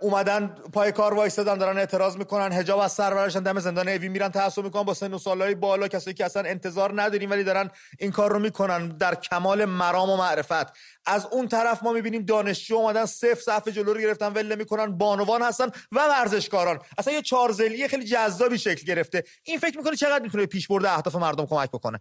اومدن 0.01 0.55
پای 0.73 0.91
کار 0.91 1.13
وایستادن 1.13 1.57
دارن 1.57 1.77
اعتراض 1.77 2.17
می‌کنن 2.17 2.51
حجاب 2.51 2.79
از 2.79 2.91
سر 2.91 3.13
برشن 3.13 3.39
دم 3.39 3.59
زندان 3.59 3.87
اوی 3.87 4.09
میرن 4.09 4.29
تعصب 4.29 4.63
می‌کنن 4.63 4.83
با 4.83 4.93
سن 4.93 5.13
و 5.13 5.17
سالهای 5.17 5.55
بالا 5.55 5.87
کسایی 5.87 6.13
که 6.13 6.25
اصلا 6.25 6.49
انتظار 6.49 7.01
نداریم 7.01 7.31
ولی 7.31 7.43
دارن 7.43 7.69
این 7.99 8.11
کار 8.11 8.31
رو 8.31 8.39
می‌کنن 8.39 8.87
در 8.87 9.15
کمال 9.15 9.65
مرام 9.65 10.09
و 10.09 10.17
معرفت. 10.17 10.77
از 11.05 11.27
اون 11.31 11.47
طرف 11.47 11.83
ما 11.83 11.93
می‌بینیم 11.93 12.25
دانشجو 12.25 12.75
اومدن 12.75 13.05
صف 13.05 13.39
صف 13.39 13.67
جلو 13.67 13.93
رو 13.93 14.01
گرفتن 14.01 14.33
ول 14.33 14.55
می‌کنن 14.55 14.97
بانوان 14.97 15.41
هستن 15.41 15.67
و 15.91 15.99
ورزشکاران. 16.09 16.79
اصلا 16.97 17.13
یه 17.13 17.21
چارزلی 17.21 17.87
خیلی 17.87 18.05
جذابی 18.05 18.57
شکل 18.57 18.85
گرفته. 18.85 19.23
این 19.43 19.59
فکر 19.59 19.77
می‌کنه 19.77 19.95
چقدر 19.95 20.23
می‌تونه 20.23 20.45
پیش 20.45 20.67
برده 20.67 20.91
اهداف 20.91 21.15
مردم 21.15 21.45
کمک 21.45 21.69
بکنه؟ 21.69 21.99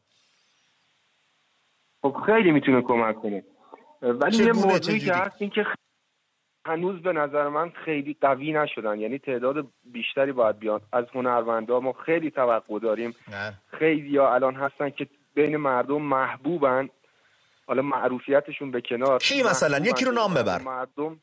خب 2.03 2.16
خیلی 2.26 2.50
می‌تونه 2.50 2.82
کمک 2.82 3.22
کنه. 3.22 3.44
ولی 4.03 4.44
یه 4.44 4.53
موضوعی 4.53 5.00
که 5.00 5.14
هست 5.14 5.36
این 5.38 5.50
که 5.50 5.64
هنوز 6.66 7.02
به 7.02 7.12
نظر 7.12 7.48
من 7.48 7.70
خیلی 7.84 8.16
قوی 8.20 8.52
نشدن. 8.52 9.00
یعنی 9.00 9.18
تعداد 9.18 9.66
بیشتری 9.84 10.32
باید 10.32 10.58
بیان. 10.58 10.80
از 10.92 11.04
هنرمندا 11.14 11.80
ما 11.80 11.92
خیلی 11.92 12.30
توقع 12.30 12.78
داریم. 12.78 13.14
خیلی 13.78 14.16
ها 14.16 14.34
الان 14.34 14.54
هستن 14.54 14.90
که 14.90 15.06
بین 15.34 15.56
مردم 15.56 16.02
محبوبن. 16.02 16.88
حالا 17.66 17.82
معروفیتشون 17.82 18.70
به 18.70 18.80
کنار. 18.80 19.18
کی 19.18 19.42
مثلا؟ 19.42 19.78
یکی 19.78 20.04
رو 20.04 20.12
نام 20.12 20.34
ببر. 20.34 20.62
مردم. 20.62 21.20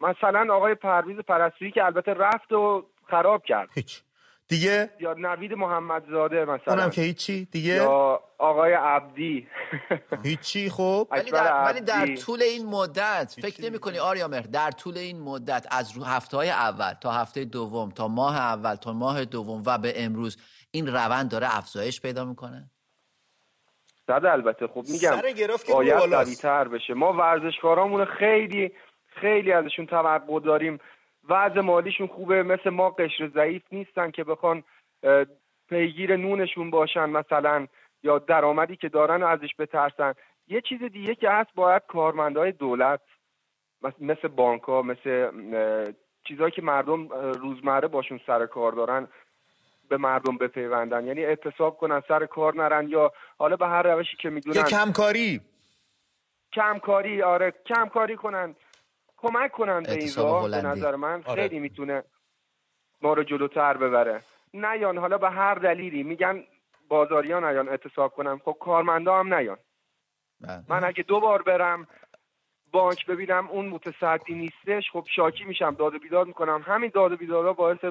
مثلا 0.00 0.54
آقای 0.54 0.74
پرویز 0.74 1.18
پرستویی 1.18 1.70
که 1.70 1.84
البته 1.84 2.14
رفت 2.14 2.52
و 2.52 2.86
خراب 3.10 3.44
کرد. 3.44 3.68
هیچ. 3.74 4.02
دیگه؟ 4.50 4.90
یا 5.00 5.14
نوید 5.18 5.52
محمدزاده 5.52 6.44
مثلا. 6.44 6.74
اونم 6.74 6.90
که 6.90 7.00
هیچی؟ 7.00 7.44
دیگه؟ 7.44 7.72
یا 7.72 8.20
آقای 8.38 8.72
عبدی. 8.72 9.48
هیچی؟ 10.24 10.70
خب. 10.70 11.08
ولی 11.10 11.30
در, 11.30 11.64
ولی 11.64 11.80
در 11.80 12.14
طول 12.14 12.42
این 12.42 12.66
مدت 12.66 13.34
فکر 13.42 13.64
نمی 13.64 13.78
کنی 13.78 13.98
آریا 13.98 14.28
مهر 14.28 14.42
در 14.42 14.70
طول 14.70 14.98
این 14.98 15.20
مدت 15.20 15.66
از 15.70 15.96
رو 15.96 16.04
هفته 16.04 16.36
های 16.36 16.50
اول 16.50 16.92
تا 16.92 17.10
هفته 17.10 17.44
دوم 17.44 17.90
تا 17.90 18.08
ماه 18.08 18.36
اول 18.36 18.74
تا 18.74 18.92
ماه 18.92 19.24
دوم 19.24 19.62
و 19.66 19.78
به 19.78 20.04
امروز 20.04 20.36
این 20.70 20.86
روند 20.86 21.30
داره 21.30 21.56
افزایش 21.56 22.00
پیدا 22.00 22.24
می‌کنه؟ 22.24 22.70
صد 24.06 24.24
البته. 24.24 24.66
خب 24.66 24.84
میگم 24.88 25.20
باید 25.72 26.14
قوی 26.14 26.34
تر 26.34 26.68
بشه. 26.68 26.94
ما 26.94 27.12
ورزشکارامون 27.12 28.04
خیلی 28.04 28.72
خیلی 29.06 29.52
ازشون 29.52 29.86
توقع 29.86 30.40
داریم. 30.40 30.78
وضع 31.30 31.60
مالیشون 31.60 32.06
خوبه 32.06 32.42
مثل 32.42 32.70
ما 32.70 32.90
قشر 32.90 33.28
ضعیف 33.34 33.62
نیستن 33.72 34.10
که 34.10 34.24
بخوان 34.24 34.62
پیگیر 35.68 36.16
نونشون 36.16 36.70
باشن 36.70 37.04
مثلا 37.04 37.66
یا 38.02 38.18
درآمدی 38.18 38.76
که 38.76 38.88
دارن 38.88 39.22
و 39.22 39.26
ازش 39.26 39.50
بترسن. 39.58 40.14
یه 40.48 40.60
چیز 40.60 40.82
دیگه 40.82 41.14
که 41.14 41.30
هست 41.30 41.50
باید 41.54 41.82
کارمندهای 41.88 42.52
دولت 42.52 43.00
مثل 44.00 44.28
بانک 44.28 44.62
ها 44.62 44.82
مثل 44.82 45.30
چیزهایی 46.24 46.52
که 46.52 46.62
مردم 46.62 47.08
روزمره 47.32 47.88
باشون 47.88 48.20
سر 48.26 48.46
کار 48.46 48.72
دارن 48.72 49.08
به 49.88 49.96
مردم 49.96 50.38
بپیوندن. 50.38 51.06
یعنی 51.06 51.24
اعتصاب 51.24 51.76
کنن 51.76 52.02
سر 52.08 52.26
کار 52.26 52.54
نرن 52.54 52.88
یا 52.88 53.12
حالا 53.38 53.56
به 53.56 53.66
هر 53.66 53.82
روشی 53.82 54.16
که 54.16 54.30
می‌دونن. 54.30 54.56
یه 54.56 54.62
کمکاری 54.62 55.40
کمکاری 56.52 57.22
آره 57.22 57.54
کمکاری 57.66 58.16
کنن. 58.16 58.54
کمک 59.22 59.52
کنن 59.52 59.82
به 59.82 59.92
این 59.92 60.10
راه 60.16 60.50
به 60.50 60.62
نظر 60.62 60.96
من 60.96 61.22
آره. 61.24 61.42
خیلی 61.42 61.58
می‌تونه 61.58 62.04
ما 63.02 63.12
رو 63.12 63.22
جلوتر 63.22 63.76
ببره. 63.76 64.20
نیان 64.54 64.98
حالا 64.98 65.18
به 65.18 65.30
هر 65.30 65.54
دلیلی 65.54 66.02
میگن 66.02 66.44
بازاریان 66.88 67.44
نیان 67.44 67.68
اعتصاب 67.68 68.14
کنن. 68.14 68.38
خب 68.38 68.56
کارمندا 68.60 69.18
هم 69.18 69.34
نیان. 69.34 69.56
بله. 70.40 70.64
من 70.68 70.84
اگه 70.84 71.02
دو 71.02 71.20
بار 71.20 71.42
برم 71.42 71.86
بانک 72.72 73.06
ببینم 73.06 73.48
اون 73.48 73.66
متصدی 73.66 74.34
نیستش 74.34 74.90
خب 74.92 75.06
شاکی 75.16 75.44
میشم 75.44 75.74
داد 75.74 75.94
و 75.94 75.98
بیداد 75.98 76.26
می‌کنم. 76.26 76.64
همین 76.66 76.90
داد 76.94 77.12
و 77.12 77.16
بیدادها 77.16 77.52
باعث 77.52 77.84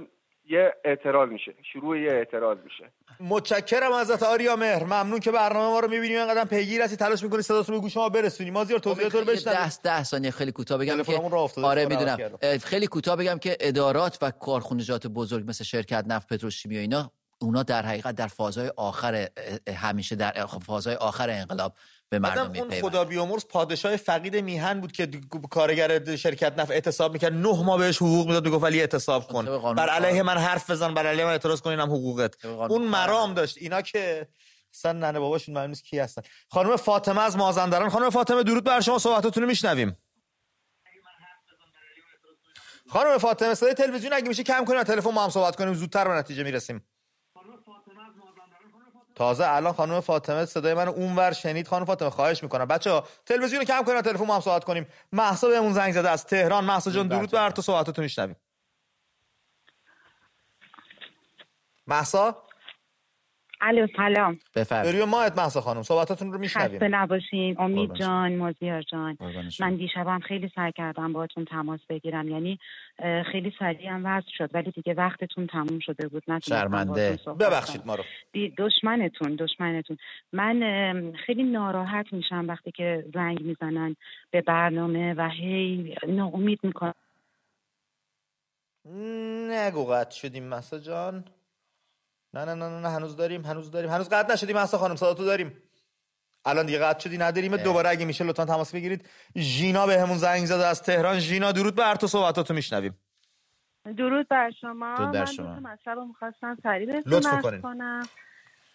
یه 0.49 0.73
اعتراض 0.83 1.29
میشه 1.29 1.55
شروع 1.73 1.99
یه 1.99 2.11
اعتراض 2.11 2.57
میشه. 2.63 2.91
متشکرم 3.19 3.91
ازت 3.91 4.23
آریا 4.23 4.55
مهر 4.55 4.83
ممنون 4.83 5.19
که 5.19 5.31
برنامه 5.31 5.67
ما 5.67 5.79
رو 5.79 5.89
می‌بینیم 5.89 6.17
اینقدر 6.17 6.45
پیگیر 6.45 6.81
هستی 6.81 6.95
تلاش 6.95 7.23
می‌کنی 7.23 7.41
صداتون 7.41 7.75
به 7.75 7.81
گوش 7.81 7.97
ما 7.97 8.09
برسونی. 8.09 8.51
ما 8.51 8.63
زیاد 8.63 8.81
توضیحات 8.81 9.15
رو 9.15 9.25
بشنویم. 9.25 9.59
10 9.59 9.77
10 9.83 10.03
ثانیه 10.03 10.31
خیلی 10.31 10.51
کوتاه 10.51 10.77
بگم 10.77 11.03
که 11.03 11.21
آره 11.63 11.85
می‌دونم. 11.85 12.17
خیلی 12.63 12.87
کوتاه 12.87 13.15
بگم 13.15 13.37
که 13.37 13.57
ادارات 13.59 14.17
و 14.21 14.31
کارخونجات 14.31 15.07
بزرگ 15.07 15.49
مثل 15.49 15.63
شرکت 15.63 16.05
نفت 16.07 16.27
پتروشیمی 16.33 16.77
و 16.77 16.79
اینا 16.79 17.11
اونا 17.41 17.63
در 17.63 17.81
حقیقت 17.81 18.15
در 18.15 18.27
فازهای 18.27 18.71
آخر 18.77 19.27
همیشه 19.75 20.15
در 20.15 20.31
فازهای 20.65 20.95
آخر 20.95 21.29
انقلاب 21.29 21.73
به 22.11 22.19
مردم 22.19 22.51
اون 22.55 22.81
خدا 22.81 23.03
بیامرز 23.05 23.45
پادشاه 23.45 23.97
فقید 23.97 24.35
میهن 24.35 24.81
بود 24.81 24.91
که 24.91 25.09
کارگر 25.49 26.15
شرکت 26.15 26.59
نفت 26.59 26.71
اعتصاب 26.71 27.13
می‌کرد. 27.13 27.33
نه 27.33 27.63
ماه 27.63 27.77
بهش 27.77 27.97
حقوق 27.97 28.27
می‌داد 28.27 28.45
می‌گفت 28.45 28.63
ولی 28.63 28.79
اعتصاب 28.79 29.27
کن. 29.27 29.73
بر 29.75 29.89
علیه 29.89 30.23
من 30.23 30.37
حرف 30.37 30.69
بزن 30.69 30.93
بر 30.93 31.07
علیه 31.07 31.25
من 31.25 31.31
اعتراض 31.31 31.61
کن 31.61 31.69
اینم 31.69 31.89
حقوقت. 31.89 32.45
اون 32.45 32.81
مرام 32.81 33.33
داشت. 33.33 33.57
اینا 33.57 33.81
که 33.81 34.27
اصلا 34.73 34.91
ننه 34.91 35.19
باباشون 35.19 35.55
معلوم 35.55 35.69
نیست 35.69 35.83
کی 35.83 35.99
هستن. 35.99 36.21
خانم 36.47 36.75
فاطمه 36.75 37.21
از 37.21 37.37
مازندران. 37.37 37.89
خانم 37.89 38.09
فاطمه 38.09 38.43
درود 38.43 38.63
بر 38.63 38.81
شما. 38.81 38.99
صحبتاتون 38.99 39.43
رو 39.43 39.49
میشنویم. 39.49 39.97
خانم 42.89 43.17
فاطمه 43.17 43.53
صدای 43.53 43.73
تلویزیون 43.73 44.13
اگه 44.13 44.27
میشه 44.27 44.43
کم 44.43 44.65
کنید 44.65 44.83
تلفن 44.83 45.11
ما 45.11 45.23
هم 45.23 45.29
صحبت 45.29 45.55
کنیم. 45.55 45.73
زودتر 45.73 46.07
به 46.07 46.13
نتیجه 46.13 46.43
می‌رسیم. 46.43 46.87
تازه 49.19 49.47
الان 49.47 49.73
خانم 49.73 49.99
فاطمه 49.99 50.45
صدای 50.45 50.73
من 50.73 50.87
اونور 50.87 51.31
شنید. 51.31 51.67
خانم 51.67 51.85
فاطمه 51.85 52.09
خواهش 52.09 52.43
می‌کنم. 52.43 52.65
بچه 52.65 52.91
ها 52.91 53.07
تلویزیون 53.25 53.63
کم 53.63 53.83
کنید 53.83 54.01
تلفن 54.01 54.25
ما 54.25 54.35
هم 54.35 54.41
صحبت 54.41 54.63
کنیم. 54.63 54.87
محسا 55.11 55.47
بهمون 55.47 55.73
زنگ 55.73 55.93
زده 55.93 56.09
از 56.09 56.25
تهران. 56.25 56.65
محسا 56.65 56.91
جان 56.91 57.07
درود 57.07 57.31
بر 57.31 57.51
تو 57.51 57.61
صحبتتون 57.61 58.03
میشنویم. 58.03 58.35
محسا؟ 61.87 62.43
الو 63.61 63.87
سلام. 63.97 64.39
بفرمایید. 64.55 65.01
ماهت 65.01 65.39
محسا 65.39 65.61
خانم 65.61 65.81
صحبتاتون 65.81 66.33
رو 66.33 66.39
میشنویم. 66.39 66.75
خسته 66.75 66.87
نباشین. 66.87 67.55
امید 67.59 67.93
جان 67.93 68.35
مازیار 68.35 68.81
جان. 68.81 69.17
من 69.59 69.75
دیشبم 69.75 70.19
خیلی 70.19 70.51
سعی 70.55 70.71
کردم 70.71 71.13
باهاتون 71.13 71.45
تماس 71.45 71.79
بگیرم. 71.89 72.27
یعنی 72.27 72.59
خیلی 73.31 73.53
سریع 73.59 73.89
هم 73.89 74.01
وضع 74.05 74.27
شد 74.37 74.49
ولی 74.53 74.71
دیگه 74.71 74.93
وقتتون 74.93 75.47
تموم 75.47 75.79
شده 75.79 76.07
بود. 76.07 76.23
شرمنده. 76.49 77.19
ببخشید 77.39 77.81
ما 77.85 77.95
رو. 77.95 78.03
دشمنتون 78.57 79.35
دشمنتون. 79.35 79.97
من 80.33 81.13
خیلی 81.25 81.43
ناراحت 81.43 82.13
میشم 82.13 82.45
وقتی 82.47 82.71
که 82.71 83.05
زنگ 83.13 83.41
می‌زنن 83.41 83.95
به 84.31 84.41
برنامه 84.41 85.13
و 85.13 85.29
هی 85.29 85.95
ناامید 86.07 86.59
می‌کنن 86.63 86.93
نگو 89.49 89.85
قطع 89.85 90.15
شدیم 90.15 90.43
مسا 90.43 90.79
جان. 90.79 91.23
نه 92.33 92.45
نه 92.45 92.53
نه 92.55 92.79
نه 92.79 92.89
هنوز 92.89 93.15
داریم 93.15 93.45
هنوز 93.45 93.71
داریم. 93.71 93.89
هنوز 93.89 94.09
قطع 94.09 94.33
نشدیم 94.33 94.57
مسا 94.57 94.77
خانم 94.77 94.95
صدا 94.95 95.13
تو 95.13 95.25
داریم. 95.25 95.63
الان 96.45 96.65
دیگه 96.65 96.79
قطع 96.79 96.99
شدی 96.99 97.17
نداریم. 97.17 97.57
دوباره 97.57 97.89
اگه 97.89 98.05
میشه 98.05 98.23
لطفا 98.23 98.45
تماس 98.45 98.75
بگیرید. 98.75 99.09
ژینا 99.37 99.87
بهمون 99.87 100.17
زنگ 100.17 100.45
زده 100.45 100.65
از 100.65 100.83
تهران. 100.83 101.19
ژینا 101.19 101.51
درود 101.51 101.75
بر 101.75 101.95
تو 101.95 102.07
صحبتاتو 102.07 102.53
میشنویم. 102.53 102.99
درود 103.97 104.27
بر 104.27 104.51
شما. 104.61 104.95
درود 104.95 105.11
بر 105.11 105.25
شما. 105.25 105.59
من 105.59 105.71
مطلب 105.71 105.99
می‌خواستم 105.99 106.57
سریع 106.63 107.01
بهتون 107.01 107.61
کنم. 107.61 108.07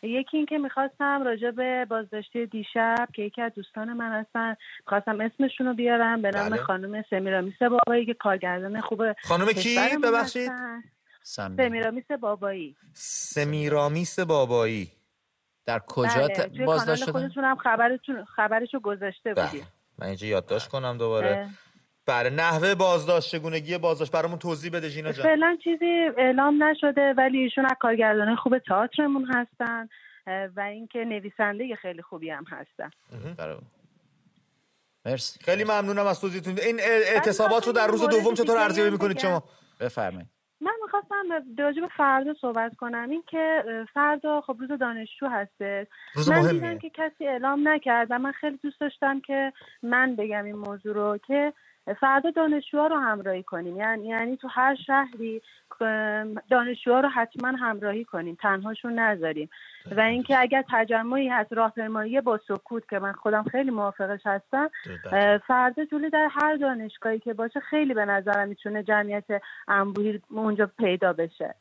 یکی 0.03 0.37
اینکه 0.37 0.59
می‌خواستم 0.59 1.23
راجع 1.25 1.51
به 1.51 1.87
بازداشتی 1.91 2.47
دیشب 2.47 3.09
که 3.15 3.23
یکی 3.23 3.43
از 3.43 3.53
دوستان 3.55 3.93
من 3.93 4.21
هستن 4.21 4.57
می‌خواستم 4.81 5.21
اسمشون 5.21 5.67
رو 5.67 5.75
بیارم. 5.75 6.23
به 6.23 6.31
نام 6.31 6.49
بله. 6.49 6.63
خانم 6.63 7.05
سمیرامیس 7.11 7.55
بابایی 7.63 8.07
که 8.07 8.15
کارگردان 8.15 8.81
خوب 8.81 9.13
خانم 9.13 9.47
کی؟ 9.47 9.79
ببخشید. 10.05 10.53
سمیرامیس 11.27 12.11
بابایی. 12.11 12.77
سمیرامیس 12.93 14.19
بابایی. 14.21 14.93
در 15.67 15.79
کجا 15.79 16.29
بله. 16.29 16.65
بازداشت 16.67 17.03
شده 17.03 17.13
خودتون 17.13 17.55
خبرتون 17.55 18.25
خبرشو 18.25 18.81
گذاشته 18.81 19.35
بله. 19.35 19.47
بودی. 19.47 19.65
من 19.99 20.07
اینجا 20.07 20.27
یادداشت 20.27 20.69
کنم 20.69 20.99
دوباره. 20.99 21.49
بله 22.07 22.31
نحوه 22.31 22.75
بازداشت 22.75 23.31
چگونگی 23.31 23.79
بازداشت؟ 23.79 24.13
برامون 24.13 24.39
توضیح 24.39 24.71
بده 24.71 24.91
جینا 24.91 25.13
جان. 25.13 25.27
فعلا 25.27 25.59
چیزی 25.65 26.11
اعلام 26.19 26.65
نشده 26.65 27.15
ولی 27.19 27.39
ایشون 27.39 27.65
از 27.65 27.77
کارگردان 27.81 28.37
خوب 28.37 28.59
تئاترمون 28.59 29.31
هستن 29.35 29.89
و 30.27 30.61
اینکه 30.61 30.99
نویسنده 30.99 31.77
خیلی 31.77 32.03
خوبی 32.03 32.31
هم 32.31 32.45
هستن. 32.45 32.91
مرسی. 35.05 35.41
خیلی 35.45 35.65
ممنونم 35.65 36.07
از 36.07 36.21
توضیحتون. 36.21 36.59
این 36.59 36.81
اعتصابات 36.81 37.67
رو 37.67 37.73
در 37.73 37.87
روز 37.87 38.01
دوم 38.01 38.35
چطور 38.35 38.59
ارزیابی 38.59 38.91
می‌کنید 38.91 39.19
شما؟ 39.19 39.45
بفرمایید. 39.81 40.34
من 40.65 40.73
می‌خواستم 40.83 41.25
راجع 41.59 41.81
به 41.81 41.89
فردا 41.97 42.35
صحبت 42.35 42.77
کنم. 42.77 43.11
این 43.11 43.23
که 43.27 43.65
فردا 43.95 44.41
خب 44.41 44.57
روز 44.61 44.79
دانشجو 44.79 45.27
هسته 45.27 45.87
من 46.29 46.51
دیدم 46.51 46.79
که 46.79 46.91
کسی 46.91 47.27
اعلام 47.27 47.69
نکرد 47.69 48.07
و 48.11 48.19
من 48.19 48.33
خیلی 48.33 48.59
دوست 48.63 48.81
داشتم 48.81 49.21
که 49.21 49.53
من 49.83 50.17
بگم 50.17 50.45
این 50.45 50.57
موضوع 50.57 50.95
رو 50.95 51.19
که 51.27 51.53
فردا 52.01 52.31
دانشجوها 52.31 52.87
رو 52.87 52.97
همراهی 52.97 53.43
کنیم. 53.43 53.77
یعنی 53.77 54.09
یعنی 54.09 54.37
تو 54.37 54.49
هر 54.49 54.77
شهری 54.87 55.43
دانشجوها 56.51 57.01
رو 57.01 57.09
حتما 57.09 57.49
همراهی 57.49 58.05
کنیم. 58.05 58.39
تنهاشون 58.43 58.99
نذاریم. 58.99 59.51
و 59.97 60.01
اینکه 60.01 60.39
اگر 60.39 60.65
تجمعی 60.73 61.29
هست 61.29 61.53
راهپیمایی 61.53 62.21
با 62.21 62.41
سکوت 62.49 62.83
که 62.91 62.99
من 62.99 63.13
خودم 63.13 63.43
خیلی 63.53 63.71
موافقش 63.71 64.21
هستم 64.25 64.71
فردا 65.47 65.85
جلوی 65.93 66.11
در 66.11 66.29
هر 66.31 66.57
دانشگاهی 66.57 67.19
که 67.19 67.35
باشه 67.35 67.61
خیلی 67.61 67.95
به 67.95 68.05
نظرم 68.05 68.49
می‌تونه 68.49 68.83
جمعیت 68.83 69.25
انبوهی 69.69 70.23
اونجا 70.31 70.71
پیدا 70.79 71.13
بشه. 71.13 71.55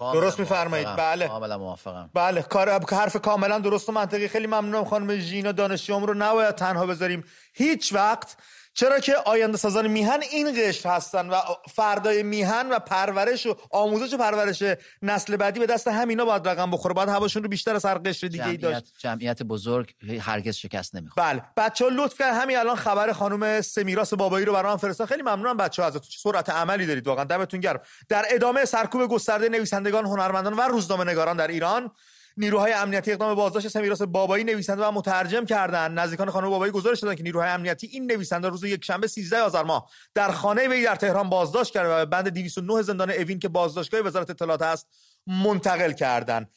درست 0.00 0.40
میفرمایید. 0.40 0.88
بله. 0.98 1.28
کاملا 1.28 1.58
موافقم. 1.58 2.10
بله. 2.14 2.42
کار 2.42 2.68
حرف 2.70 3.16
کاملا 3.16 3.58
درست 3.58 3.88
و 3.88 3.92
منطقی. 3.92 4.28
خیلی 4.28 4.46
ممنونم 4.46 4.84
خانم 4.84 5.14
ژینا. 5.14 5.52
دانشجوام 5.52 6.04
رو 6.04 6.14
نباید 6.14 6.54
تنها 6.54 6.86
بذاریم. 6.86 7.24
هیچ 7.54 7.92
وقت 7.92 8.36
چرا 8.74 9.00
که 9.00 9.16
آینده 9.16 9.56
سازان 9.56 9.86
میهن 9.86 10.20
این 10.30 10.68
قشر 10.68 10.88
هستن 10.88 11.28
و 11.28 11.40
فردای 11.74 12.22
میهن 12.22 12.70
و 12.70 12.78
پرورش 12.78 13.46
و 13.46 13.56
آموزش 13.70 14.14
و 14.14 14.16
پرورش 14.16 14.62
نسل 15.02 15.36
بعدی 15.36 15.60
به 15.60 15.66
دست 15.66 15.88
همینا 15.88 16.24
باید 16.24 16.48
رقم 16.48 16.70
بخوره. 16.70 16.94
باید 16.94 17.08
هواشون 17.08 17.42
رو 17.42 17.48
بیشتر 17.48 17.74
از 17.74 17.84
هر 17.84 17.98
قشر 17.98 18.26
دیگه 18.26 18.48
ای 18.48 18.56
داشت. 18.56 18.94
جمعیت 18.98 19.42
بزرگ 19.42 19.94
هرگز 20.20 20.56
شکست 20.56 20.94
نمی‌خوره. 20.94 21.26
بله. 21.26 21.42
بچه 21.56 21.84
ها 21.84 21.90
لطف 21.94 22.18
کرد 22.18 22.34
همین 22.34 22.58
الان 22.58 22.76
خبر 22.76 23.12
خانم 23.12 23.60
سمیراس 23.60 24.14
بابایی 24.14 24.44
رو 24.44 24.52
برام 24.52 24.76
فرستادن 24.76 25.08
خیلی 25.08 25.22
ممنونم 25.22 25.56
بچه 25.56 25.82
ها 25.82 25.88
ازتون 25.88 26.02
سرعت 26.18 26.50
عملی 26.50 26.86
دارید 26.86 27.06
واقعا. 27.06 27.24
دمتون 27.24 27.60
گرم. 27.60 27.80
در 28.08 28.24
ادامه 28.30 28.64
سرکوب 28.64 29.06
گسترده 29.06 29.48
نویسندگان 29.48 30.04
هنرمندان 30.04 30.54
و 30.54 30.60
روزنامه 30.60 31.04
نگاران 31.04 31.36
در 31.36 31.48
ایران. 31.48 31.90
نیروهای 32.36 32.72
امنیتی 32.72 33.12
اقدام 33.12 33.34
بازداشت 33.34 33.68
سمیراس 33.68 34.02
بابایی 34.02 34.44
نویسنده 34.44 34.84
و 34.84 34.90
مترجم 34.90 35.44
کردن. 35.44 35.92
نزدیکان 35.92 36.30
خانم 36.30 36.50
بابایی 36.50 36.72
گزارش 36.72 37.00
دادن 37.00 37.14
که 37.14 37.22
نیروهای 37.22 37.48
امنیتی 37.48 37.86
این 37.86 38.12
نویسنده 38.12 38.48
روز 38.48 38.64
یک 38.64 38.84
شنبه 38.84 39.06
13 39.06 39.40
آذر 39.40 39.62
ماه 39.62 39.90
در 40.14 40.30
خانه 40.30 40.68
وی 40.68 40.84
در 40.84 40.94
تهران 40.94 41.28
بازداشت 41.28 41.72
کرد 41.72 41.86
و 41.86 41.94
به 41.94 42.04
بند 42.04 42.28
209 42.28 42.82
زندان 42.82 43.10
اوین 43.10 43.38
که 43.38 43.48
بازداشتگاه 43.48 44.00
وزارت 44.00 44.30
اطلاعات 44.30 44.62
است 44.62 44.88
منتقل 45.26 45.92
کردند 45.92 46.50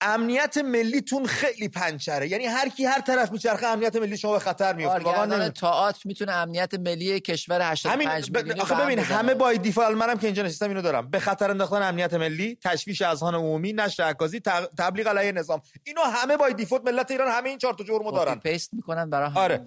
امنیت 0.00 0.58
ملیتون 0.58 1.26
خیلی 1.26 1.68
پنچره. 1.68 2.28
یعنی 2.28 2.44
هر 2.44 2.68
کی 2.68 2.84
هر 2.84 3.00
طرف 3.00 3.32
میچرخه 3.32 3.66
امنیت 3.66 3.96
ملی 3.96 4.16
شما 4.16 4.32
به 4.32 4.38
خطر 4.38 4.72
میفته. 4.72 5.04
واقعا. 5.04 5.48
تئاتر 5.48 6.02
می‌تونه 6.04 6.32
امنیت 6.32 6.74
ملی 6.74 7.20
کشور 7.20 7.72
85 7.72 8.30
همین 8.38 8.60
آخه 8.60 8.74
ببین 8.74 8.98
همه 8.98 9.34
by 9.34 9.52
default 9.52 9.94
منم 9.94 10.18
که 10.18 10.26
اینجا 10.26 10.42
نشستم 10.42 10.68
اینو 10.68 10.82
دارم. 10.82 11.10
به 11.10 11.18
خطر 11.18 11.50
انداختن 11.50 11.82
امنیت 11.82 12.14
ملی 12.14 12.58
تشویش 12.64 13.02
اذهان 13.02 13.34
عمومی 13.34 13.72
نشر 13.72 14.02
اکاذیب 14.02 14.40
تبلیغ 14.78 15.08
علیه 15.08 15.32
نظام. 15.32 15.62
اینو 15.84 16.00
همه 16.02 16.36
by 16.36 16.48
default 16.48 16.84
ملت 16.84 17.10
ایران 17.10 17.30
همه 17.30 17.48
این 17.48 17.58
چهار 17.58 17.74
تا 17.74 17.84
جرمو 17.84 18.12
دارن. 18.12 18.34
paste 18.34 18.74
می‌کنن 18.74 19.10
برای 19.10 19.30
آره. 19.34 19.66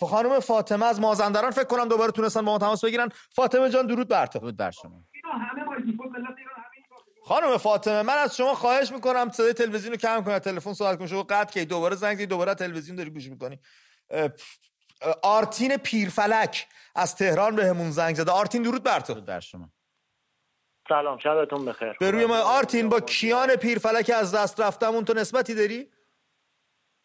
خانم 0.00 0.40
فاطمه 0.40 0.86
از 0.86 1.00
مازندران 1.00 1.50
فکر 1.50 1.64
کنم 1.64 1.88
دوباره 1.88 2.12
تونستن 2.12 2.44
با 2.44 2.52
ما 2.52 2.58
تماس 2.58 2.84
بگیرن. 2.84 3.08
فاطمه 3.30 3.70
جان 3.70 3.86
درود 3.86 4.08
بر 4.08 4.26
تو. 4.26 4.38
درود 4.38 4.56
بر 4.56 4.70
شما. 4.70 5.04
همه 5.24 5.64
by 5.64 5.74
default 5.86 6.10
ملت 6.12 6.37
ایران 6.37 6.37
خانم 7.28 7.56
فاطمه 7.56 8.02
من 8.02 8.14
از 8.14 8.36
شما 8.36 8.54
خواهش 8.54 8.92
می‌کنم 8.92 9.30
صدای 9.30 9.52
تلویزیون 9.52 9.92
رو 9.92 9.98
کم 9.98 10.24
کنید 10.24 10.38
تلفن 10.38 10.72
صحبت 10.72 10.98
کن 10.98 11.06
شما 11.06 11.22
قطع 11.22 11.52
کی 11.52 11.64
دوباره 11.64 11.96
زنگ 11.96 12.24
دوباره 12.24 12.54
تلویزیون 12.54 12.96
داری 12.96 13.10
گوش 13.10 13.28
می‌کنی. 13.28 13.58
آرتین 15.22 15.76
پیرفلک 15.76 16.66
از 16.94 17.16
تهران 17.16 17.56
بهمون 17.56 17.90
زنگ 17.90 18.16
زده. 18.16 18.32
آرتین 18.32 18.62
درود 18.62 18.82
بر 18.82 19.00
تو. 19.00 19.14
در 19.14 19.40
شما. 19.40 19.70
سلام 20.88 21.18
شبتون 21.18 21.64
بخیر. 21.64 21.92
به 22.00 22.10
روی 22.10 22.26
ما. 22.26 22.36
آرتین 22.36 22.88
با 22.88 23.00
کیان 23.00 23.56
پیرفلک 23.56 24.10
از 24.14 24.34
دست 24.34 24.60
رفتمون 24.60 25.04
تو 25.04 25.14
نسبتی 25.14 25.54
داری؟ 25.54 25.92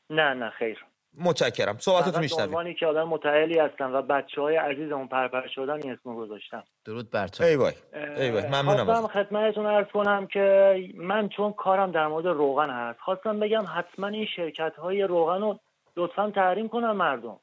نه 0.09 0.33
نه 0.33 0.49
خیر. 0.49 0.85
متشکرم. 1.17 1.77
صحبتتون 1.77 2.19
میشنویم. 2.19 2.49
عنوانی 2.49 2.73
که 2.73 2.85
آدم 2.85 3.03
متعلی 3.03 3.59
هستن 3.59 3.91
و 3.91 4.01
بچه 4.01 4.41
های 4.41 4.55
عزیزمون 4.55 5.07
پرپر 5.07 5.47
شدن 5.47 5.73
این 5.73 5.91
اسمو 5.91 6.15
گذاشتم. 6.15 6.63
درود 6.85 7.11
بر 7.11 7.27
تو. 7.27 7.43
ای 7.43 7.55
وای 7.55 7.73
ای 8.17 8.31
وای 8.31 8.47
ممنونم 8.47 8.85
خواستم 8.85 9.07
خدمتتون 9.07 9.65
عرض 9.65 9.87
کنم 9.87 10.27
که 10.27 10.75
من 10.95 11.29
چون 11.29 11.53
کارم 11.53 11.91
در 11.91 12.07
مورد 12.07 12.25
روغن 12.25 12.69
هست 12.69 12.99
خواستم 12.99 13.39
بگم 13.39 13.65
حتما 13.75 14.07
این 14.07 14.25
شرکت 14.35 14.75
های 14.75 15.01
روغن 15.01 15.41
رو 15.41 15.59
لطفا 15.97 16.31
تحریم 16.31 16.67
کنن 16.69 16.91
مردم. 16.91 17.39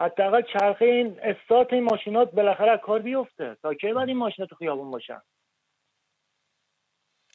حداقل 0.00 0.42
چرخه 0.42 0.84
این 0.84 1.20
استارت 1.22 1.72
این 1.72 1.84
ماشینات 1.84 2.32
بالاخره 2.32 2.76
کار 2.76 2.98
بیفته 2.98 3.56
تا 3.62 3.74
کی 3.74 3.92
بعد 3.92 4.08
این 4.08 4.16
ماشینات 4.16 4.50
تو 4.50 4.56
خیابون 4.56 4.90
باشن؟ 4.90 5.20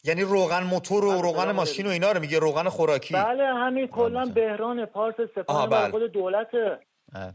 یعنی 0.03 0.21
روغن 0.21 0.63
موتور 0.63 1.05
و 1.05 1.11
بله، 1.11 1.21
روغن 1.21 1.51
ماشین 1.51 1.87
و 1.87 1.89
اینا 1.89 2.11
رو 2.11 2.19
میگه 2.19 2.39
روغن 2.39 2.69
خوراکی. 2.69 3.13
بله 3.13 3.43
همین 3.45 3.87
کلا 3.87 4.25
بهران 4.25 4.85
پارس 4.85 5.15
سپاه 5.35 5.69
بله. 5.69 5.91
خود 5.91 6.11
دولت 6.11 6.47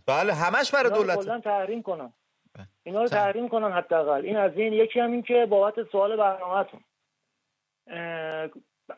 بله 0.07 0.35
همش 0.35 0.71
برای 0.71 0.91
دولت 0.91 1.19
کلا 1.19 1.41
تحریم 1.41 1.83
کنن. 1.83 2.13
بله. 2.55 2.67
اینا 2.83 3.03
رو 3.03 3.09
تحریم. 3.09 3.49
کنن 3.49 3.73
حداقل. 3.73 4.25
این 4.25 4.37
از 4.37 4.53
این 4.57 4.73
یکی 4.73 5.01
همین 5.01 5.23
که 5.23 5.47
بابت 5.51 5.75
سوال 5.93 6.17
برنامه‌تون 6.17 6.81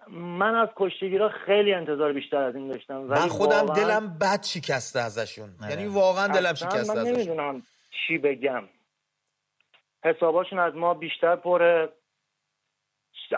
من 0.08 0.54
از 0.54 0.68
کشتیگیرا 0.76 1.30
خیلی 1.46 1.74
انتظار 1.74 2.12
بیشتر 2.12 2.36
از 2.36 2.54
این 2.54 2.68
داشتم. 2.68 2.96
من 2.96 3.28
خودم 3.28 3.66
دلم 3.66 4.18
بد 4.18 4.42
شکسته 4.42 5.00
ازشون. 5.00 5.50
یعنی 5.70 5.86
واقعا 5.86 6.28
دلم 6.28 6.54
شکسته 6.54 6.78
ازشون 6.78 7.02
من 7.02 7.10
نمی‌دونم 7.10 7.62
چی 8.06 8.18
بگم. 8.18 8.64
حساباشون 10.04 10.58
از 10.58 10.74
ما 10.74 10.94
بیشتر 10.94 11.36
پره. 11.36 11.88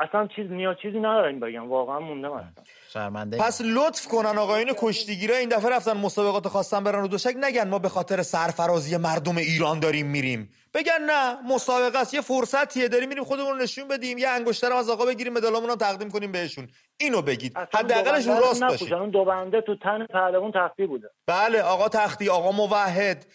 اصلا 0.01 0.29
چیز 0.37 0.51
نیاز 0.51 0.77
چیزی 0.83 0.99
ندارم 0.99 1.41
بگم. 1.41 1.69
واقعا 1.69 2.01
موندم 2.01 2.37
هستم 2.37 2.63
شرمنده. 2.93 3.39
پس 3.39 3.61
لطف 3.61 4.07
کنن 4.07 4.39
آقایون 4.39 4.73
کشتیگیرا 4.79 5.37
این 5.37 5.49
دفعه 5.49 5.71
رفتن 5.71 5.97
مسابقات 5.97 6.49
خواستن 6.49 6.85
برن 6.85 7.05
و 7.05 7.09
دوشک 7.09 7.35
نگن 7.41 7.69
ما 7.69 7.79
به 7.79 7.89
خاطر 7.89 8.23
سرفرازی 8.23 8.97
مردم 8.97 9.37
ایران 9.37 9.81
داریم 9.81 10.07
میریم. 10.07 10.49
بگن 10.75 11.03
نه 11.07 11.43
مسابقه 11.43 11.99
است 11.99 12.15
یه 12.15 12.21
فرصتیه 12.21 12.89
داریم 12.89 13.09
میریم 13.09 13.25
خودمون 13.25 13.63
نشون 13.63 13.89
بدیم 13.89 14.19
یه 14.19 14.29
انگشترم 14.29 14.77
از 14.77 14.91
آقا 14.91 15.05
بگیریم 15.05 15.33
مدالمون 15.33 15.71
هم 15.71 15.77
تقدیم 15.77 16.11
کنیم 16.11 16.33
بهشون. 16.33 16.69
اینو 16.97 17.23
بگید. 17.23 17.57
حداقلش 17.75 18.27
رو 18.27 18.35
راست 18.35 18.63
باشه 18.63 18.95
اون 18.97 19.11
دو 19.11 19.25
بنده 19.25 19.61
تو 19.61 19.77
تن 19.77 20.07
پهلوان 20.07 20.53
تختی 20.55 20.87
بوده. 20.87 21.09
بله 21.27 21.63
آقا 21.63 21.89
تختی 21.89 22.29
آقا 22.29 22.53
موحد 22.53 23.27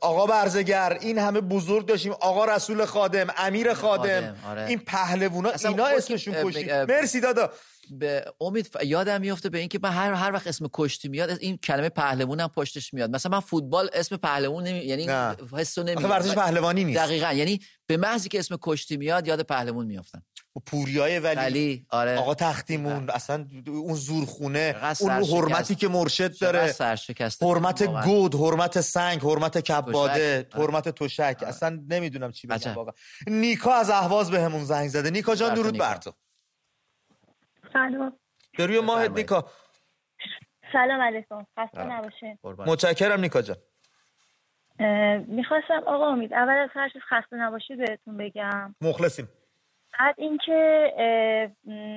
آقا 0.00 0.26
برزگر 0.26 0.98
این 1.00 1.18
همه 1.18 1.40
بزرگ 1.40 1.86
داشتیم. 1.86 2.12
آقا 2.12 2.44
رسول 2.44 2.84
خادم 2.84 3.26
امیر 3.36 3.74
خادم, 3.74 4.36
آره. 4.50 4.64
این 4.66 4.78
پهلوونا 4.78 5.50
اینا 5.64 5.86
اسمشون 5.86 6.34
کشتی 6.44 6.72
مرسی 6.88 7.20
دادا. 7.20 7.50
به 7.90 8.24
امید 8.40 8.70
یادم 8.84 9.20
میفته 9.20 9.48
به 9.48 9.58
اینکه 9.58 9.78
من 9.82 9.90
هر 9.90 10.12
هر 10.12 10.32
وقت 10.32 10.46
اسم 10.46 10.68
کشتی 10.72 11.08
میاد 11.08 11.30
این 11.40 11.56
کلمه 11.56 11.88
پهلوون 11.88 12.40
هم 12.40 12.48
پشتش 12.48 12.94
میاد. 12.94 13.10
مثلا 13.10 13.32
من 13.32 13.40
فوتبال 13.40 13.90
اسم 13.92 14.16
پهلوون 14.16 14.64
نمی... 14.64 14.78
یعنی 14.78 15.06
حسو 15.52 15.82
نمیاد 15.82 16.04
ورزش 16.04 16.34
پهلوانی 16.34 16.84
نیست. 16.84 16.98
دقیقاً. 16.98 17.32
یعنی 17.32 17.60
به 17.86 17.96
محضی 17.96 18.28
که 18.28 18.38
اسم 18.38 18.58
کشتی 18.62 18.96
میاد 18.96 19.26
یاد 19.26 19.42
پهلوون 19.42 19.86
میافتم. 19.86 20.22
پوریای 20.66 21.18
ولی, 21.18 21.36
ولی 21.36 21.86
آره. 21.90 22.16
آقا 22.16 22.34
تختیمون 22.34 23.10
اصلا 23.10 23.46
اون 23.66 23.94
زورخونه 23.94 24.76
اون 25.00 25.10
حرمتی 25.10 25.74
که 25.74 25.88
مرشد 25.88 26.38
داره. 26.38 26.74
حرمت 27.40 27.82
گود 28.04 28.34
حرمت 28.34 28.80
سنگ 28.80 29.20
حرمت 29.20 29.58
کباده 29.58 30.48
حرمت 30.54 30.88
تشک 30.88 31.44
اصلا 31.46 31.80
نمی‌دونم 31.88 32.32
چی 32.32 32.46
بگم 32.46 32.74
واقعا. 32.74 32.94
نیکا 33.26 33.74
از 33.74 33.90
اهواز 33.90 34.30
بهمون 34.30 34.64
زنگ 34.64 34.88
زده. 34.88 35.10
نیکا 35.10 35.34
جان 35.34 35.54
درود 35.54 35.78
بر 35.78 35.96
تو. 35.96 36.12
سلام. 37.72 38.12
به 38.58 38.66
روی 38.66 38.80
ماه 38.80 39.08
نیکا. 39.08 39.44
سلام 40.72 41.00
علیکم. 41.00 41.46
خسته 41.58 41.84
نباشین. 41.84 42.38
متشکرم 42.44 43.20
نیکا 43.20 43.42
جان. 43.42 43.56
می‌خواستم 45.26 45.82
آقا 45.86 46.06
امید 46.06 46.34
اول 46.34 46.58
از 46.58 46.70
هر 46.72 46.88
چیز 46.88 47.02
خسته 47.02 47.36
نباشید 47.36 47.78
بهتون 47.78 48.16
بگم. 48.16 48.74
مخلصیم. 48.80 49.28
بعد 50.00 50.14
اینکه 50.18 50.92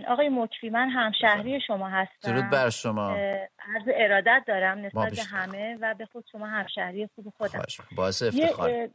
آقای 0.07 0.29
مکفی 0.29 0.69
من 0.69 0.89
همشهری 0.89 1.61
شما 1.67 1.89
هستم. 1.89 2.31
درود 2.31 2.49
بر 2.49 2.69
شما. 2.69 3.09
عرض 3.09 3.87
ارادت 3.95 4.43
دارم 4.47 4.77
نسبت 4.77 5.13
به 5.15 5.23
همه 5.23 5.77
و 5.81 5.93
به 5.93 6.05
خود 6.05 6.25
شما 6.31 6.47
همشهری 6.47 7.09
خوب 7.15 7.33
خودم. 7.37 7.61
باعث 7.95 8.21
افتخار. 8.21 8.89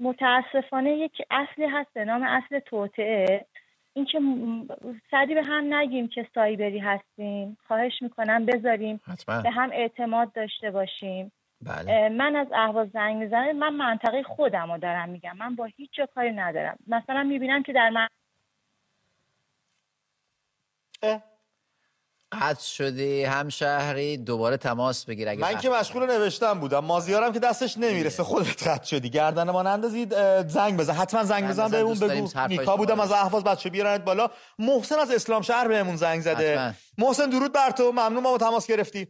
متاسفانه 0.00 0.90
یک 0.90 1.22
اصلی 1.30 1.66
هست 1.66 1.92
به 1.94 2.04
نام 2.04 2.22
اصل 2.22 2.58
توطعه 2.58 3.46
اینکه 3.94 4.20
سری 5.10 5.34
به 5.34 5.42
هم 5.42 5.74
نگیم 5.74 6.08
که 6.08 6.28
سایبری 6.34 6.78
هستیم. 6.78 7.56
خواهش 7.66 8.02
می‌کنم 8.02 8.46
بذاریم 8.46 9.00
به 9.26 9.50
هم 9.50 9.70
اعتماد 9.72 10.32
داشته 10.32 10.70
باشیم. 10.70 11.32
بله. 11.62 12.08
من 12.08 12.36
از 12.36 12.46
اهواز 12.54 12.88
زنگ 12.90 13.16
می‌زنم. 13.16 13.56
من 13.56 13.74
منطقه 13.74 14.22
خودم 14.22 14.72
رو 14.72 14.78
دارم 14.78 15.08
میگم. 15.08 15.36
من 15.36 15.54
با 15.54 15.64
هیچ 15.64 15.90
جا 15.92 16.06
کاری 16.06 16.32
ندارم. 16.32 16.78
مثلا 16.86 17.22
می‌بینم 17.22 17.62
که 17.62 17.72
در 17.72 17.90
من 17.90 18.08
قطع 22.40 22.62
شدی 22.62 23.24
همشهری 23.24 24.16
دوباره 24.16 24.56
تماس 24.56 25.04
بگیر 25.04 25.28
اگه 25.28 25.40
من 25.40 25.58
که 25.58 25.70
مشغول 25.70 26.06
نوشتم 26.06 26.60
بودم. 26.60 26.78
مازیارم 26.78 27.32
که 27.32 27.38
دستش 27.38 27.78
نمی‌رسه. 27.78 28.22
خودت 28.22 28.68
قطع 28.68 28.84
شدی. 28.84 29.10
گردن 29.10 29.50
ما 29.50 29.62
نندازید. 29.62 30.14
زنگ 30.48 30.76
بزن. 30.76 30.92
حتما 30.92 31.24
زنگ 31.24 31.48
بزن 31.48 31.68
بهمون 31.68 31.98
بگو. 31.98 32.28
نیکا 32.48 32.76
بودم 32.76 33.00
از 33.00 33.12
اهواز 33.12 33.44
بچه 33.44 33.70
بیارنت 33.70 34.04
بالا. 34.04 34.30
محسن 34.58 34.98
از 34.98 35.10
اسلام 35.10 35.42
شهر 35.42 35.68
بهمون 35.68 35.96
زنگ 35.96 36.20
زده. 36.20 36.58
حتما. 36.58 36.72
محسن 36.98 37.30
درود 37.30 37.52
بر 37.52 37.70
تو. 37.70 37.92
ممنون 37.92 38.22
ما 38.22 38.38
تماس 38.38 38.66
گرفتی. 38.66 39.08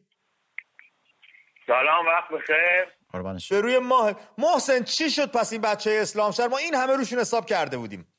سلام 1.67 2.07
وقت 2.07 2.43
بخیر. 2.43 3.03
به 3.51 3.61
روی 3.61 3.79
ماه. 3.79 4.13
محسن 4.39 4.83
چی 4.83 5.11
شد 5.11 5.31
پس 5.31 5.53
این 5.53 5.61
بچه 5.61 5.99
اسلام 6.03 6.31
شهر؟ 6.31 6.49
ما 6.49 6.59
این 6.59 6.75
همه 6.75 6.97
روشون 6.97 7.19
حساب 7.19 7.47
کرده 7.47 7.77
بودیم. 7.77 8.15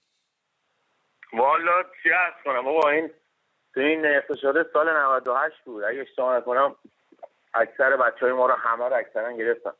والا 1.34 1.84
چی 2.04 2.10
هست 2.10 2.44
کنم؟ 2.44 2.66
بابا 2.66 2.90
این 2.90 3.10
تو 3.74 3.80
این 3.80 4.22
شده 4.42 4.66
سال 4.74 4.98
98 4.98 5.56
بود. 5.66 5.84
اگه 5.84 6.02
اشتباه 6.02 6.38
نکنم 6.38 6.76
اکثر 7.54 7.98
بچه 7.98 8.20
های 8.20 8.32
ما 8.32 8.46
رو 8.46 8.54
همه 8.54 8.90
رو 8.90 8.96
اکثرا 8.96 9.32
گرفتن. 9.32 9.72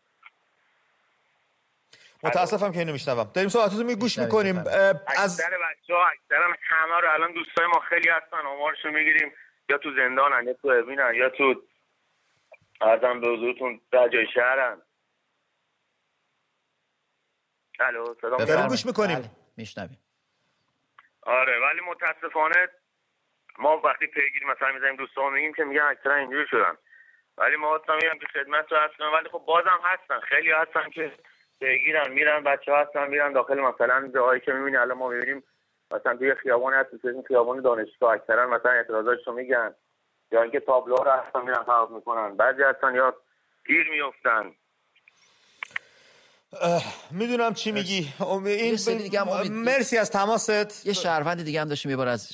متاسفم 2.24 2.72
که 2.72 2.80
اینو 2.80 2.92
میشنوم. 2.92 3.32
داریم 3.34 3.50
صحبتتون 3.50 3.86
می 3.86 3.96
گوش 3.96 4.20
می‌کنیم. 4.20 4.58
از 4.58 5.00
اکثر 5.08 5.50
بچه 5.50 5.94
ها 5.94 6.06
اکثرا 6.06 6.54
همه 6.62 7.02
رو 7.02 7.10
الان 7.14 7.34
دوستای 7.34 7.68
ما 7.68 7.80
خیلی 7.80 8.10
هستن. 8.10 8.38
آمارشو 8.38 8.90
می‌گیریم. 8.90 9.34
یا 9.70 9.78
تو 9.78 9.96
زندانن 9.96 10.48
یا 10.48 10.54
تو 10.54 10.68
اوینن 10.68 11.16
یا 11.16 11.30
تو 11.30 11.64
ارزم 12.82 13.22
به 13.22 13.28
حضورتون 13.28 13.82
در 13.92 14.08
جای 14.08 14.28
شهرن. 14.34 14.82
الو 17.80 18.16
سلام 18.22 18.68
گوش 18.68 18.86
می‌کنیم. 18.86 19.20
بله، 19.20 19.30
میشنویم. 19.58 20.00
آره 21.22 21.60
ولی 21.60 21.82
متاسفانه 21.90 22.70
ما 23.60 23.78
وقتی 23.78 24.08
پیگیری 24.08 24.46
مثلا 24.46 24.72
می‌زنیم 24.72 24.96
دوستان 24.96 25.34
میگیم 25.34 25.54
که 25.54 25.64
میگن 25.64 25.82
اکثرا 25.82 26.16
اینجوری 26.16 26.48
شدن. 26.48 26.78
ولی 27.38 27.56
ما 27.56 27.76
اصلا 27.76 27.96
میگم 27.96 28.20
که 28.20 28.26
خدمت 28.34 28.72
رو 28.72 28.78
هستن 28.78 29.04
ولی 29.04 29.30
خب 29.30 29.40
بازم 29.40 29.80
هستن. 29.84 30.20
خیلی 30.20 30.52
هستن 30.52 30.90
که 30.90 31.12
پیگیرن 31.60 32.12
میرن 32.12 32.44
بچه 32.44 32.76
هستن 32.76 33.08
میرن 33.08 33.34
داخل 33.34 33.60
مثلا 33.60 34.12
جاهایی 34.14 34.42
که 34.42 34.54
می‌بینی 34.54 34.78
الان 34.78 34.98
ما 34.98 35.10
می‌بینیم 35.10 35.44
مثلا 35.92 36.18
توی 36.18 36.36
خیابان 36.36 36.74
هست 36.74 36.96
توی 36.96 37.24
خیابان 37.28 37.62
دانشگاه 37.62 38.14
اکثرا 38.14 38.48
مثلا 38.48 38.72
اعتراضاشو 38.72 39.34
میگن. 39.34 39.76
یا 40.32 40.42
اینکه 40.42 40.60
تابلو 40.60 40.96
رو 40.96 41.12
هستن 41.12 41.42
میرن 41.42 41.64
خراب 41.64 41.92
می‌کنن. 41.92 42.38
بعضی 42.38 42.64
هستن 42.64 42.96
یا 42.96 43.16
گیر 43.66 43.90
میفتن 43.90 44.56
می‌دونم 47.12 47.54
چی 47.54 47.72
میگی. 47.72 48.14
این 48.46 48.76
دیگه 48.98 49.24
مرسی 49.50 49.98
از 49.98 50.12
تماست. 50.12 50.86
یه 50.86 50.94
شهروند 50.94 51.44
دیگه 51.44 51.62
هم 51.62 51.68
داشتیم 51.68 51.92
یه 51.92 51.98
بار 51.98 52.08
از 52.08 52.30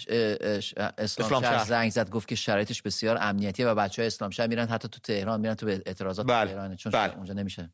اسلام, 0.97 1.41
شهر 1.41 1.63
زنگ 1.63 1.91
زد 1.91 2.09
گفت 2.09 2.28
که 2.28 2.36
شرایطش 2.36 2.82
بسیار 2.82 3.17
امنیتیه 3.22 3.67
و 3.67 3.76
بچه 3.76 4.01
های 4.01 4.07
اسلام 4.07 4.30
شهر 4.30 4.47
میرن 4.47 4.67
حتی 4.67 4.88
تو 4.88 4.99
تهران 4.99 5.39
میرن 5.39 5.53
تو 5.53 5.65
به 5.65 5.82
اعتراضات 5.86 6.28
بله. 6.28 6.51
تهران 6.51 6.76
چون 6.76 6.91
بله. 6.91 7.15
اونجا 7.15 7.34
نمیشه. 7.34 7.74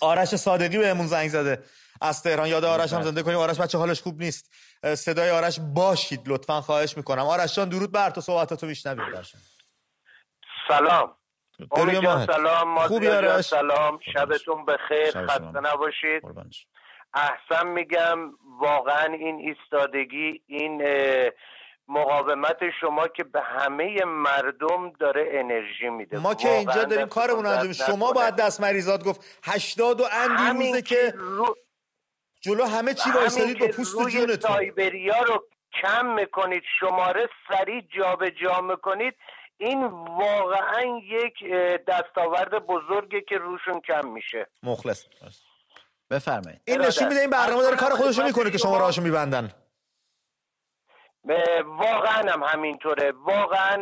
آرش 0.00 0.36
صادقی 0.36 0.78
بهمون 0.78 1.06
زنگ 1.06 1.28
زده. 1.28 1.62
از 2.00 2.22
تهران. 2.22 2.48
یاد 2.48 2.64
آرش 2.64 2.92
هم 2.92 3.02
زنده 3.02 3.22
کنیم. 3.22 3.38
آرش 3.38 3.60
بچه 3.60 3.78
حالش 3.78 4.02
خوب 4.02 4.22
نیست. 4.22 4.50
صدای 4.94 5.30
آرش 5.30 5.60
باشید 5.60 6.20
لطفا 6.26 6.60
خواهش 6.60 6.96
می‌کنم. 6.96 7.26
آرش 7.26 7.54
جان 7.54 7.68
درود 7.68 7.92
بر 7.92 8.10
تو. 8.10 8.20
صحبتاتو 8.20 8.66
میشنویم. 8.66 9.22
سلام. 10.68 11.17
جان 12.02 12.26
سلام 12.26 12.68
مازیار 12.68 13.42
سلام 13.42 13.98
شبتون 14.14 14.64
بخیر 14.64 15.10
خسته 15.10 15.60
نباشید. 15.60 16.22
احسن 17.14 17.66
میگم 17.66 18.18
واقعا 18.60 19.12
این 19.12 19.38
ایستادگی 19.38 20.42
این 20.46 20.82
مقاومت 21.88 22.58
شما 22.80 23.08
که 23.08 23.24
به 23.24 23.40
همه 23.40 24.04
مردم 24.04 24.92
داره 25.00 25.28
انرژی 25.32 25.88
میده. 25.88 26.18
ما 26.18 26.34
که 26.34 26.52
اینجا 26.52 26.84
داریم 26.84 27.08
کارمون 27.08 27.46
انجام 27.46 27.72
شما 27.72 28.12
باید 28.12 28.36
دست 28.36 28.60
مریضات 28.60 29.04
گفت. 29.04 29.40
هشتاد 29.44 30.00
و 30.00 30.04
اندی 30.12 30.58
روزه 30.58 30.82
که 30.82 31.14
جلو 32.40 32.64
همه 32.64 32.94
چی 32.94 33.10
وایسادید 33.10 33.58
با 33.58 33.66
پوست 33.66 34.08
جونتون. 34.08 34.50
سایبریا 34.50 35.22
رو 35.22 35.44
کم 35.82 36.06
می‌کنید 36.06 36.62
شماره 36.80 37.28
سریع 37.48 37.80
جابجا 37.80 38.60
می‌کنید. 38.60 39.14
این 39.58 39.84
واقعا 39.84 40.82
یک 41.02 41.34
دستاورد 41.88 42.66
بزرگه 42.66 43.20
که 43.28 43.38
روشون 43.38 43.80
کم 43.80 44.08
میشه. 44.08 44.46
مخلص. 44.62 45.04
بفرمایید. 46.10 46.60
این 46.64 46.80
نشون 46.80 47.08
میده 47.08 47.20
این 47.20 47.30
برنامه 47.30 47.62
داره 47.62 47.76
کار 47.76 47.90
خودشو 47.90 48.22
می‌کنه 48.22 48.50
که 48.50 48.58
شما 48.58 48.78
راهشو 48.78 49.02
میبندن. 49.02 49.50
واقعا 51.64 52.32
هم 52.32 52.42
همینطوره. 52.42 53.12
واقعا 53.12 53.76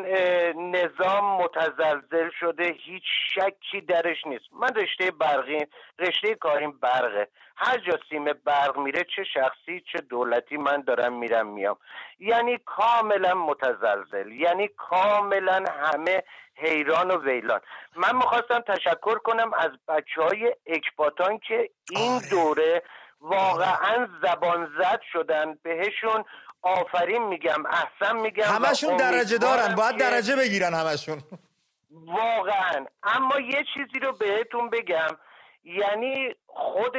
نظام 0.55 1.43
متزلزل 1.43 2.31
شده 2.41 2.65
هیچ 2.65 3.05
شکی 3.35 3.81
درش 3.81 4.27
نیست. 4.27 4.45
من 4.53 4.69
رشته 4.69 5.11
برقی 5.11 5.67
رشته 5.99 6.35
کاریم 6.35 6.71
برقه. 6.73 7.29
هر 7.57 7.79
جا 7.79 7.99
سیم 8.09 8.25
برق 8.25 8.79
میره 8.79 9.05
چه 9.17 9.25
شخصی 9.35 9.83
چه 9.93 9.99
دولتی 9.99 10.57
من 10.57 10.81
دارم 10.81 11.13
میرم 11.19 11.47
میام. 11.47 11.77
یعنی 12.19 12.59
کاملا 12.67 13.35
متزلزل. 13.35 14.33
یعنی 14.33 14.69
کاملا 14.69 15.65
همه 15.83 16.23
حیران 16.57 17.11
و 17.11 17.23
ویلان. 17.23 17.61
من 17.97 18.17
می‌خواستم 18.17 18.61
تشکر 18.61 19.19
کنم 19.19 19.51
از 19.55 19.71
بچه 19.89 20.23
های 20.23 20.57
اکباتان 20.67 21.39
که 21.39 21.71
این. 21.91 22.21
دوره 22.31 22.83
واقعا 23.21 24.09
زبان 24.23 24.73
زد 24.79 25.01
شدن 25.13 25.59
بهشون. 25.63 26.25
آفرین 26.67 27.23
میگم 27.23 27.67
احسن 27.67 28.17
میگم 28.17 28.45
همشون 28.45 28.97
درجه 28.97 29.39
دارن 29.39 29.75
باید 29.75 29.97
درجه 29.97 30.37
بگیرن 30.37 30.75
همشون. 30.75 31.23
واقعا. 31.91 32.87
اما 33.03 33.41
یه 33.41 33.65
چیزی 33.75 33.99
رو 34.03 34.13
بهتون 34.13 34.71
بگم 34.71 35.17
یعنی 35.65 36.35
خود 36.47 36.97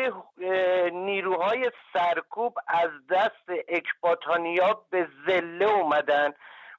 نیروهای 0.93 1.71
سرکوب 1.93 2.57
از 2.67 2.89
دست 3.09 3.65
اکباتانیا 3.67 4.85
به 4.89 5.07
زله 5.27 5.65
اومدن 5.65 6.33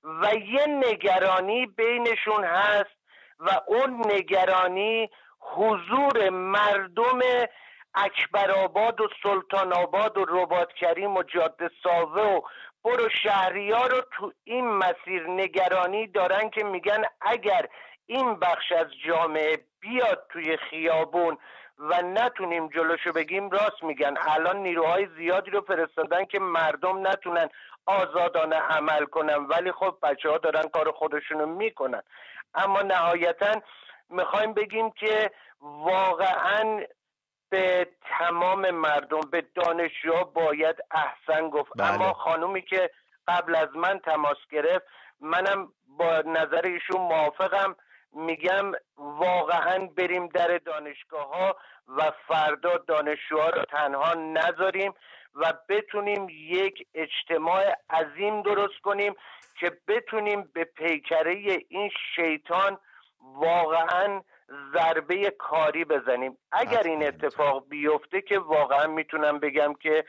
و 0.04 0.34
یه 0.34 0.66
نگرانی 0.66 1.66
بینشون 1.66 2.44
هست 2.44 2.98
و 3.40 3.60
اون 3.66 4.12
نگرانی 4.12 5.10
حضور 5.40 6.30
مردم 6.30 7.20
اکبرآباد 7.94 9.00
و 9.00 9.08
سلطان 9.22 9.72
آباد 9.72 10.18
و 10.18 10.24
رباط 10.28 10.72
کریم 10.72 11.16
و 11.16 11.22
جاده 11.22 11.70
ساوه 11.82 12.22
و 12.22 12.40
برو 12.84 13.08
ها 13.74 13.86
رو 13.86 14.00
تو 14.12 14.32
این 14.44 14.66
مسیر 14.68 15.26
نگرانی 15.26 16.06
دارن 16.06 16.50
که 16.50 16.64
میگن 16.64 17.02
اگر 17.20 17.68
این 18.06 18.34
بخش 18.34 18.72
از 18.72 18.86
جامعه 19.06 19.58
بیاد 19.80 20.26
توی 20.28 20.56
خیابون 20.56 21.38
و 21.78 22.02
نتونیم 22.02 22.68
جلوشو 22.68 23.12
بگیم 23.12 23.50
راست 23.50 23.82
میگن. 23.82 24.14
الان 24.28 24.56
نیروهای 24.56 25.08
زیادی 25.16 25.50
رو 25.50 25.60
فرستادن 25.60 26.24
که 26.24 26.38
مردم 26.38 27.06
نتونن 27.06 27.48
آزادانه 27.86 28.56
عمل 28.56 29.04
کنن. 29.04 29.36
ولی 29.36 29.72
خب 29.72 29.98
بچه 30.02 30.30
ها 30.30 30.38
دارن 30.38 30.68
کار 30.68 30.90
خودشونو 30.90 31.46
می‌کنن. 31.46 32.02
اما 32.54 32.82
نهایتا 32.82 33.60
می‌خوایم 34.10 34.54
بگیم 34.54 34.90
که 34.90 35.30
واقعا 35.60 36.84
به 37.50 37.88
تمام 38.18 38.70
مردم 38.70 39.20
به 39.20 39.44
دانشجوها 39.54 40.24
باید 40.24 40.76
احسن 40.90 41.50
گفت 41.50 41.72
بله. 41.76 41.92
اما 41.92 42.12
خانومی 42.12 42.62
که 42.62 42.90
قبل 43.28 43.56
از 43.56 43.68
من 43.74 43.98
تماس 43.98 44.36
گرفت 44.50 44.86
منم 45.20 45.72
با 45.86 46.22
نظر 46.26 46.66
ایشون 46.66 47.00
موافقم 47.00 47.76
میگم 48.12 48.72
واقعا 48.96 49.86
بریم 49.96 50.26
در 50.26 50.58
دانشگاه 50.58 51.28
ها 51.28 51.56
و 51.88 52.12
فردا 52.28 52.78
دانشجوها 52.78 53.48
رو 53.48 53.62
تنها 53.62 54.14
نذاریم 54.14 54.94
و 55.34 55.52
بتونیم 55.68 56.26
یک 56.30 56.86
اجتماع 56.94 57.74
عظیم 57.90 58.42
درست 58.42 58.80
کنیم 58.82 59.14
که 59.60 59.72
بتونیم 59.88 60.50
به 60.54 60.64
پیکره 60.64 61.64
این 61.68 61.90
شیطان 62.16 62.78
واقعا 63.20 64.22
ضربه 64.74 65.30
کاری 65.38 65.84
بزنیم. 65.84 66.38
اگر 66.52 66.82
این 66.82 67.06
اتفاق 67.06 67.68
بیفته 67.68 68.20
که 68.20 68.38
واقعا 68.38 68.86
می‌تونم 68.86 69.38
بگم 69.38 69.74
که 69.74 70.04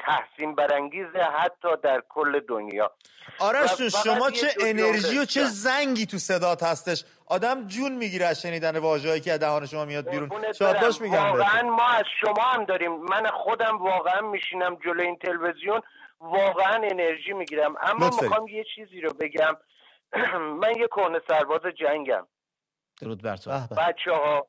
تحسین 0.00 0.54
برانگیزه 0.54 1.18
حتی 1.18 1.68
در 1.82 2.02
کل 2.08 2.40
دنیا. 2.40 2.90
آرش 3.38 3.82
شما 4.04 4.30
چه 4.30 4.46
انرژی 4.60 5.18
و 5.18 5.24
چه 5.24 5.44
زنگی 5.44 6.06
تو 6.06 6.18
صدات 6.18 6.62
هستش؟ 6.62 7.04
آدم 7.26 7.66
جون 7.66 7.92
می‌گیره 7.92 8.26
از 8.26 8.42
شنیدن 8.42 8.78
واژه‌ای 8.78 9.20
که 9.20 9.38
دهان 9.38 9.66
شما 9.66 9.84
میاد 9.84 10.10
بیرون. 10.10 10.52
شاید 10.58 10.80
باش 10.80 11.00
میگم 11.00 11.22
واقعا 11.22 11.62
ما 11.62 11.88
از 11.88 12.04
شما 12.20 12.42
هم 12.42 12.64
داریم. 12.64 12.92
من 12.92 13.26
خودم 13.26 13.78
واقعا 13.78 14.20
میشینم 14.20 14.78
جلوی 14.84 15.06
این 15.06 15.16
تلویزیون 15.16 15.80
واقعا 16.20 16.74
انرژی 16.74 17.32
می‌گیرم. 17.32 17.74
اما 17.82 18.10
می‌خوام 18.22 18.48
یه 18.48 18.64
چیزی 18.74 19.00
رو 19.00 19.12
بگم. 19.20 19.56
من 20.62 20.72
یه 20.76 20.86
کهنه 20.86 21.20
سرباز 21.28 21.60
جنگم. 21.62 22.26
درود 23.00 23.22
بر 23.22 23.36
تو. 23.36 23.50
بچه 23.50 24.12
ها 24.12 24.46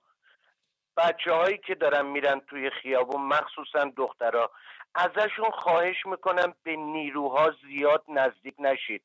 بچه 0.97 1.31
هایی 1.31 1.57
که 1.57 1.75
دارن 1.75 2.05
میرن 2.05 2.39
توی 2.39 2.69
خیابون 2.69 3.21
مخصوصا 3.21 3.91
دخترها 3.97 4.51
ازشون 4.95 5.51
خواهش 5.51 6.05
می‌کنم 6.05 6.53
به 6.63 6.75
نیروها 6.75 7.51
زیاد 7.67 8.03
نزدیک 8.07 8.55
نشید. 8.59 9.03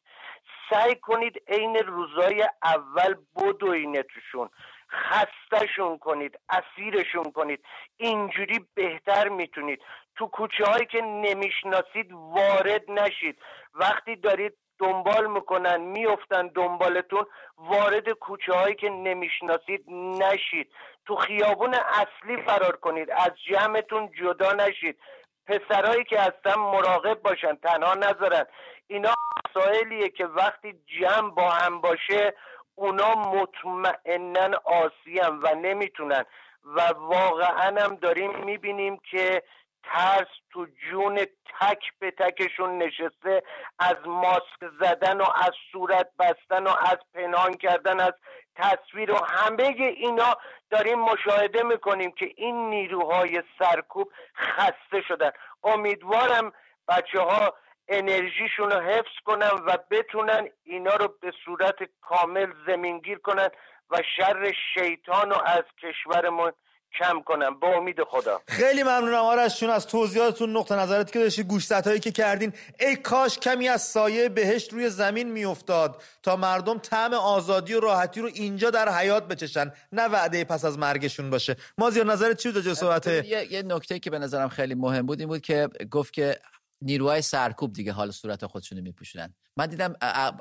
سعی 0.71 0.95
کنید 0.95 1.43
عین 1.49 1.77
روزای 1.77 2.49
اول 2.65 3.15
بدوینه 3.37 4.03
توشون. 4.03 4.49
خستشون 4.91 5.99
کنید 5.99 6.39
اسیرشون 6.49 7.33
کنید. 7.33 7.65
اینجوری 7.97 8.67
بهتر 8.75 9.29
می‌تونید. 9.29 9.83
تو 10.17 10.27
کوچه 10.27 10.65
هایی 10.65 10.87
که 10.87 11.01
نمی‌شناسید 11.01 12.13
وارد 12.13 12.91
نشید. 12.91 13.39
وقتی 13.75 14.17
دارید 14.17 14.57
دنبال 14.79 15.27
می‌کنن 15.27 15.81
میفتن 15.81 16.47
دنبالتون 16.47 17.27
وارد 17.59 18.11
کوچه 18.11 18.53
هایی 18.53 18.75
که 18.75 18.91
نمی‌شناسید 18.91 19.85
نشید. 19.91 20.73
تو 21.07 21.17
خیابون 21.17 21.75
اصلی 21.75 22.43
فرار 22.43 22.77
کنید 22.77 23.11
از 23.11 23.31
جمعتون 23.51 24.11
جدا 24.21 24.53
نشید. 24.53 24.99
پسرهایی 25.47 26.05
که 26.05 26.21
هستن 26.21 26.55
مراقب 26.55 27.23
باشن 27.23 27.55
تنها 27.55 27.95
نذارن. 27.95 28.47
اینا 28.87 29.15
مسائلیه 29.47 30.09
که 30.09 30.27
وقتی 30.27 30.75
جمع 31.01 31.31
با 31.31 31.51
هم 31.51 31.81
باشه 31.81 32.35
اونا 32.75 33.15
مطمئنا 33.15 34.59
آسیم 34.65 35.41
و 35.43 35.55
نمی‌تونن. 35.55 36.25
و 36.65 36.81
واقعا 36.97 37.83
هم 37.83 37.97
داریم 37.97 38.45
می‌بینیم 38.45 39.01
که 39.11 39.43
ترس 39.87 40.29
تو 40.51 40.67
جون 40.91 41.27
تک 41.61 41.79
به 41.99 42.11
تکشون 42.11 42.79
نشسته 42.79 43.43
از 43.79 43.97
ماسک 44.07 44.61
زدن 44.81 45.21
و 45.21 45.25
از 45.35 45.53
صورت 45.73 46.09
بستن 46.19 46.67
و 46.67 46.71
از 46.71 46.99
پنهان 47.15 47.55
کردن 47.55 48.01
از 48.01 48.13
تصویر 48.57 49.11
و 49.13 49.25
همه 49.25 49.75
اینا 49.79 50.37
داریم 50.71 50.99
مشاهده 50.99 51.63
می‌کنیم 51.63 52.11
که 52.11 52.33
این 52.37 52.71
نیروهای 52.71 53.43
سرکوب 53.59 54.13
خسته 54.37 55.03
شدن. 55.09 55.31
امیدوارم 55.65 56.53
بچه 56.89 57.21
ها 57.21 57.55
انرژیشون 57.89 58.71
رو 58.71 58.81
حفظ 58.81 59.21
کنن 59.25 59.51
و 59.67 59.77
بتونن 59.91 60.49
اینا 60.65 60.95
رو 60.95 61.09
به 61.21 61.33
صورت 61.45 61.77
کامل 62.01 62.53
زمینگیر 62.67 63.19
کنن 63.19 63.49
و 63.91 64.03
شر 64.17 64.53
شیطان 64.75 65.31
رو 65.31 65.37
از 65.45 65.65
کشورمون 65.83 66.53
کم 66.99 67.23
کنم. 67.23 67.61
با 67.61 67.69
امید 67.77 68.03
خدا. 68.03 68.41
خیلی 68.49 68.83
ممنونم. 68.83 69.25
آرش 69.25 69.61
چون 69.61 69.71
از 69.71 69.87
توضیحاتتون 69.87 70.57
نقطه 70.57 70.75
نظرت 70.75 71.13
که 71.13 71.19
داشتی 71.19 71.43
گوشت 71.43 71.73
هایی 71.73 72.01
که 72.01 72.13
کردین. 72.13 72.53
ای 72.81 72.97
کاش 72.97 73.39
کمی 73.39 73.69
از 73.69 73.83
سایه 73.83 74.29
بهشت 74.29 74.73
روی 74.73 74.91
زمین 74.91 75.33
میافتاد 75.33 76.03
تا 76.23 76.37
مردم 76.37 76.79
طعم 76.79 77.15
آزادی 77.15 77.75
و 77.75 77.81
راحتی 77.81 78.21
رو 78.21 78.29
اینجا 78.35 78.71
در 78.71 78.89
حیات 78.89 79.29
بچشن 79.29 79.73
نه 79.93 80.03
وعده 80.03 80.45
پس 80.45 80.65
از 80.65 80.79
مرگشون 80.79 81.31
باشه. 81.31 81.57
ما 81.79 81.91
زیاد 81.91 82.11
نظرت 82.11 82.37
چی 82.37 82.53
بود 82.53 82.73
صحبت؟ 82.73 83.07
یه, 83.07 83.53
یه 83.53 83.63
نکته 83.63 83.99
که 83.99 84.11
به 84.11 84.19
نظرم 84.19 84.49
خیلی 84.49 84.75
مهم 84.75 85.07
بود 85.07 85.21
این 85.21 85.29
بود 85.29 85.41
که 85.41 85.69
گفت 85.91 86.13
که 86.13 86.41
نیروهای 86.83 87.23
سرکوب 87.23 87.73
دیگه 87.73 87.93
حال 87.93 88.11
صورت 88.11 88.47
خودشونو 88.47 88.83
میپوشونن. 88.83 89.35
من 89.57 89.67
دیدم 89.67 89.95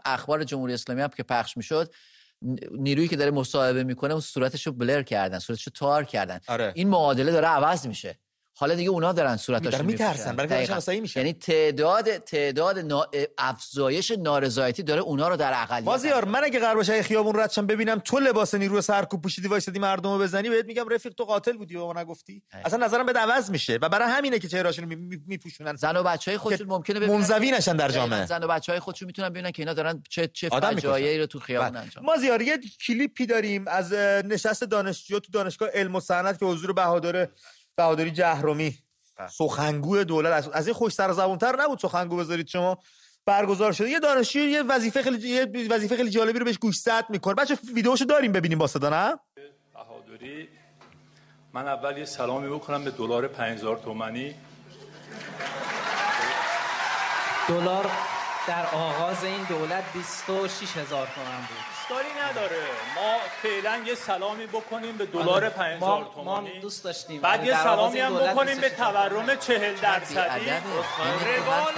اخبار 0.05 0.43
جمهوری 0.43 0.73
اسلامی 0.73 1.01
هم 1.01 1.07
که 1.07 1.23
پخش 1.23 1.57
می‌شد 1.57 1.93
نیرویی 2.71 3.07
که 3.07 3.15
داره 3.15 3.31
مصاحبه 3.31 3.83
می‌کنه 3.83 4.11
اون 4.11 4.21
صورتشو 4.21 4.71
بلر 4.71 5.01
کردن 5.01 5.39
صورتشو 5.39 5.71
تار 5.71 6.03
کردن 6.03 6.39
آره. 6.47 6.71
این 6.75 6.87
معادله 6.89 7.31
داره 7.31 7.47
عوض 7.47 7.87
میشه 7.87 8.19
حالا 8.57 8.75
دیگه 8.75 8.89
اونا 8.89 9.13
دارن 9.13 9.37
صورتاشو 9.37 9.83
میترسن 9.83 10.35
برای 10.35 11.01
میشه 11.01 11.19
یعنی 11.19 11.33
تعداد 11.33 12.17
تعداد 12.17 12.79
نا... 12.79 13.07
افزایش 13.37 14.11
نارضایتی 14.11 14.83
داره 14.83 15.01
اونا 15.01 15.27
رو 15.27 15.37
در 15.37 15.61
اقلیت 15.61 15.83
مازیار 15.83 16.25
من 16.25 16.43
اگه 16.43 16.59
قرار 16.59 16.75
باشه 16.75 17.03
خیابون 17.03 17.39
ردشم 17.39 17.67
ببینم 17.67 17.99
تو 17.99 18.19
لباس 18.19 18.55
نیرو 18.55 18.81
سرکوب 18.81 19.21
پوشیدی 19.21 19.47
وایسادی 19.47 19.79
مردمو 19.79 20.17
بزنی 20.17 20.49
بهت 20.49 20.65
میگم 20.65 20.89
رفیق 20.89 21.13
تو 21.13 21.23
قاتل 21.23 21.57
بودی 21.57 21.75
و 21.75 21.93
نگفتی. 21.93 22.43
اصلا 22.65 22.85
نظرم 22.85 23.05
به 23.05 23.19
عوض 23.19 23.49
میشه 23.49 23.79
و 23.81 23.89
برای 23.89 24.09
همینه 24.09 24.39
که 24.39 24.47
چهرهاشون 24.47 24.85
میپوشونن. 25.27 25.75
زن 25.75 25.97
و 25.97 26.03
بچهای 26.03 26.37
خودشون 26.37 26.67
ممکنه 26.67 26.99
ببینن 26.99 27.13
منزوی 27.13 27.51
نشن 27.51 27.75
در 27.75 27.89
جامعه. 27.89 28.25
زن 28.25 28.43
و 28.43 28.47
بچهای 28.47 28.79
خودشون 28.79 29.05
می‌تونن 29.05 29.29
ببینن 29.29 29.51
که 29.51 29.61
اینا 29.61 29.73
دارن 29.73 30.03
چه 30.09 30.27
چه 30.27 30.49
فجایعی 30.49 31.19
رو 31.19 31.25
تو 31.25 31.39
خیابون 31.39 31.69
بله. 31.69 31.79
انجام 31.79 32.05
مازیار 32.05 32.41
یه 32.41 32.59
کلیپی 32.87 33.25
داریم 33.25 33.67
از 33.67 33.93
نشست 33.93 34.63
دانشجو 34.63 35.19
تو 35.19 35.31
دانشگاه 35.31 35.69
علم 35.73 35.95
و 35.95 35.99
صنعت 35.99 36.39
که 36.39 36.45
حضور 36.45 36.73
بهادر 36.73 37.27
بهادری 37.75 38.11
جهرومی. 38.11 38.77
بله. 39.17 39.27
سخنگوی 39.27 40.05
دولت. 40.05 40.49
از 40.53 40.67
این 40.67 40.73
خوش 40.73 40.93
سر 40.93 41.11
زبونتر 41.11 41.55
نبود 41.61 41.79
سخنگو 41.79 42.17
بذارید 42.17 42.47
شما. 42.47 42.77
برگزار 43.25 43.71
شده. 43.71 43.89
یه 43.89 43.99
دانشجو 43.99 44.39
یه 44.39 44.63
وظیفه 44.63 45.03
خیلی 45.03 45.29
یه 45.29 45.67
وظیفه 45.69 45.97
خیلی 45.97 46.09
جالبی 46.09 46.39
رو 46.39 46.45
بهش 46.45 46.57
گوشزد 46.57 47.05
می‌کنه. 47.09 47.35
بچه 47.35 47.57
ویدیوشو 47.73 48.05
داریم 48.05 48.31
ببینیم 48.31 48.57
با 48.57 48.67
صدا 48.67 48.89
نه؟ 48.89 49.19
بهادری 49.73 50.49
من 51.53 51.67
اول 51.67 51.97
یه 51.97 52.05
سلامی 52.05 52.49
بکنم 52.49 52.83
به 52.83 52.91
دلار 52.91 53.27
5000 53.27 53.77
تومانی. 53.77 54.35
دلار 57.47 57.91
در 58.47 58.65
آغاز 58.65 59.23
این 59.23 59.43
دولت 59.43 59.83
26000 59.93 60.83
هزار 60.83 61.07
تومن 61.15 61.37
بود. 61.37 61.74
اشکالی 61.85 62.09
نداره. 62.29 62.63
ما 62.95 63.19
فعلا 63.41 63.83
یه 63.85 63.95
سلامی 63.95 64.45
بکنیم 64.45 64.97
به 64.97 65.05
دلار 65.05 65.49
5000 65.49 65.91
آره. 65.91 66.05
تومانی. 66.13 66.53
ما 66.53 66.59
دوست 66.59 66.83
داشتیم. 66.83 67.21
بعد 67.21 67.45
یه 67.45 67.63
سلامی 67.63 67.99
هم 67.99 68.15
بکنیم 68.15 68.57
به 68.57 68.69
تورم 68.69 69.35
40 69.35 69.75
درصدی. 69.75 70.15
روال 70.15 71.73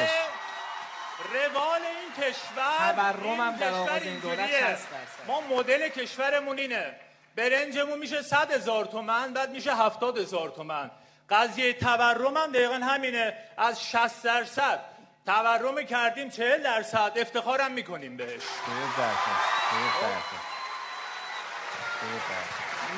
روال 1.34 1.82
این 1.82 2.28
کشور 2.30 2.94
تورم 2.94 3.40
هم 3.40 3.56
در 3.56 3.74
آغاز 3.74 4.02
این 4.02 4.20
دولت 4.20 4.54
هست 4.64 4.88
ما 5.28 5.42
مدل 5.42 5.90
کشورمون 5.90 6.58
اینه. 6.60 6.96
برنجمون 7.36 8.00
میشه 8.00 8.22
100 8.22 8.52
هزار 8.52 8.86
تومن 8.86 9.34
بعد 9.34 9.52
میشه 9.52 9.76
70 9.76 10.18
هزار 10.18 10.50
تومن. 10.50 10.92
قضیه 11.30 11.74
تورم 11.74 12.38
هم 12.38 12.52
دقیقا 12.52 12.76
همینه. 12.76 13.34
از 13.58 13.84
60 13.84 14.24
درصد. 14.24 14.80
تورم 15.28 15.86
کردیم 15.86 16.30
40 16.30 16.64
درصد. 16.64 17.12
افتخارم 17.16 17.72
می‌کنیم 17.72 18.18
بهش. 18.18 18.42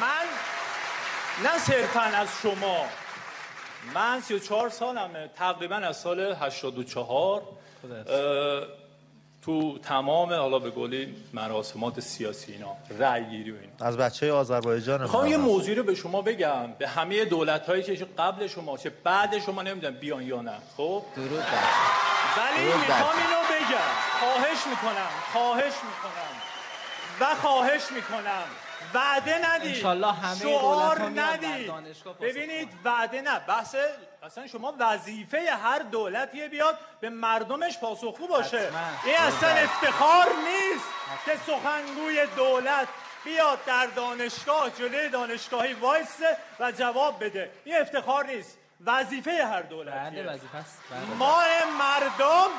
من 0.02 0.26
نه 1.44 1.58
صرفا 1.58 2.02
از 2.02 2.28
شما. 2.42 2.86
من 3.94 4.22
34 4.22 4.70
سالمه. 4.70 5.30
تقریبا 5.36 5.76
از 5.76 5.98
سال 5.98 6.20
84 6.20 7.44
تو 9.42 9.80
تمام 9.80 10.34
حالا 10.34 10.60
به 10.60 10.70
گلی 10.70 11.16
مراسمات 11.34 12.00
سیاسی 12.00 12.52
اینا 12.52 12.76
رأی 13.00 13.26
گیری 13.26 13.52
و 13.52 13.56
اینا. 13.62 13.74
از 13.88 13.98
بچه 13.98 14.32
آذربایجان 14.32 15.02
می‌خوام 15.02 15.28
یه 15.28 15.38
موضوعی 15.38 15.76
رو 15.76 15.84
به 15.84 15.96
شما 15.96 16.22
بگم. 16.22 16.74
به 16.74 16.88
همه 16.88 17.26
دولت 17.26 17.66
هایی 17.66 17.84
که 17.84 18.08
قبل 18.18 18.48
شما 18.48 18.78
چه 18.78 18.90
بعد 19.04 19.40
شما 19.40 19.62
نمی‌دونم 19.62 19.96
بیان 19.96 20.24
یا 20.24 20.42
نه. 20.42 20.58
خب؟ 20.78 21.04
درود 21.16 21.44
ولی 22.40 22.74
می‌خوام 22.74 23.16
اینو 23.18 23.42
بگم. 23.52 23.92
خواهش 24.20 24.68
می‌کنم 24.68 25.10
خواهش 25.34 25.74
می‌کنم 25.84 26.42
و 27.20 27.36
خواهش 27.36 27.92
می‌کنم. 27.92 28.44
وعده 28.94 29.50
ندید. 29.50 29.86
همه 29.86 30.40
شعار 30.40 31.02
ندید. 31.02 31.72
ببینید 32.22 32.70
وعده 32.84 33.22
نه. 33.22 33.40
بحث 33.40 33.76
اصلا 34.24 34.48
شما 34.48 34.74
وظیفه 34.80 35.52
هر 35.64 35.80
دولتیه 35.80 36.48
بیاد 36.48 36.80
به 37.02 37.10
مردمش 37.10 37.78
پاسخگو 37.78 38.28
باشه. 38.28 38.72
این 39.06 39.18
اصلا 39.18 39.50
افتخار 39.50 40.26
نیست 40.26 40.86
که 41.26 41.32
سخنگوی 41.48 42.26
دولت 42.26 42.88
بیاد 43.26 43.66
در 43.66 43.86
دانشگاه 43.86 44.70
جلوی 44.70 45.10
دانشگاهی 45.10 45.74
وایسه 45.74 46.38
و 46.60 46.72
جواب 46.72 47.24
بده. 47.24 47.52
این 47.66 47.78
افتخار 47.78 48.26
نیست. 48.26 48.58
وظیفه 48.86 49.46
هر 49.46 49.62
دولتیه. 49.62 50.24
بله، 50.24 50.40
ما 51.18 51.42
مردم 51.80 52.50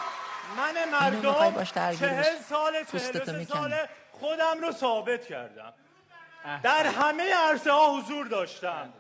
من 0.57 0.89
مردم 0.93 1.65
چهل 1.65 2.39
سال 2.49 2.85
چهل 2.85 3.45
سال 3.45 3.75
خودم 4.13 4.61
رو 4.61 4.73
ثابت 4.73 5.27
کردم. 5.27 5.73
در 6.63 6.87
همه 6.87 7.35
عرصه 7.35 7.73
ها 7.73 7.97
حضور 7.97 8.27
داشتم. 8.27 8.93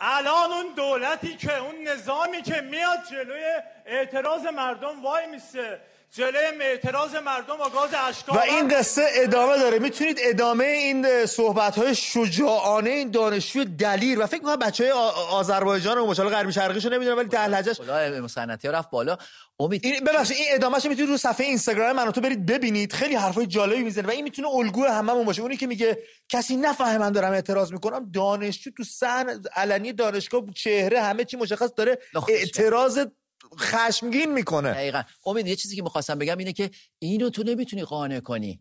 الان 0.00 0.52
اون 0.52 0.74
دولتی 0.76 1.36
که 1.36 1.58
اون 1.58 1.88
نظامی 1.88 2.42
که 2.42 2.60
میاد 2.60 2.98
جلوی 3.10 3.44
اعتراض 3.86 4.46
مردم 4.46 5.02
وای 5.02 5.26
میسته 5.26 5.80
جلوی 6.16 6.62
اعتراض 6.62 7.14
مردم 7.14 7.54
و 7.54 7.68
گاز 7.68 7.90
و 8.28 8.38
این 8.38 8.68
قصه 8.68 9.06
ادامه 9.14 9.58
داره. 9.58 9.78
می‌تونید 9.78 10.18
ادامه 10.22 10.64
این 10.64 11.26
صحبت 11.26 11.78
های 11.78 11.94
شجاعانه 11.94 12.90
این 12.90 13.10
دانشجو 13.10 13.64
دلیر 13.64 14.20
و 14.20 14.26
فکر 14.26 14.40
می‌کنم 14.40 14.56
بچه 14.56 14.84
های 14.84 14.92
آذربایجان 15.30 15.98
و 15.98 16.06
مشال 16.06 16.28
غربی 16.28 16.52
شرقیشو 16.52 16.88
نمی‌دونم 16.88 17.16
ولی 17.18 17.28
لهجهش 17.28 17.80
مصنعتی 18.20 18.68
رفت 18.68 18.90
بالا. 18.90 19.16
امید 19.60 19.84
این 19.84 20.04
ببخشید 20.04 20.36
این 20.36 20.46
ادامهش 20.50 20.84
می‌تونید 20.84 21.10
رو 21.10 21.16
صفحه 21.16 21.46
اینستاگرام 21.46 21.96
من 21.96 22.10
تو 22.10 22.20
برید 22.20 22.46
ببینید. 22.46 22.92
خیلی 22.92 23.14
حرفای 23.14 23.46
جالبی 23.46 23.82
می‌زنه 23.82 24.08
و 24.08 24.10
این 24.10 24.24
می‌تونه 24.24 24.48
الگو 24.48 24.84
هممون 24.84 25.24
باشه. 25.24 25.42
اونی 25.42 25.56
که 25.56 25.66
میگه 25.66 25.98
کسی 26.28 26.56
نفهمه 26.56 26.98
من 26.98 27.12
دارم 27.12 27.32
اعتراض 27.32 27.72
می‌کنم 27.72 28.10
دانشجو 28.10 28.70
تو 28.76 28.84
سن 28.84 29.42
علنی 29.56 29.92
دانشگاه 29.92 30.42
چهره 30.54 31.00
همه 31.00 31.24
چی 31.24 31.36
مشخص 31.36 31.70
داره. 31.76 31.98
اعتراض 32.28 33.06
خشمگین 33.58 34.32
می‌کنه. 34.32 34.72
دقیقا. 34.72 35.02
امید 35.26 35.46
یه 35.46 35.56
چیزی 35.56 35.76
که 35.76 35.82
می‌خواستم 35.82 36.18
بگم 36.18 36.38
اینه 36.38 36.52
که 36.52 36.70
اینو 36.98 37.30
تو 37.30 37.42
نمی‌تونی 37.42 37.84
قانع 37.84 38.20
کنی. 38.20 38.60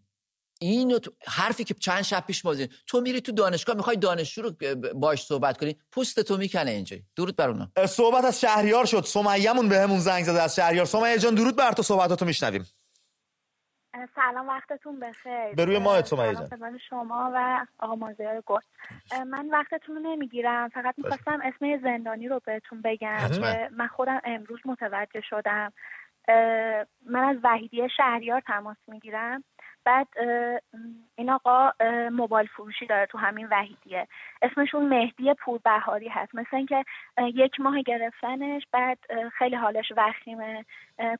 اینو 0.61 0.99
تو... 0.99 1.11
حرفی 1.27 1.63
که 1.63 1.73
چند 1.73 2.01
شب 2.01 2.23
پیش 2.27 2.41
بازی 2.41 2.67
تو 2.87 3.01
میری 3.01 3.21
تو 3.21 3.31
دانشگاه 3.31 3.75
می‌خوای 3.75 3.97
دانشجو 3.97 4.41
رو 4.41 4.51
باش 4.95 5.25
صحبت 5.25 5.57
کنی. 5.57 5.75
پوست 5.91 6.19
تو 6.19 6.37
می‌کنه 6.37 6.71
اینجا 6.71 6.97
درود 7.15 7.35
بر 7.35 7.49
اونا. 7.49 7.71
صحبت 7.87 8.25
از 8.25 8.41
شهریار 8.41 8.85
شد. 8.85 9.03
سمیه‌مون 9.07 9.69
بهمون 9.69 9.99
زنگ 9.99 10.25
زده 10.25 10.41
از 10.41 10.55
شهریار. 10.55 10.85
سمیه 10.85 11.19
جان 11.19 11.35
درود 11.35 11.55
بر 11.55 11.71
تو. 11.71 11.83
صحبتاتو 11.83 12.25
میشنویم. 12.25 12.67
سلام 14.15 14.47
وقتتون 14.47 14.99
بخیر. 14.99 15.55
به 15.55 15.65
روی 15.65 15.79
ماه 15.79 16.01
سمیه 16.01 16.33
جان 16.33 16.77
شما 16.89 17.31
و 17.35 17.65
آقا 17.79 17.95
مازیار 17.95 18.43
گل. 18.45 18.59
من 19.27 19.49
وقتتون 19.49 19.95
رو 19.95 20.01
نمی‌گیرم. 20.01 20.69
فقط 20.69 20.95
می‌خواستم 20.97 21.39
اسم 21.43 21.81
زندانی 21.83 22.27
رو 22.27 22.41
بهتون 22.45 22.81
بگم 22.81 23.27
که 23.41 23.69
من 23.71 23.87
خودم 23.87 24.21
امروز 24.23 24.59
متوجه 24.65 25.21
شدم. 25.21 25.73
من 27.05 27.23
از 27.23 27.37
وحیدی 27.43 27.89
شهریار 27.97 28.41
تماس 28.41 28.77
می‌گیرم. 28.87 29.43
بعد 29.85 30.07
این 31.15 31.29
آقا 31.29 31.71
موبایل 32.11 32.47
فروشی 32.47 32.85
داره 32.85 33.05
تو 33.05 33.17
همین 33.17 33.47
وحیدیه. 33.51 34.07
اسمشون 34.41 34.85
مهدی 34.85 35.33
پوربهاری 35.33 36.09
هست. 36.09 36.35
مثل 36.35 36.55
اینکه 36.55 36.83
یک 37.33 37.59
ماه 37.59 37.81
گرفتنش 37.81 38.63
بعد 38.71 38.97
خیلی 39.37 39.55
حالش 39.55 39.85
وخیمه. 39.97 40.65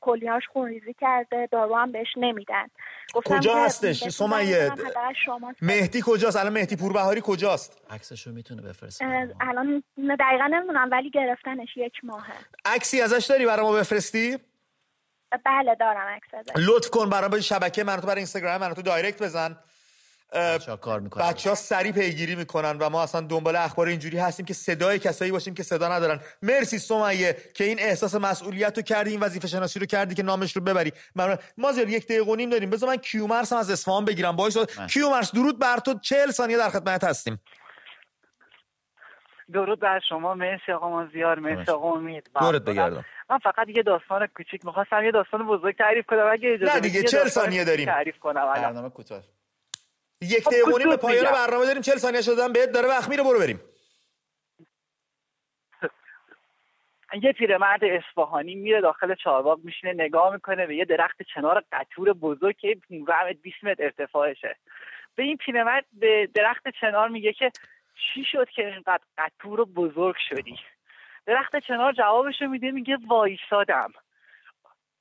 کلیهاش 0.00 0.42
خونریزی 0.52 0.94
کرده. 1.00 1.48
دارو 1.52 1.76
هم 1.76 1.92
بهش 1.92 2.08
نمیدن. 2.16 2.66
کجا 3.14 3.56
هستش؟ 3.56 4.08
سمیه 4.08 4.70
مهدی 5.62 6.02
کجاست؟ 6.06 6.36
الان 6.36 6.52
مهدی 6.52 6.76
پوربهاری 6.76 7.20
کجاست؟ 7.24 7.82
عکسشو 7.90 8.32
می‌تونه 8.32 8.62
بفرسته. 8.62 9.34
الان 9.40 9.82
دقیقا 10.20 10.46
نمی‌دونم 10.46 10.88
ولی 10.92 11.10
گرفتنش 11.10 11.76
یک 11.76 11.94
ماهه. 12.02 12.32
عکسی 12.64 13.00
ازش 13.00 13.26
داری 13.26 13.46
برای 13.46 13.62
ما 13.62 13.72
بفرستی؟ 13.72 14.38
بله 15.44 15.74
دارم 15.80 16.06
عکس 16.06 16.48
لطف 16.56 16.90
کن 16.90 17.10
برای 17.10 17.42
شبکه 17.42 17.84
من 17.84 18.00
تو 18.00 18.06
برای 18.06 18.18
اینستاگرام 18.18 18.60
من 18.60 18.74
تو 18.74 18.82
دایرکت 18.82 19.22
بزن. 19.22 19.56
بچه 20.34 20.70
ها 20.70 20.76
کار 20.76 21.00
می‌کنن. 21.00 21.28
بچه 21.28 21.48
ها 21.50 21.54
سریع 21.54 21.92
پیگیری 21.92 22.34
می‌کنن 22.34 22.78
و 22.78 22.90
ما 22.90 23.02
اصلا 23.02 23.20
دنبال 23.20 23.56
اخبار 23.56 23.88
اینجوری 23.88 24.18
هستیم 24.18 24.46
که 24.46 24.54
صدای 24.54 24.98
کسایی 24.98 25.30
باشیم 25.30 25.54
که 25.54 25.62
صدا 25.62 25.88
ندارن. 25.88 26.20
مرسی 26.42 26.78
سمیه 26.78 27.36
که 27.54 27.64
این 27.64 27.80
احساس 27.80 28.14
مسئولیت 28.14 28.76
رو 28.76 28.82
کردی 28.82 29.10
این 29.10 29.20
وظیفه 29.20 29.48
شناسی 29.48 29.78
رو 29.78 29.86
کردی 29.86 30.14
که 30.14 30.22
نامش 30.22 30.56
رو 30.56 30.62
ببری. 30.62 30.92
ما 31.16 31.36
مازیار 31.58 31.88
یک 31.88 32.04
دقیقه 32.04 32.30
و 32.30 32.34
نیم 32.34 32.50
داریم. 32.50 32.70
بذار 32.70 32.88
من 32.88 32.96
کیومرس 32.96 33.52
هم 33.52 33.58
از 33.58 33.70
اصفهان 33.70 34.04
بگیرم 34.04 34.36
باعث 34.36 34.56
کیومرس 34.90 35.32
درود 35.32 35.58
بر 35.58 35.78
تو. 35.78 35.98
40 35.98 36.30
ثانیه 36.30 36.56
در 36.56 36.70
خدمت 36.70 37.04
هستیم. 37.04 37.40
درود 39.52 39.80
بر 39.80 40.00
شما. 40.08 40.34
مرسی 40.34 40.72
آقا 40.72 40.90
مازیار 40.90 41.38
مرسی 41.38 41.70
آقا 41.70 41.92
امید. 41.92 42.30
دورت 42.40 42.62
بگردم. 42.62 43.04
من 43.30 43.38
فقط 43.38 43.68
یه 43.68 43.82
داستان 43.82 44.26
کوچیک 44.26 44.64
می‌خواستم 44.64 45.04
یه 45.04 45.10
داستان 45.10 45.46
بزرگ 45.46 45.76
تعریف 45.76 46.06
کنم. 46.06 46.28
اگه 46.32 46.54
اجازه 46.54 46.74
نه 46.74 46.80
دیگه 46.80 47.02
40 47.02 47.28
ثانیه 47.28 47.64
داریم. 47.64 47.86
تعریف 47.86 48.18
کنم 48.18 48.52
برنامه 48.54 48.90
کوتاه. 48.90 49.22
یک 50.22 50.44
دقیقه 50.44 50.88
به 50.88 50.96
پایان 50.96 51.32
برنامه 51.32 51.66
داریم. 51.66 51.82
40 51.82 51.96
ثانیه 51.96 52.22
شدن 52.22 52.52
بهت 52.52 52.70
داره 52.70 52.88
وقت 52.88 53.08
میره 53.08 53.22
برو 53.22 53.38
بریم. 53.38 53.60
یه 57.22 57.32
پیرمرد 57.32 57.80
اصفهانی 57.84 58.54
میره 58.54 58.80
داخل 58.80 59.14
چهارباغ 59.14 59.60
میشینه 59.64 59.92
نگاه 59.92 60.32
می‌کنه 60.32 60.66
به 60.66 60.76
یه 60.76 60.84
درخت 60.84 61.22
چنار 61.34 61.64
قطور 61.72 62.12
بزرگ 62.12 62.56
که 62.56 62.76
15 62.88 63.32
20 63.42 63.56
متر 63.64 63.82
ارتفاعشه. 63.84 64.56
به 65.16 65.22
این 65.22 65.36
پیرمرد 65.36 65.84
به 65.92 66.28
درخت 66.34 66.62
چنار 66.80 67.08
میگه 67.08 67.32
که 67.32 67.50
چی 67.94 68.24
شد 68.24 68.48
که 68.48 68.66
اینقدر 68.66 69.02
قطور 69.18 69.64
بزرگ 69.64 70.16
شدی؟ 70.28 70.58
درخت 71.26 71.56
چنار 71.56 71.92
جوابشو 71.92 72.46
میده 72.46 72.70
میگه 72.70 72.98
وایسادم. 73.06 73.92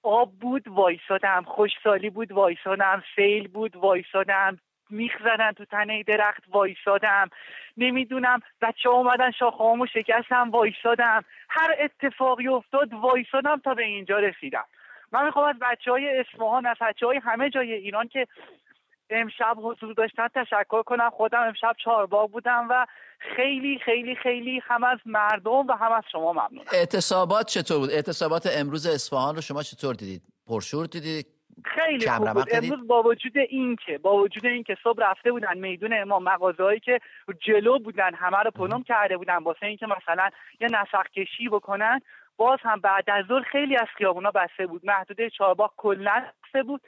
آب 0.04 0.32
بود 0.32 0.68
وایسادم. 0.68 1.44
خوشسالی 1.44 2.10
بود 2.10 2.32
وایسادم. 2.32 3.04
سیل 3.16 3.48
بود 3.48 3.76
وایسادم. 3.76 4.60
میخ 4.89 5.12
زدن 5.24 5.52
تو 5.52 5.66
تنه 5.66 6.04
درخت 6.04 6.44
وایسادم. 6.50 7.30
نمی‌دونم 7.78 8.39
بچه 8.62 8.89
اومدن 8.89 9.32
شاخهامو 9.32 9.86
شکستم 9.86 10.50
وایسادم. 10.52 11.24
هر 11.50 11.76
اتفاقی 11.80 12.48
افتاد 12.48 12.94
وایسادم 12.94 13.60
تا 13.60 13.74
به 13.74 13.84
اینجا 13.84 14.20
رسیدم. 14.20 14.66
من 15.12 15.26
می‌خوام 15.26 15.46
از 15.50 15.56
بچه 15.62 15.91
های 15.91 16.20
اصفهان 16.20 16.66
از 16.66 16.78
بچه 16.82 17.06
های 17.06 17.18
همه 17.18 17.50
جای 17.50 17.74
ایران 17.74 18.08
که 18.08 18.28
امشب 19.10 19.58
حضور 19.58 19.93
داشتن 19.93 20.28
تشکر 20.28 20.84
کنم. 20.84 21.10
خودم 21.10 21.41
امشب 21.41 21.76
چهارباغ 21.84 22.32
بودم 22.32 22.68
و 22.70 22.86
خیلی 23.36 23.80
خیلی 23.86 24.16
خیلی 24.16 24.62
هم 24.64 24.84
از 24.84 24.99
مردم 25.06 25.68
و 25.68 25.74
هم 25.74 25.91
از 25.91 26.04
شما 26.12 26.34
ممنونم. 26.34 26.66
اعتصابات 26.74 27.47
چطور 27.47 27.78
بود؟ 27.78 27.91
اعتصابات 27.91 28.47
امروز 28.58 28.88
اصفهان 28.88 29.36
رو 29.36 29.41
شما 29.41 29.64
چطور 29.64 29.95
دیدید؟ 29.95 30.22
پرشور 30.47 30.86
دیدید؟ 30.86 31.28
خیلی 31.66 32.10
خوب 32.10 32.34
بود. 32.34 32.47
امروز 32.51 32.88
با 32.88 33.04
وجود 33.04 33.38
اینکه 33.38 33.97
با 33.97 34.16
وجود 34.16 34.45
اینکه 34.45 34.78
صبح 34.84 35.04
رفته 35.04 35.32
بودن 35.32 35.58
میدون 35.58 35.93
امام 35.93 36.24
مغازه‌هایی 36.24 36.80
که 36.80 36.99
جلو 37.39 37.80
بودن 37.80 38.14
همه 38.14 38.38
رو 38.38 38.51
پلم 38.51 38.84
کرده 38.84 39.18
بودن 39.18 39.38
واسه 39.38 39.66
اینکه 39.66 39.86
مثلا 39.86 40.30
یه 40.60 40.68
نسخ 40.72 41.08
کشی 41.16 41.49
بکنن 41.49 42.01
باز 42.38 42.60
هم 42.62 42.80
بعد 42.80 43.10
از 43.10 43.26
ظهر 43.26 43.41
خیلی 43.41 43.78
از 43.78 43.88
خیابونا 43.97 44.32
بسته 44.32 44.68
بود. 44.68 44.86
محدوده 44.86 45.30
چهارباغ 45.30 45.72
کلا 45.78 46.24
بسته 46.45 46.64
بود. 46.64 46.82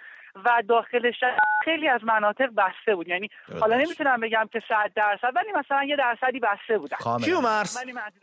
و 0.46 0.64
داخل 0.70 1.12
شهر 1.20 1.38
خیلی 1.64 1.88
از 1.88 2.02
مناطق 2.04 2.50
بسته 2.58 2.96
بود. 2.96 3.08
یعنی 3.08 3.30
حالا 3.60 3.78
نمی‌تونم 3.78 4.22
بگم 4.22 4.50
که 4.54 4.62
100 4.70 4.92
درصد 4.96 5.36
ولی 5.36 5.52
مثلا 5.52 5.84
یه 5.84 5.96
درصدی 5.96 6.40
بسته 6.40 6.78
بودن. 6.78 6.98
کیومرس 7.24 7.78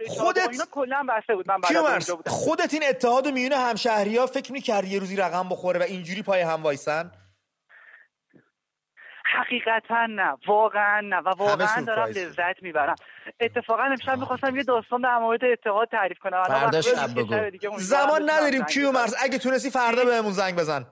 خودت 0.09 0.69
کلا 0.71 1.07
بسته 1.09 1.35
بود. 1.35 1.51
من 1.51 1.59
خودت 2.27 2.75
این 2.75 2.83
اتحاد 2.89 3.29
میونه 3.29 3.57
همشهری 3.57 4.27
فکر 4.27 4.53
می‌کردی 4.53 4.89
یه 4.89 4.99
روزی 4.99 5.17
رقم 5.17 5.49
بخوره 5.49 5.81
و 5.81 5.83
اینجوری 5.83 6.23
پای 6.23 6.41
هم 6.41 6.63
وایسن؟ 6.63 7.11
حقیقتا 9.25 10.07
نه. 10.07 10.37
واقعا 10.47 11.01
نه. 11.01 11.17
و 11.17 11.29
واقعا 11.29 11.81
دارم 11.81 12.09
لذت 12.09 12.63
می‌برم. 12.63 12.95
اتفاقا 13.41 13.83
امشب 13.83 14.19
می‌خواستم 14.19 14.57
یه 14.57 14.63
داستان 14.63 15.01
در 15.01 15.19
مورد 15.19 15.45
اتحاد 15.45 15.89
تعریف 15.89 16.19
کنم. 16.19 16.43
فردا 16.43 16.81
شب 16.81 17.09
زمان 17.77 18.31
نداریم. 18.31 18.65
کیومرس 18.65 19.15
اگه 19.23 19.39
تونستی 19.39 19.71
فردا 19.71 20.05
بهمون 20.05 20.33
زنگ 20.33 20.57
بزن. 20.57 20.87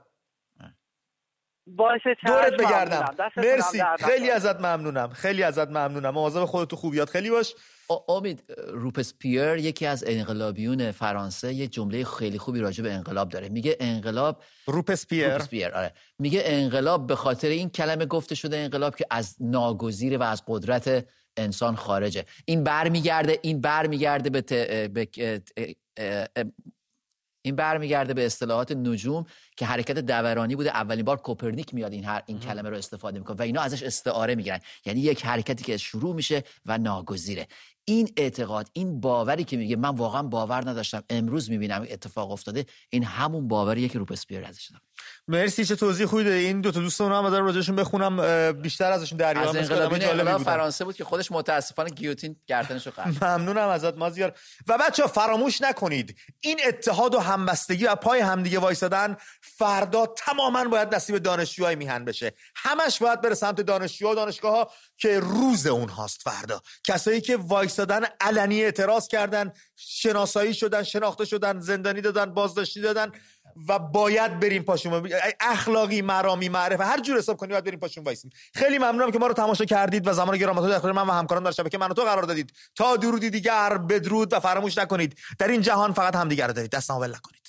باعث 1.77 2.01
دورت 2.27 2.53
بگردم. 2.53 3.15
مرسی. 3.37 3.83
خیلی 3.99 4.31
ازت 4.31 4.61
ممنونم. 4.61 5.09
خیلی 5.09 5.43
ازت 5.43 5.69
ممنونم. 5.69 6.11
مواظب 6.11 6.45
خودتو 6.45 6.77
خوبیات 6.77 7.11
خیلی 7.11 7.31
باش. 7.31 7.55
امید 8.09 8.45
روپسپیر 8.69 9.57
یکی 9.57 9.87
از 9.87 10.05
انقلابیون 10.07 10.91
فرانسه 10.91 11.55
یه 11.55 11.67
جمله 11.67 12.05
خیلی 12.05 12.39
خوبی 12.39 12.61
راجع 12.61 12.83
به 12.83 12.93
انقلاب 12.93 13.29
داره. 13.29 13.49
میگه 13.49 13.77
انقلاب 13.81 14.43
روپسپیر 14.67 15.33
روپسپیر 15.33 15.69
آره. 15.69 15.93
میگه 16.19 16.43
انقلاب 16.45 17.07
به 17.07 17.17
خاطر 17.17 17.49
این 17.49 17.71
کلمه 17.71 18.07
گفته 18.07 18.35
شده 18.35 18.57
انقلاب 18.57 18.97
که 18.97 19.07
از 19.11 19.37
ناگزیر 19.41 20.19
و 20.19 20.23
از 20.23 20.43
قدرت 20.47 21.07
انسان 21.37 21.77
خارجه. 21.77 22.25
این 22.45 22.65
برمیگرده 22.65 23.39
این 23.43 23.61
برمیگرده 23.61 24.31
به, 24.31 24.43
ت... 24.43 24.53
به... 24.89 25.09
این 27.43 27.57
برمیگرده 27.57 28.15
به 28.15 28.27
اصطلاحات 28.27 28.73
نجوم 28.73 29.27
که 29.57 29.67
حرکت 29.67 29.99
دورانی 29.99 30.57
بوده. 30.57 30.71
اولین 30.71 31.05
بار 31.05 31.17
کوپرنیک 31.17 31.75
میاد 31.75 31.93
این 31.93 32.05
هر 32.05 32.23
این 32.27 32.41
کلمه 32.41 32.71
رو 32.71 32.77
استفاده 32.77 33.19
می‌کنه 33.19 33.37
و 33.37 33.43
اینا 33.43 33.61
ازش 33.61 33.83
استعاره 33.83 34.35
می‌گیرن. 34.35 34.61
یعنی 34.85 35.01
یک 35.01 35.27
حرکتی 35.27 35.65
که 35.65 35.77
شروع 35.77 36.15
میشه 36.15 36.43
و 36.67 36.79
ناگزیره. 36.79 37.47
این 37.85 38.09
اعتقاد 38.17 38.71
این 38.73 39.01
باوری 39.01 39.45
که 39.45 39.57
میگه 39.57 39.77
من 39.77 39.89
واقعا 39.89 40.23
باور 40.23 40.71
نداشتم 40.71 41.03
امروز 41.11 41.51
می‌بینم 41.51 41.87
اتفاق 41.91 42.31
افتاده 42.31 42.67
این 42.91 43.05
همون 43.05 43.49
باوریه 43.49 43.89
که 43.89 43.99
روبسپیر 43.99 44.45
ازش 44.45 44.71
دارم 44.71 44.83
مرسی 45.29 45.65
چه 45.65 45.77
توضیح 45.77 46.07
خوبی 46.07 46.25
دادی. 46.25 46.37
این 46.37 46.61
دو 46.61 46.71
تا 46.71 46.81
دوستمون 46.81 47.13
هم 47.13 47.31
دارم 47.31 47.45
راجعشون 47.45 47.77
بخونم 47.77 48.53
بیشتر 48.53 48.93
ازشون 48.93 49.19
دریا 49.19 49.51
از 49.51 49.71
انقلاب 49.71 50.43
فرانسه 50.43 50.85
بود 50.85 50.97
که 50.97 51.05
خودش 51.05 51.33
متاسفانه 51.33 51.91
گیوتین 51.91 52.37
گردنشو 52.47 52.91
قطع 52.91 53.37
ممنونم 53.37 53.69
ازت 53.69 53.97
مازیار. 53.97 54.33
و 54.67 54.79
بچه 54.79 55.07
فراموش 55.07 55.61
نکنید 55.61 56.17
این 56.41 56.61
اتحاد 56.67 57.15
و 57.15 57.19
همبستگی 57.19 57.85
و 57.85 57.95
پای 57.95 58.21
همدیگه 58.21 58.59
وایسادن 58.59 59.17
فردا 59.43 60.07
تماما 60.07 60.65
باید 60.65 60.95
نصیب 60.95 61.19
دانشجوهای 61.19 61.77
میهن 61.77 62.05
بشه. 62.05 62.33
همش 62.57 62.99
باید 62.99 63.21
بره 63.21 63.35
سمت 63.35 63.61
دانشجوها 63.61 64.13
و 64.13 64.15
دانشگاه 64.15 64.53
ها 64.53 64.71
که 64.99 65.21
روز 65.21 65.67
اونهاست 65.67 66.23
فردا. 66.23 66.61
کسایی 66.85 67.21
که 67.21 67.37
وایسادن 67.37 68.01
علنی 68.21 68.63
اعتراض 68.65 69.09
کردن 69.09 69.53
شناسایی 69.77 70.55
شدن 70.55 70.83
شناخته 70.83 71.25
شدن 71.25 71.61
زندانی 71.61 72.01
دادن 72.01 72.35
بازداشتی 72.35 72.81
دادن 72.81 73.13
و 73.69 73.79
باید 73.79 74.41
بریم 74.41 74.63
پاشون. 74.63 75.11
اخلاقی 75.41 76.03
مرامی 76.03 76.49
معرفه 76.49 76.85
هر 76.85 77.01
جور 77.01 77.19
حساب 77.19 77.37
کنی 77.37 77.51
باید 77.51 77.65
بریم 77.65 77.79
پاشون 77.79 78.05
وایسیم. 78.05 78.31
خیلی 78.55 78.79
ممنونم 78.79 79.11
که 79.11 79.19
ما 79.19 79.27
رو 79.27 79.35
تماشا 79.35 79.65
کردید 79.65 80.09
و 80.09 80.13
زمان 80.13 80.39
گرامتو 80.39 80.69
در 80.69 80.75
اختیار 80.75 80.93
من 80.93 81.07
و 81.07 81.13
همکاران 81.13 81.45
در 81.45 81.51
شبکه 81.51 81.79
من 81.79 81.91
و 81.91 81.95
تو 81.95 82.03
قرار 82.03 82.23
دادید. 82.23 82.53
تا 82.75 82.97
درودی 82.97 83.31
دیگر 83.31 83.79
بدرود 83.79 84.33
و 84.33 84.41
فراموش 84.41 84.79
نکنید. 84.79 85.19
در 85.39 85.49
این 85.49 85.61
جهان 85.61 85.93
فقط 85.93 86.17
همدیگر 86.17 86.47
دارید. 86.47 86.71
دست 86.71 86.91
نکنید. 86.91 87.40